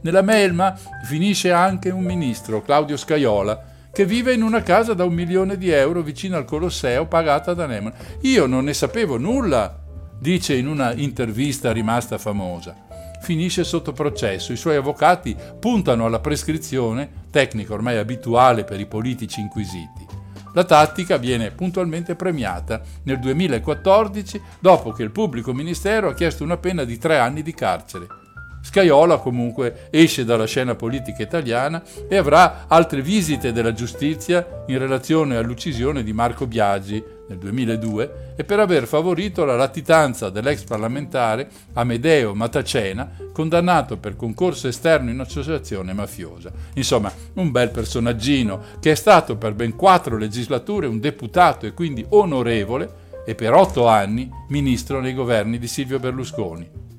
Nella 0.02 0.22
melma 0.22 0.74
finisce 1.04 1.52
anche 1.52 1.90
un 1.90 2.02
ministro, 2.02 2.62
Claudio 2.62 2.96
Scaiola, 2.96 3.68
che 3.92 4.06
vive 4.06 4.32
in 4.32 4.42
una 4.42 4.62
casa 4.62 4.94
da 4.94 5.04
un 5.04 5.12
milione 5.12 5.58
di 5.58 5.68
euro 5.70 6.00
vicino 6.00 6.36
al 6.36 6.44
Colosseo 6.44 7.06
pagata 7.06 7.52
da 7.52 7.66
Neman. 7.66 7.92
Io 8.22 8.46
non 8.46 8.64
ne 8.64 8.72
sapevo 8.72 9.18
nulla, 9.18 9.78
dice 10.18 10.54
in 10.54 10.68
una 10.68 10.94
intervista 10.94 11.72
rimasta 11.72 12.16
famosa. 12.16 12.88
Finisce 13.20 13.64
sotto 13.64 13.92
processo, 13.92 14.52
i 14.52 14.56
suoi 14.56 14.76
avvocati 14.76 15.36
puntano 15.58 16.06
alla 16.06 16.20
prescrizione, 16.20 17.26
tecnica 17.30 17.74
ormai 17.74 17.98
abituale 17.98 18.64
per 18.64 18.80
i 18.80 18.86
politici 18.86 19.40
inquisiti. 19.40 20.06
La 20.54 20.64
tattica 20.64 21.18
viene 21.18 21.50
puntualmente 21.50 22.14
premiata 22.16 22.80
nel 23.04 23.18
2014 23.18 24.40
dopo 24.58 24.92
che 24.92 25.02
il 25.02 25.10
pubblico 25.10 25.52
ministero 25.52 26.08
ha 26.08 26.14
chiesto 26.14 26.42
una 26.42 26.56
pena 26.56 26.84
di 26.84 26.96
tre 26.96 27.18
anni 27.18 27.42
di 27.42 27.52
carcere. 27.52 28.19
Scaiola 28.62 29.18
comunque 29.18 29.88
esce 29.90 30.24
dalla 30.24 30.46
scena 30.46 30.74
politica 30.74 31.22
italiana 31.22 31.82
e 32.08 32.16
avrà 32.16 32.66
altre 32.68 33.02
visite 33.02 33.52
della 33.52 33.72
giustizia 33.72 34.64
in 34.66 34.78
relazione 34.78 35.36
all'uccisione 35.36 36.02
di 36.02 36.12
Marco 36.12 36.46
Biagi 36.46 37.02
nel 37.28 37.38
2002 37.38 38.34
e 38.36 38.44
per 38.44 38.58
aver 38.58 38.86
favorito 38.86 39.44
la 39.44 39.56
latitanza 39.56 40.30
dell'ex 40.30 40.64
parlamentare 40.64 41.48
Amedeo 41.74 42.34
Matacena, 42.34 43.08
condannato 43.32 43.96
per 43.96 44.16
concorso 44.16 44.68
esterno 44.68 45.10
in 45.10 45.20
associazione 45.20 45.92
mafiosa. 45.92 46.50
Insomma, 46.74 47.12
un 47.34 47.50
bel 47.50 47.70
personaggino 47.70 48.62
che 48.80 48.90
è 48.90 48.96
stato 48.96 49.36
per 49.36 49.54
ben 49.54 49.76
quattro 49.76 50.18
legislature 50.18 50.86
un 50.86 51.00
deputato 51.00 51.66
e 51.66 51.72
quindi 51.72 52.04
onorevole 52.10 53.08
e 53.24 53.34
per 53.34 53.52
otto 53.52 53.86
anni 53.86 54.28
ministro 54.48 55.00
nei 55.00 55.14
governi 55.14 55.58
di 55.58 55.68
Silvio 55.68 55.98
Berlusconi. 55.98 56.89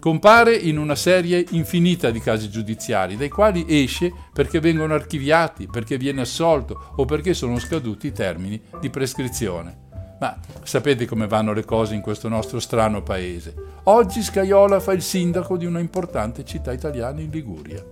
Compare 0.00 0.56
in 0.56 0.78
una 0.78 0.94
serie 0.94 1.44
infinita 1.50 2.10
di 2.10 2.20
casi 2.20 2.48
giudiziari, 2.48 3.18
dai 3.18 3.28
quali 3.28 3.66
esce 3.68 4.10
perché 4.32 4.58
vengono 4.58 4.94
archiviati, 4.94 5.66
perché 5.66 5.98
viene 5.98 6.22
assolto 6.22 6.94
o 6.96 7.04
perché 7.04 7.34
sono 7.34 7.58
scaduti 7.58 8.06
i 8.06 8.12
termini 8.12 8.58
di 8.80 8.88
prescrizione. 8.88 9.88
Ma 10.18 10.38
sapete 10.62 11.04
come 11.04 11.26
vanno 11.26 11.52
le 11.52 11.66
cose 11.66 11.94
in 11.94 12.00
questo 12.00 12.28
nostro 12.28 12.60
strano 12.60 13.02
paese. 13.02 13.54
Oggi 13.84 14.22
Scaiola 14.22 14.80
fa 14.80 14.92
il 14.92 15.02
sindaco 15.02 15.58
di 15.58 15.66
una 15.66 15.80
importante 15.80 16.46
città 16.46 16.72
italiana 16.72 17.20
in 17.20 17.28
Liguria. 17.28 17.84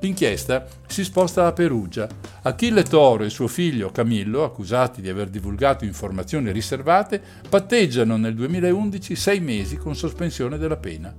L'inchiesta 0.00 0.66
si 0.86 1.04
sposta 1.04 1.46
a 1.46 1.52
Perugia. 1.52 2.06
Achille 2.42 2.82
Toro 2.82 3.24
e 3.24 3.30
suo 3.30 3.48
figlio 3.48 3.90
Camillo, 3.90 4.44
accusati 4.44 5.00
di 5.00 5.08
aver 5.08 5.28
divulgato 5.28 5.84
informazioni 5.84 6.52
riservate, 6.52 7.20
patteggiano 7.48 8.16
nel 8.16 8.34
2011 8.34 9.16
sei 9.16 9.40
mesi 9.40 9.76
con 9.76 9.96
sospensione 9.96 10.58
della 10.58 10.76
pena. 10.76 11.14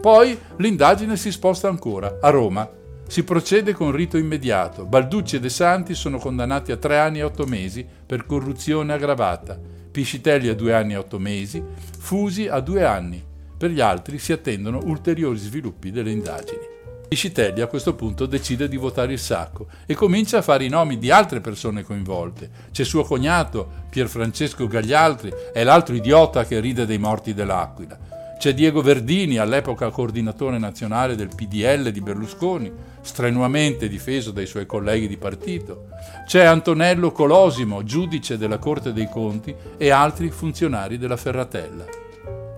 Poi 0.00 0.38
l'indagine 0.56 1.16
si 1.16 1.30
sposta 1.30 1.68
ancora, 1.68 2.18
a 2.20 2.30
Roma. 2.30 2.68
Si 3.08 3.22
procede 3.22 3.72
con 3.72 3.92
rito 3.92 4.16
immediato. 4.16 4.84
Balducci 4.84 5.36
e 5.36 5.40
De 5.40 5.48
Santi 5.48 5.94
sono 5.94 6.18
condannati 6.18 6.72
a 6.72 6.76
tre 6.76 6.98
anni 6.98 7.20
e 7.20 7.22
otto 7.22 7.44
mesi 7.46 7.86
per 8.06 8.26
corruzione 8.26 8.92
aggravata, 8.92 9.58
Piscitelli 9.90 10.48
a 10.48 10.54
due 10.54 10.74
anni 10.74 10.94
e 10.94 10.96
otto 10.96 11.18
mesi, 11.18 11.62
Fusi 11.98 12.48
a 12.48 12.60
due 12.60 12.84
anni. 12.84 13.22
Per 13.56 13.70
gli 13.70 13.80
altri 13.80 14.18
si 14.18 14.32
attendono 14.32 14.80
ulteriori 14.84 15.38
sviluppi 15.38 15.90
delle 15.90 16.10
indagini. 16.10 16.75
Piscitelli 17.08 17.60
a 17.60 17.68
questo 17.68 17.94
punto 17.94 18.26
decide 18.26 18.68
di 18.68 18.76
votare 18.76 19.12
il 19.12 19.20
sacco 19.20 19.68
e 19.86 19.94
comincia 19.94 20.38
a 20.38 20.42
fare 20.42 20.64
i 20.64 20.68
nomi 20.68 20.98
di 20.98 21.12
altre 21.12 21.40
persone 21.40 21.84
coinvolte. 21.84 22.50
C'è 22.72 22.82
suo 22.82 23.04
cognato, 23.04 23.84
Pier 23.88 24.08
Francesco 24.08 24.66
Gaglialtri, 24.66 25.32
è 25.52 25.62
l'altro 25.62 25.94
idiota 25.94 26.44
che 26.44 26.58
ride 26.58 26.84
dei 26.84 26.98
morti 26.98 27.32
dell'Aquila. 27.32 27.96
C'è 28.38 28.52
Diego 28.54 28.82
Verdini, 28.82 29.38
all'epoca 29.38 29.88
coordinatore 29.90 30.58
nazionale 30.58 31.14
del 31.14 31.30
PDL 31.34 31.90
di 31.90 32.00
Berlusconi, 32.00 32.70
strenuamente 33.00 33.88
difeso 33.88 34.32
dai 34.32 34.46
suoi 34.46 34.66
colleghi 34.66 35.06
di 35.06 35.16
partito. 35.16 35.86
C'è 36.26 36.44
Antonello 36.44 37.12
Colosimo, 37.12 37.84
giudice 37.84 38.36
della 38.36 38.58
Corte 38.58 38.92
dei 38.92 39.08
Conti, 39.08 39.54
e 39.78 39.90
altri 39.90 40.28
funzionari 40.30 40.98
della 40.98 41.16
Ferratella. 41.16 41.84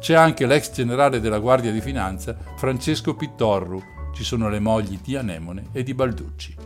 C'è 0.01 0.15
anche 0.15 0.47
l'ex 0.47 0.73
generale 0.73 1.21
della 1.21 1.39
Guardia 1.39 1.71
di 1.71 1.81
Finanza, 1.81 2.37
Francesco 2.57 3.15
Pittorru, 3.15 3.97
ci 4.19 4.25
sono 4.25 4.49
le 4.49 4.59
mogli 4.59 4.99
di 5.01 5.15
Anemone 5.15 5.67
e 5.71 5.85
di 5.85 5.95
Balducci. 5.95 6.57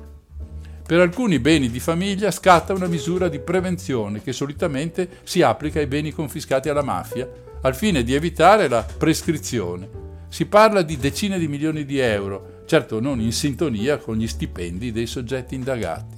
Per 0.86 0.98
alcuni 0.98 1.38
beni 1.38 1.68
di 1.68 1.80
famiglia 1.80 2.30
scatta 2.30 2.72
una 2.72 2.86
misura 2.86 3.28
di 3.28 3.40
prevenzione 3.40 4.22
che 4.22 4.32
solitamente 4.32 5.18
si 5.22 5.42
applica 5.42 5.78
ai 5.78 5.86
beni 5.86 6.12
confiscati 6.12 6.70
alla 6.70 6.82
mafia 6.82 7.28
al 7.60 7.76
fine 7.76 8.04
di 8.04 8.14
evitare 8.14 8.68
la 8.68 8.82
prescrizione. 8.82 9.86
Si 10.30 10.46
parla 10.46 10.80
di 10.80 10.96
decine 10.96 11.38
di 11.38 11.46
milioni 11.46 11.84
di 11.84 11.98
euro, 11.98 12.62
certo 12.64 13.00
non 13.00 13.20
in 13.20 13.32
sintonia 13.32 13.98
con 13.98 14.16
gli 14.16 14.26
stipendi 14.26 14.90
dei 14.90 15.06
soggetti 15.06 15.54
indagati. 15.54 16.16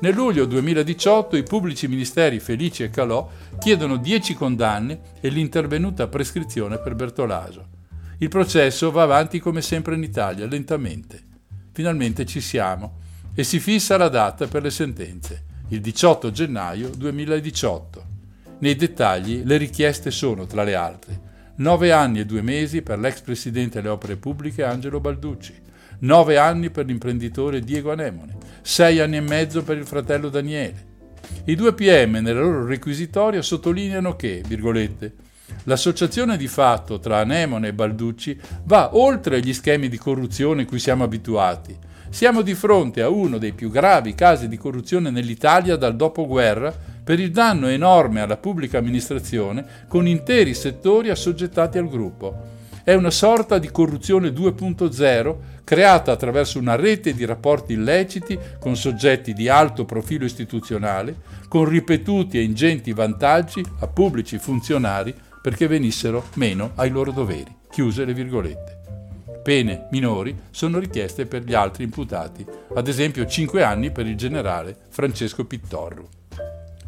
Nel 0.00 0.14
luglio 0.14 0.44
2018 0.44 1.34
i 1.36 1.44
pubblici 1.44 1.88
ministeri 1.88 2.40
Felici 2.40 2.82
e 2.82 2.90
Calò 2.90 3.26
chiedono 3.58 3.96
10 3.96 4.34
condanne 4.34 5.00
e 5.18 5.30
l'intervenuta 5.30 6.08
prescrizione 6.08 6.78
per 6.78 6.94
Bertolaso. 6.94 7.71
Il 8.22 8.28
processo 8.28 8.92
va 8.92 9.02
avanti 9.02 9.40
come 9.40 9.60
sempre 9.62 9.96
in 9.96 10.04
Italia, 10.04 10.46
lentamente. 10.46 11.20
Finalmente 11.72 12.24
ci 12.24 12.40
siamo 12.40 13.00
e 13.34 13.42
si 13.42 13.58
fissa 13.58 13.96
la 13.96 14.08
data 14.08 14.46
per 14.46 14.62
le 14.62 14.70
sentenze, 14.70 15.44
il 15.70 15.80
18 15.80 16.30
gennaio 16.30 16.90
2018. 16.90 18.06
Nei 18.60 18.76
dettagli 18.76 19.42
le 19.44 19.56
richieste 19.56 20.12
sono, 20.12 20.46
tra 20.46 20.62
le 20.62 20.76
altre, 20.76 21.20
9 21.56 21.90
anni 21.90 22.20
e 22.20 22.24
2 22.24 22.42
mesi 22.42 22.80
per 22.82 23.00
l'ex 23.00 23.22
presidente 23.22 23.80
delle 23.80 23.92
opere 23.92 24.16
pubbliche 24.16 24.62
Angelo 24.62 25.00
Balducci, 25.00 25.60
9 25.98 26.38
anni 26.38 26.70
per 26.70 26.86
l'imprenditore 26.86 27.58
Diego 27.58 27.90
Anemone, 27.90 28.36
6 28.60 29.00
anni 29.00 29.16
e 29.16 29.20
mezzo 29.20 29.64
per 29.64 29.78
il 29.78 29.84
fratello 29.84 30.28
Daniele. 30.28 30.90
I 31.46 31.56
due 31.56 31.74
PM 31.74 32.18
nella 32.18 32.40
loro 32.40 32.66
requisitoria 32.66 33.42
sottolineano 33.42 34.14
che, 34.14 34.44
virgolette, 34.46 35.12
L'associazione 35.64 36.36
di 36.36 36.48
fatto 36.48 36.98
tra 36.98 37.18
Anemone 37.18 37.68
e 37.68 37.72
Balducci 37.72 38.38
va 38.64 38.96
oltre 38.96 39.40
gli 39.40 39.52
schemi 39.52 39.88
di 39.88 39.96
corruzione 39.96 40.64
cui 40.64 40.78
siamo 40.78 41.04
abituati. 41.04 41.76
Siamo 42.10 42.42
di 42.42 42.54
fronte 42.54 43.00
a 43.00 43.08
uno 43.08 43.38
dei 43.38 43.52
più 43.52 43.70
gravi 43.70 44.14
casi 44.14 44.48
di 44.48 44.58
corruzione 44.58 45.10
nell'Italia 45.10 45.76
dal 45.76 45.96
dopoguerra 45.96 46.74
per 47.02 47.18
il 47.20 47.30
danno 47.30 47.68
enorme 47.68 48.20
alla 48.20 48.36
pubblica 48.36 48.78
amministrazione 48.78 49.64
con 49.88 50.06
interi 50.06 50.52
settori 50.52 51.10
assoggettati 51.10 51.78
al 51.78 51.88
gruppo. 51.88 52.60
È 52.84 52.92
una 52.94 53.10
sorta 53.10 53.58
di 53.58 53.70
corruzione 53.70 54.30
2.0 54.30 55.36
creata 55.62 56.10
attraverso 56.10 56.58
una 56.58 56.74
rete 56.74 57.14
di 57.14 57.24
rapporti 57.24 57.74
illeciti 57.74 58.36
con 58.58 58.76
soggetti 58.76 59.32
di 59.32 59.48
alto 59.48 59.84
profilo 59.84 60.24
istituzionale, 60.24 61.14
con 61.46 61.64
ripetuti 61.64 62.38
e 62.38 62.42
ingenti 62.42 62.92
vantaggi 62.92 63.64
a 63.78 63.86
pubblici 63.86 64.36
funzionari 64.38 65.14
perché 65.42 65.66
venissero 65.66 66.28
meno 66.34 66.72
ai 66.76 66.88
loro 66.88 67.10
doveri. 67.10 67.54
Chiuse 67.68 68.04
le 68.04 68.14
virgolette. 68.14 68.80
Pene 69.42 69.88
minori 69.90 70.34
sono 70.50 70.78
richieste 70.78 71.26
per 71.26 71.42
gli 71.42 71.52
altri 71.52 71.82
imputati, 71.82 72.46
ad 72.74 72.86
esempio 72.86 73.26
5 73.26 73.62
anni 73.62 73.90
per 73.90 74.06
il 74.06 74.16
generale 74.16 74.76
Francesco 74.88 75.44
Pittorru. 75.44 76.08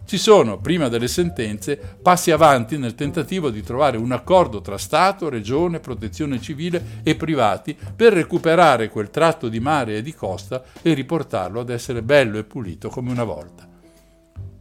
Ci 0.07 0.18
sono, 0.18 0.59
prima 0.59 0.88
delle 0.88 1.09
sentenze, 1.09 1.76
passi 2.00 2.30
avanti 2.30 2.76
nel 2.76 2.94
tentativo 2.94 3.50
di 3.50 3.62
trovare 3.62 3.96
un 3.96 4.12
accordo 4.12 4.61
tra 4.61 4.78
Stato, 4.78 5.28
Regione, 5.28 5.80
Protezione 5.80 6.40
Civile 6.40 7.00
e 7.02 7.16
privati 7.16 7.76
per 7.96 8.12
recuperare 8.12 8.90
quel 8.90 9.11
tratto 9.11 9.48
di 9.48 9.61
mare 9.61 9.96
e 9.96 10.02
di 10.02 10.14
costa 10.14 10.62
e 10.82 10.92
riportarlo 10.92 11.59
ad 11.59 11.70
essere 11.70 12.02
bello 12.02 12.38
e 12.38 12.44
pulito 12.44 12.90
come 12.90 13.11
una 13.11 13.24
volta. 13.24 13.73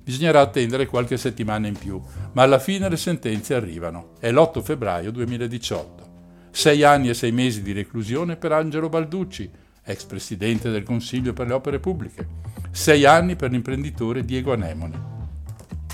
Bisognerà 0.03 0.41
attendere 0.41 0.85
qualche 0.85 1.15
settimana 1.15 1.67
in 1.67 1.77
più, 1.77 2.01
ma 2.33 2.43
alla 2.43 2.59
fine 2.59 2.89
le 2.89 2.97
sentenze 2.97 3.53
arrivano. 3.53 4.11
È 4.19 4.29
l'8 4.31 4.61
febbraio 4.61 5.11
2018. 5.11 6.11
Sei 6.51 6.83
anni 6.83 7.07
e 7.07 7.13
sei 7.13 7.31
mesi 7.31 7.61
di 7.61 7.71
reclusione 7.71 8.35
per 8.35 8.51
Angelo 8.51 8.89
Balducci, 8.89 9.49
ex 9.81 10.03
presidente 10.03 10.69
del 10.69 10.83
Consiglio 10.83 11.31
per 11.31 11.47
le 11.47 11.53
opere 11.53 11.79
pubbliche. 11.79 12.27
Sei 12.71 13.05
anni 13.05 13.37
per 13.37 13.51
l'imprenditore 13.51 14.25
Diego 14.25 14.51
Anemone. 14.51 15.11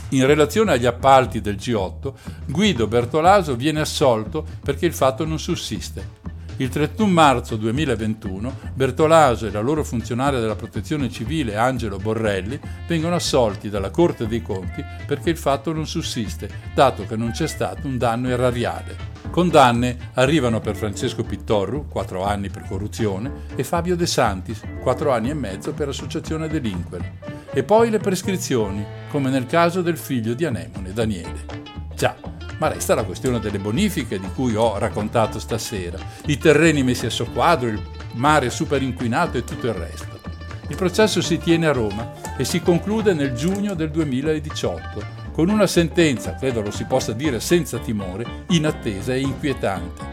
In 0.10 0.26
relazione 0.26 0.72
agli 0.72 0.88
appalti 0.88 1.40
del 1.40 1.58
G8, 1.58 2.14
Guido 2.48 2.88
Bertolaso 2.88 3.56
viene 3.56 3.82
assolto 3.82 4.44
perché 4.64 4.88
il 4.88 4.94
fatto 4.94 5.24
non 5.24 5.38
sussiste. 5.38 6.18
Il 6.60 6.68
31 6.68 7.10
marzo 7.10 7.56
2021 7.56 8.54
Bertolaso 8.74 9.48
e 9.48 9.52
la 9.52 9.62
loro 9.62 9.82
funzionaria 9.86 10.42
della 10.42 10.58
protezione 10.58 11.10
civile 11.10 11.56
Angelo 11.56 11.96
Borrelli 11.96 12.60
vengono 12.86 13.16
assolti 13.16 13.70
dalla 13.70 13.92
Corte 13.92 14.28
dei 14.28 14.42
Conti 14.42 14.84
perché 15.08 15.30
il 15.30 15.38
fatto 15.38 15.72
non 15.72 15.88
sussiste, 15.88 16.50
dato 16.74 17.06
che 17.06 17.16
non 17.16 17.32
c'è 17.32 17.48
stato 17.48 17.88
un 17.88 17.98
danno 17.98 18.28
erariale. 18.28 19.19
Condanne 19.30 20.12
arrivano 20.14 20.60
per 20.60 20.76
Francesco 20.76 21.24
Pittorru, 21.24 21.88
4 21.88 22.24
anni 22.24 22.50
per 22.50 22.66
corruzione, 22.68 23.46
e 23.56 23.64
Fabio 23.64 23.96
De 23.96 24.06
Santis, 24.06 24.62
4 24.82 25.12
anni 25.12 25.30
e 25.30 25.36
mezzo 25.36 25.74
per 25.74 25.90
associazione 25.90 26.48
delinquere. 26.48 27.18
E 27.52 27.64
poi 27.64 27.90
le 27.90 28.00
prescrizioni, 28.00 28.86
come 29.10 29.30
nel 29.30 29.46
caso 29.46 29.82
del 29.82 29.98
figlio 29.98 30.34
di 30.34 30.46
Anemone, 30.46 30.94
Daniele. 30.94 31.46
Già, 31.96 32.16
ma 32.58 32.68
resta 32.68 32.96
la 32.96 33.04
questione 33.04 33.40
delle 33.40 33.60
bonifiche 33.60 34.20
di 34.20 34.30
cui 34.34 34.56
ho 34.56 34.78
raccontato 34.78 35.40
stasera, 35.40 35.98
i 36.26 36.38
terreni 36.38 36.84
messi 36.84 37.06
a 37.06 37.10
soqquadro, 37.10 37.70
il 37.70 37.82
mare 38.16 38.50
super 38.50 38.82
inquinato 38.82 39.38
e 39.38 39.44
tutto 39.44 39.68
il 39.68 39.74
resto. 39.74 40.20
Il 40.68 40.76
processo 40.76 41.22
si 41.22 41.38
tiene 41.38 41.68
a 41.68 41.72
Roma 41.72 42.14
e 42.38 42.44
si 42.46 42.62
conclude 42.62 43.14
nel 43.14 43.34
giugno 43.34 43.74
del 43.74 43.90
2018 43.90 45.19
con 45.40 45.48
una 45.48 45.68
sentenza, 45.68 46.36
credo 46.36 46.60
lo 46.60 46.70
si 46.70 46.84
possa 46.84 47.14
dire 47.14 47.40
senza 47.40 47.78
timore, 47.78 48.44
inattesa 48.50 49.14
e 49.14 49.22
inquietante. 49.22 50.04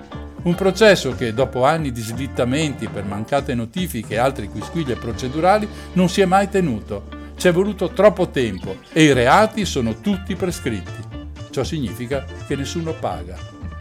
Un 0.44 0.54
processo 0.54 1.16
che, 1.16 1.34
dopo 1.34 1.64
anni 1.64 1.90
di 1.90 2.00
slittamenti 2.00 2.86
per 2.86 3.02
mancate 3.02 3.52
notifiche 3.56 4.14
e 4.14 4.18
altri 4.18 4.46
quisquiglie 4.46 4.94
procedurali, 4.94 5.68
non 5.94 6.08
si 6.08 6.20
è 6.20 6.26
mai 6.26 6.48
tenuto 6.48 7.08
C'è 7.36 7.50
voluto 7.50 7.88
troppo 7.88 8.28
tempo 8.28 8.76
e 8.92 9.02
i 9.02 9.12
reati 9.12 9.64
sono 9.64 9.98
tutti 10.00 10.36
prescritti. 10.36 11.24
Ciò 11.50 11.64
significa 11.64 12.24
che 12.46 12.54
nessuno 12.54 12.92
paga. 12.92 13.36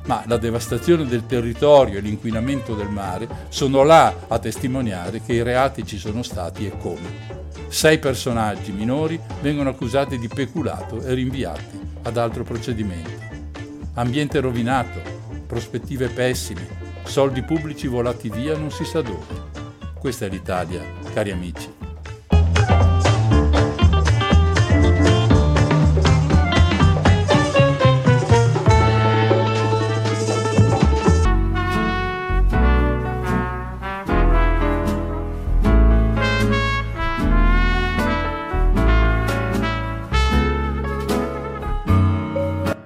Ma 0.07 0.23
la 0.25 0.37
devastazione 0.37 1.05
del 1.05 1.27
territorio 1.27 1.99
e 1.99 2.01
l'inquinamento 2.01 2.73
del 2.73 2.89
mare 2.89 3.27
sono 3.49 3.83
là 3.83 4.11
a 4.27 4.39
testimoniare 4.39 5.21
che 5.23 5.33
i 5.33 5.43
reati 5.43 5.85
ci 5.85 5.99
sono 5.99 6.23
stati 6.23 6.65
e 6.65 6.75
come. 6.79 7.44
Sei 7.75 7.99
personaggi 7.99 8.71
minori 8.71 9.19
vengono 9.41 9.67
accusati 9.67 10.17
di 10.17 10.29
peculato 10.29 11.03
e 11.03 11.13
rinviati 11.13 11.77
ad 12.03 12.15
altro 12.15 12.45
procedimento. 12.45 13.11
Ambiente 13.95 14.39
rovinato, 14.39 15.01
prospettive 15.45 16.07
pessime, 16.07 16.65
soldi 17.03 17.43
pubblici 17.43 17.87
volati 17.87 18.29
via 18.29 18.55
non 18.55 18.71
si 18.71 18.85
sa 18.85 19.01
dove. 19.01 19.25
Questa 19.99 20.25
è 20.25 20.29
l'Italia, 20.29 20.81
cari 21.13 21.31
amici. 21.31 21.84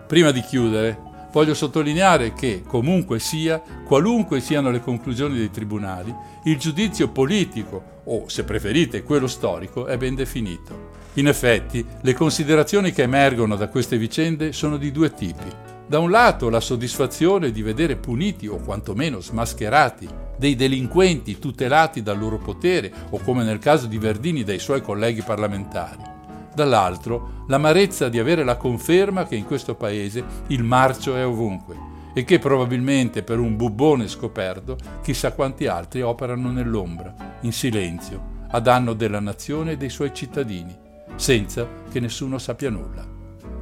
Prima 0.10 0.32
di 0.32 0.42
chiudere, 0.42 0.98
voglio 1.32 1.54
sottolineare 1.54 2.34
che, 2.34 2.64
comunque 2.66 3.20
sia, 3.20 3.62
qualunque 3.86 4.40
siano 4.40 4.72
le 4.72 4.82
conclusioni 4.82 5.38
dei 5.38 5.52
tribunali, 5.52 6.12
il 6.46 6.58
giudizio 6.58 7.10
politico, 7.10 8.02
o 8.06 8.28
se 8.28 8.44
preferite 8.44 9.04
quello 9.04 9.28
storico, 9.28 9.86
è 9.86 9.98
ben 9.98 10.16
definito. 10.16 10.94
In 11.14 11.28
effetti, 11.28 11.86
le 12.02 12.14
considerazioni 12.16 12.92
che 12.92 13.04
emergono 13.04 13.56
da 13.56 13.68
queste 13.68 14.00
vicende 14.00 14.52
sono 14.52 14.78
di 14.78 14.92
due 14.92 15.14
tipi. 15.14 15.46
Da 15.86 16.00
un 16.00 16.10
lato 16.10 16.50
la 16.50 16.60
soddisfazione 16.60 17.52
di 17.52 17.62
vedere 17.62 17.96
puniti 17.96 18.48
o 18.48 18.58
quantomeno 18.58 19.20
smascherati 19.20 20.10
dei 20.40 20.56
delinquenti 20.56 21.38
tutelati 21.38 22.02
dal 22.02 22.18
loro 22.18 22.40
potere 22.40 22.92
o 23.12 23.20
come 23.20 23.44
nel 23.44 23.60
caso 23.60 23.86
di 23.86 24.00
Verdini 24.00 24.44
dai 24.44 24.58
suoi 24.58 24.82
colleghi 24.82 25.22
parlamentari 25.22 26.18
dall'altro 26.60 27.46
l'amarezza 27.48 28.10
di 28.10 28.20
avere 28.20 28.44
la 28.44 28.58
conferma 28.58 29.26
che 29.26 29.36
in 29.36 29.46
questo 29.46 29.76
paese 29.76 30.24
il 30.48 30.64
marcio 30.64 31.16
è 31.16 31.26
ovunque 31.26 31.88
e 32.14 32.26
che 32.26 32.38
probabilmente 32.38 33.24
per 33.24 33.40
un 33.40 33.56
bubbone 33.56 34.10
scoperto 34.10 34.76
chissà 35.02 35.32
quanti 35.32 35.68
altri 35.68 36.02
operano 36.02 36.52
nell'ombra, 36.52 37.38
in 37.42 37.54
silenzio, 37.54 38.48
a 38.50 38.60
danno 38.60 38.94
della 38.94 39.22
nazione 39.22 39.72
e 39.72 39.78
dei 39.78 39.90
suoi 39.90 40.14
cittadini, 40.14 40.76
senza 41.16 41.66
che 41.90 42.02
nessuno 42.02 42.38
sappia 42.38 42.70
nulla. 42.70 43.08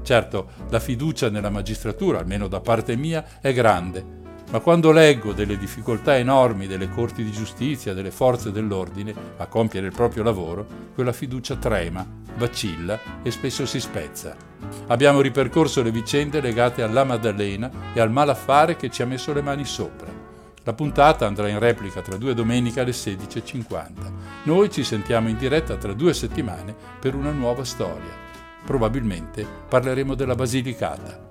Certo, 0.02 0.48
la 0.70 0.80
fiducia 0.80 1.30
nella 1.30 1.50
magistratura, 1.50 2.20
almeno 2.20 2.48
da 2.48 2.62
parte 2.62 2.95
mia, 2.95 3.24
è 3.41 3.54
grande, 3.54 4.16
ma 4.50 4.60
quando 4.60 4.91
leggo 4.91 5.34
delle 5.34 5.58
difficoltà 5.58 6.18
enormi 6.18 6.68
delle 6.68 6.89
corti 6.89 7.24
di 7.24 7.32
giustizia, 7.32 7.93
delle 7.93 8.12
forze 8.12 8.52
dell'ordine 8.52 9.14
a 9.38 9.48
compiere 9.48 9.88
il 9.88 9.93
proprio 9.93 10.24
lavoro, 10.24 10.66
quella 10.93 11.12
fiducia 11.12 11.56
trema 11.56 12.26
vacilla 12.38 13.00
e 13.22 13.32
spesso 13.32 13.66
si 13.66 13.80
spezza. 13.80 14.36
Abbiamo 14.88 15.22
ripercorso 15.22 15.82
le 15.82 15.91
vicende 15.91 16.39
legate 16.39 16.82
alla 16.82 17.04
Maddalena 17.04 17.70
e 17.93 18.00
al 18.00 18.12
malaffare 18.12 18.76
che 18.76 18.89
ci 18.89 19.02
ha 19.02 19.06
messo 19.06 19.34
le 19.34 19.41
mani 19.41 19.66
sopra. 19.66 20.26
La 20.64 20.74
puntata 20.74 21.26
andrà 21.26 21.48
in 21.48 21.60
replica 21.60 22.02
tra 22.02 22.18
due 22.18 22.34
domeniche 22.34 22.82
alle 22.82 22.91
16.50. 22.91 23.89
Noi 24.43 24.70
ci 24.70 24.84
sentiamo 24.84 25.30
in 25.30 25.38
diretta 25.38 25.76
tra 25.78 25.93
due 25.93 26.14
settimane 26.14 26.76
per 27.00 27.16
una 27.16 27.32
nuova 27.32 27.64
storia. 27.64 28.26
Probabilmente 28.66 29.45
parleremo 29.68 30.14
della 30.14 30.36
Basilicata. 30.36 31.26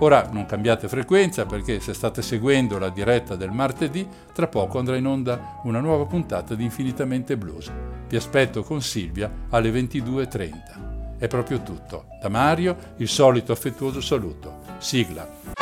Ora 0.00 0.28
non 0.30 0.46
cambiate 0.46 0.86
frequenza 0.86 1.44
perché 1.44 1.80
se 1.80 1.92
state 1.92 2.22
seguendo 2.22 2.78
la 2.78 2.88
diretta 2.88 3.34
del 3.34 3.50
martedì, 3.50 4.06
tra 4.32 4.46
poco 4.46 4.78
andrà 4.78 4.96
in 4.96 5.06
onda 5.06 5.60
una 5.64 5.80
nuova 5.80 6.06
puntata 6.06 6.54
di 6.54 6.62
Infinitamente 6.62 7.36
Blues. 7.36 7.70
Vi 8.06 8.16
aspetto 8.16 8.62
con 8.62 8.80
Silvia 8.80 9.30
alle 9.50 9.70
22.30. 9.70 11.18
È 11.18 11.26
proprio 11.26 11.62
tutto. 11.62 12.06
Da 12.20 12.28
Mario 12.28 12.76
il 12.98 13.08
solito 13.08 13.50
affettuoso 13.50 14.00
saluto. 14.00 14.60
Sigla. 14.78 15.57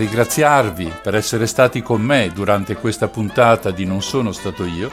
Ringraziarvi 0.00 0.92
per 1.02 1.14
essere 1.14 1.46
stati 1.46 1.82
con 1.82 2.00
me 2.00 2.30
durante 2.32 2.74
questa 2.74 3.08
puntata 3.08 3.70
di 3.70 3.84
Non 3.84 4.02
sono 4.02 4.32
stato 4.32 4.64
io, 4.64 4.90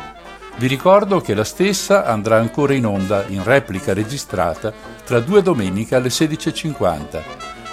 vi 0.58 0.68
ricordo 0.68 1.22
che 1.22 1.34
la 1.34 1.44
stessa 1.44 2.06
andrà 2.06 2.38
ancora 2.38 2.74
in 2.74 2.86
onda 2.86 3.24
in 3.28 3.44
replica 3.44 3.94
registrata 3.94 4.74
tra 5.06 5.20
due 5.20 5.42
domeniche 5.42 5.96
alle 5.96 6.10
16.50. 6.10 7.22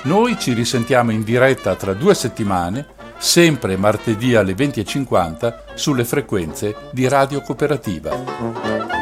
Noi 0.03 0.39
ci 0.39 0.53
risentiamo 0.53 1.11
in 1.11 1.25
diretta 1.25 1.75
tra 1.75 1.93
due 1.93 2.15
settimane, 2.15 2.87
sempre 3.19 3.77
martedì 3.77 4.35
alle 4.35 4.55
20.50, 4.55 5.75
sulle 5.75 6.05
frequenze 6.05 6.77
di 6.93 7.09
Radio 7.09 7.41
Cooperativa. 7.41 8.94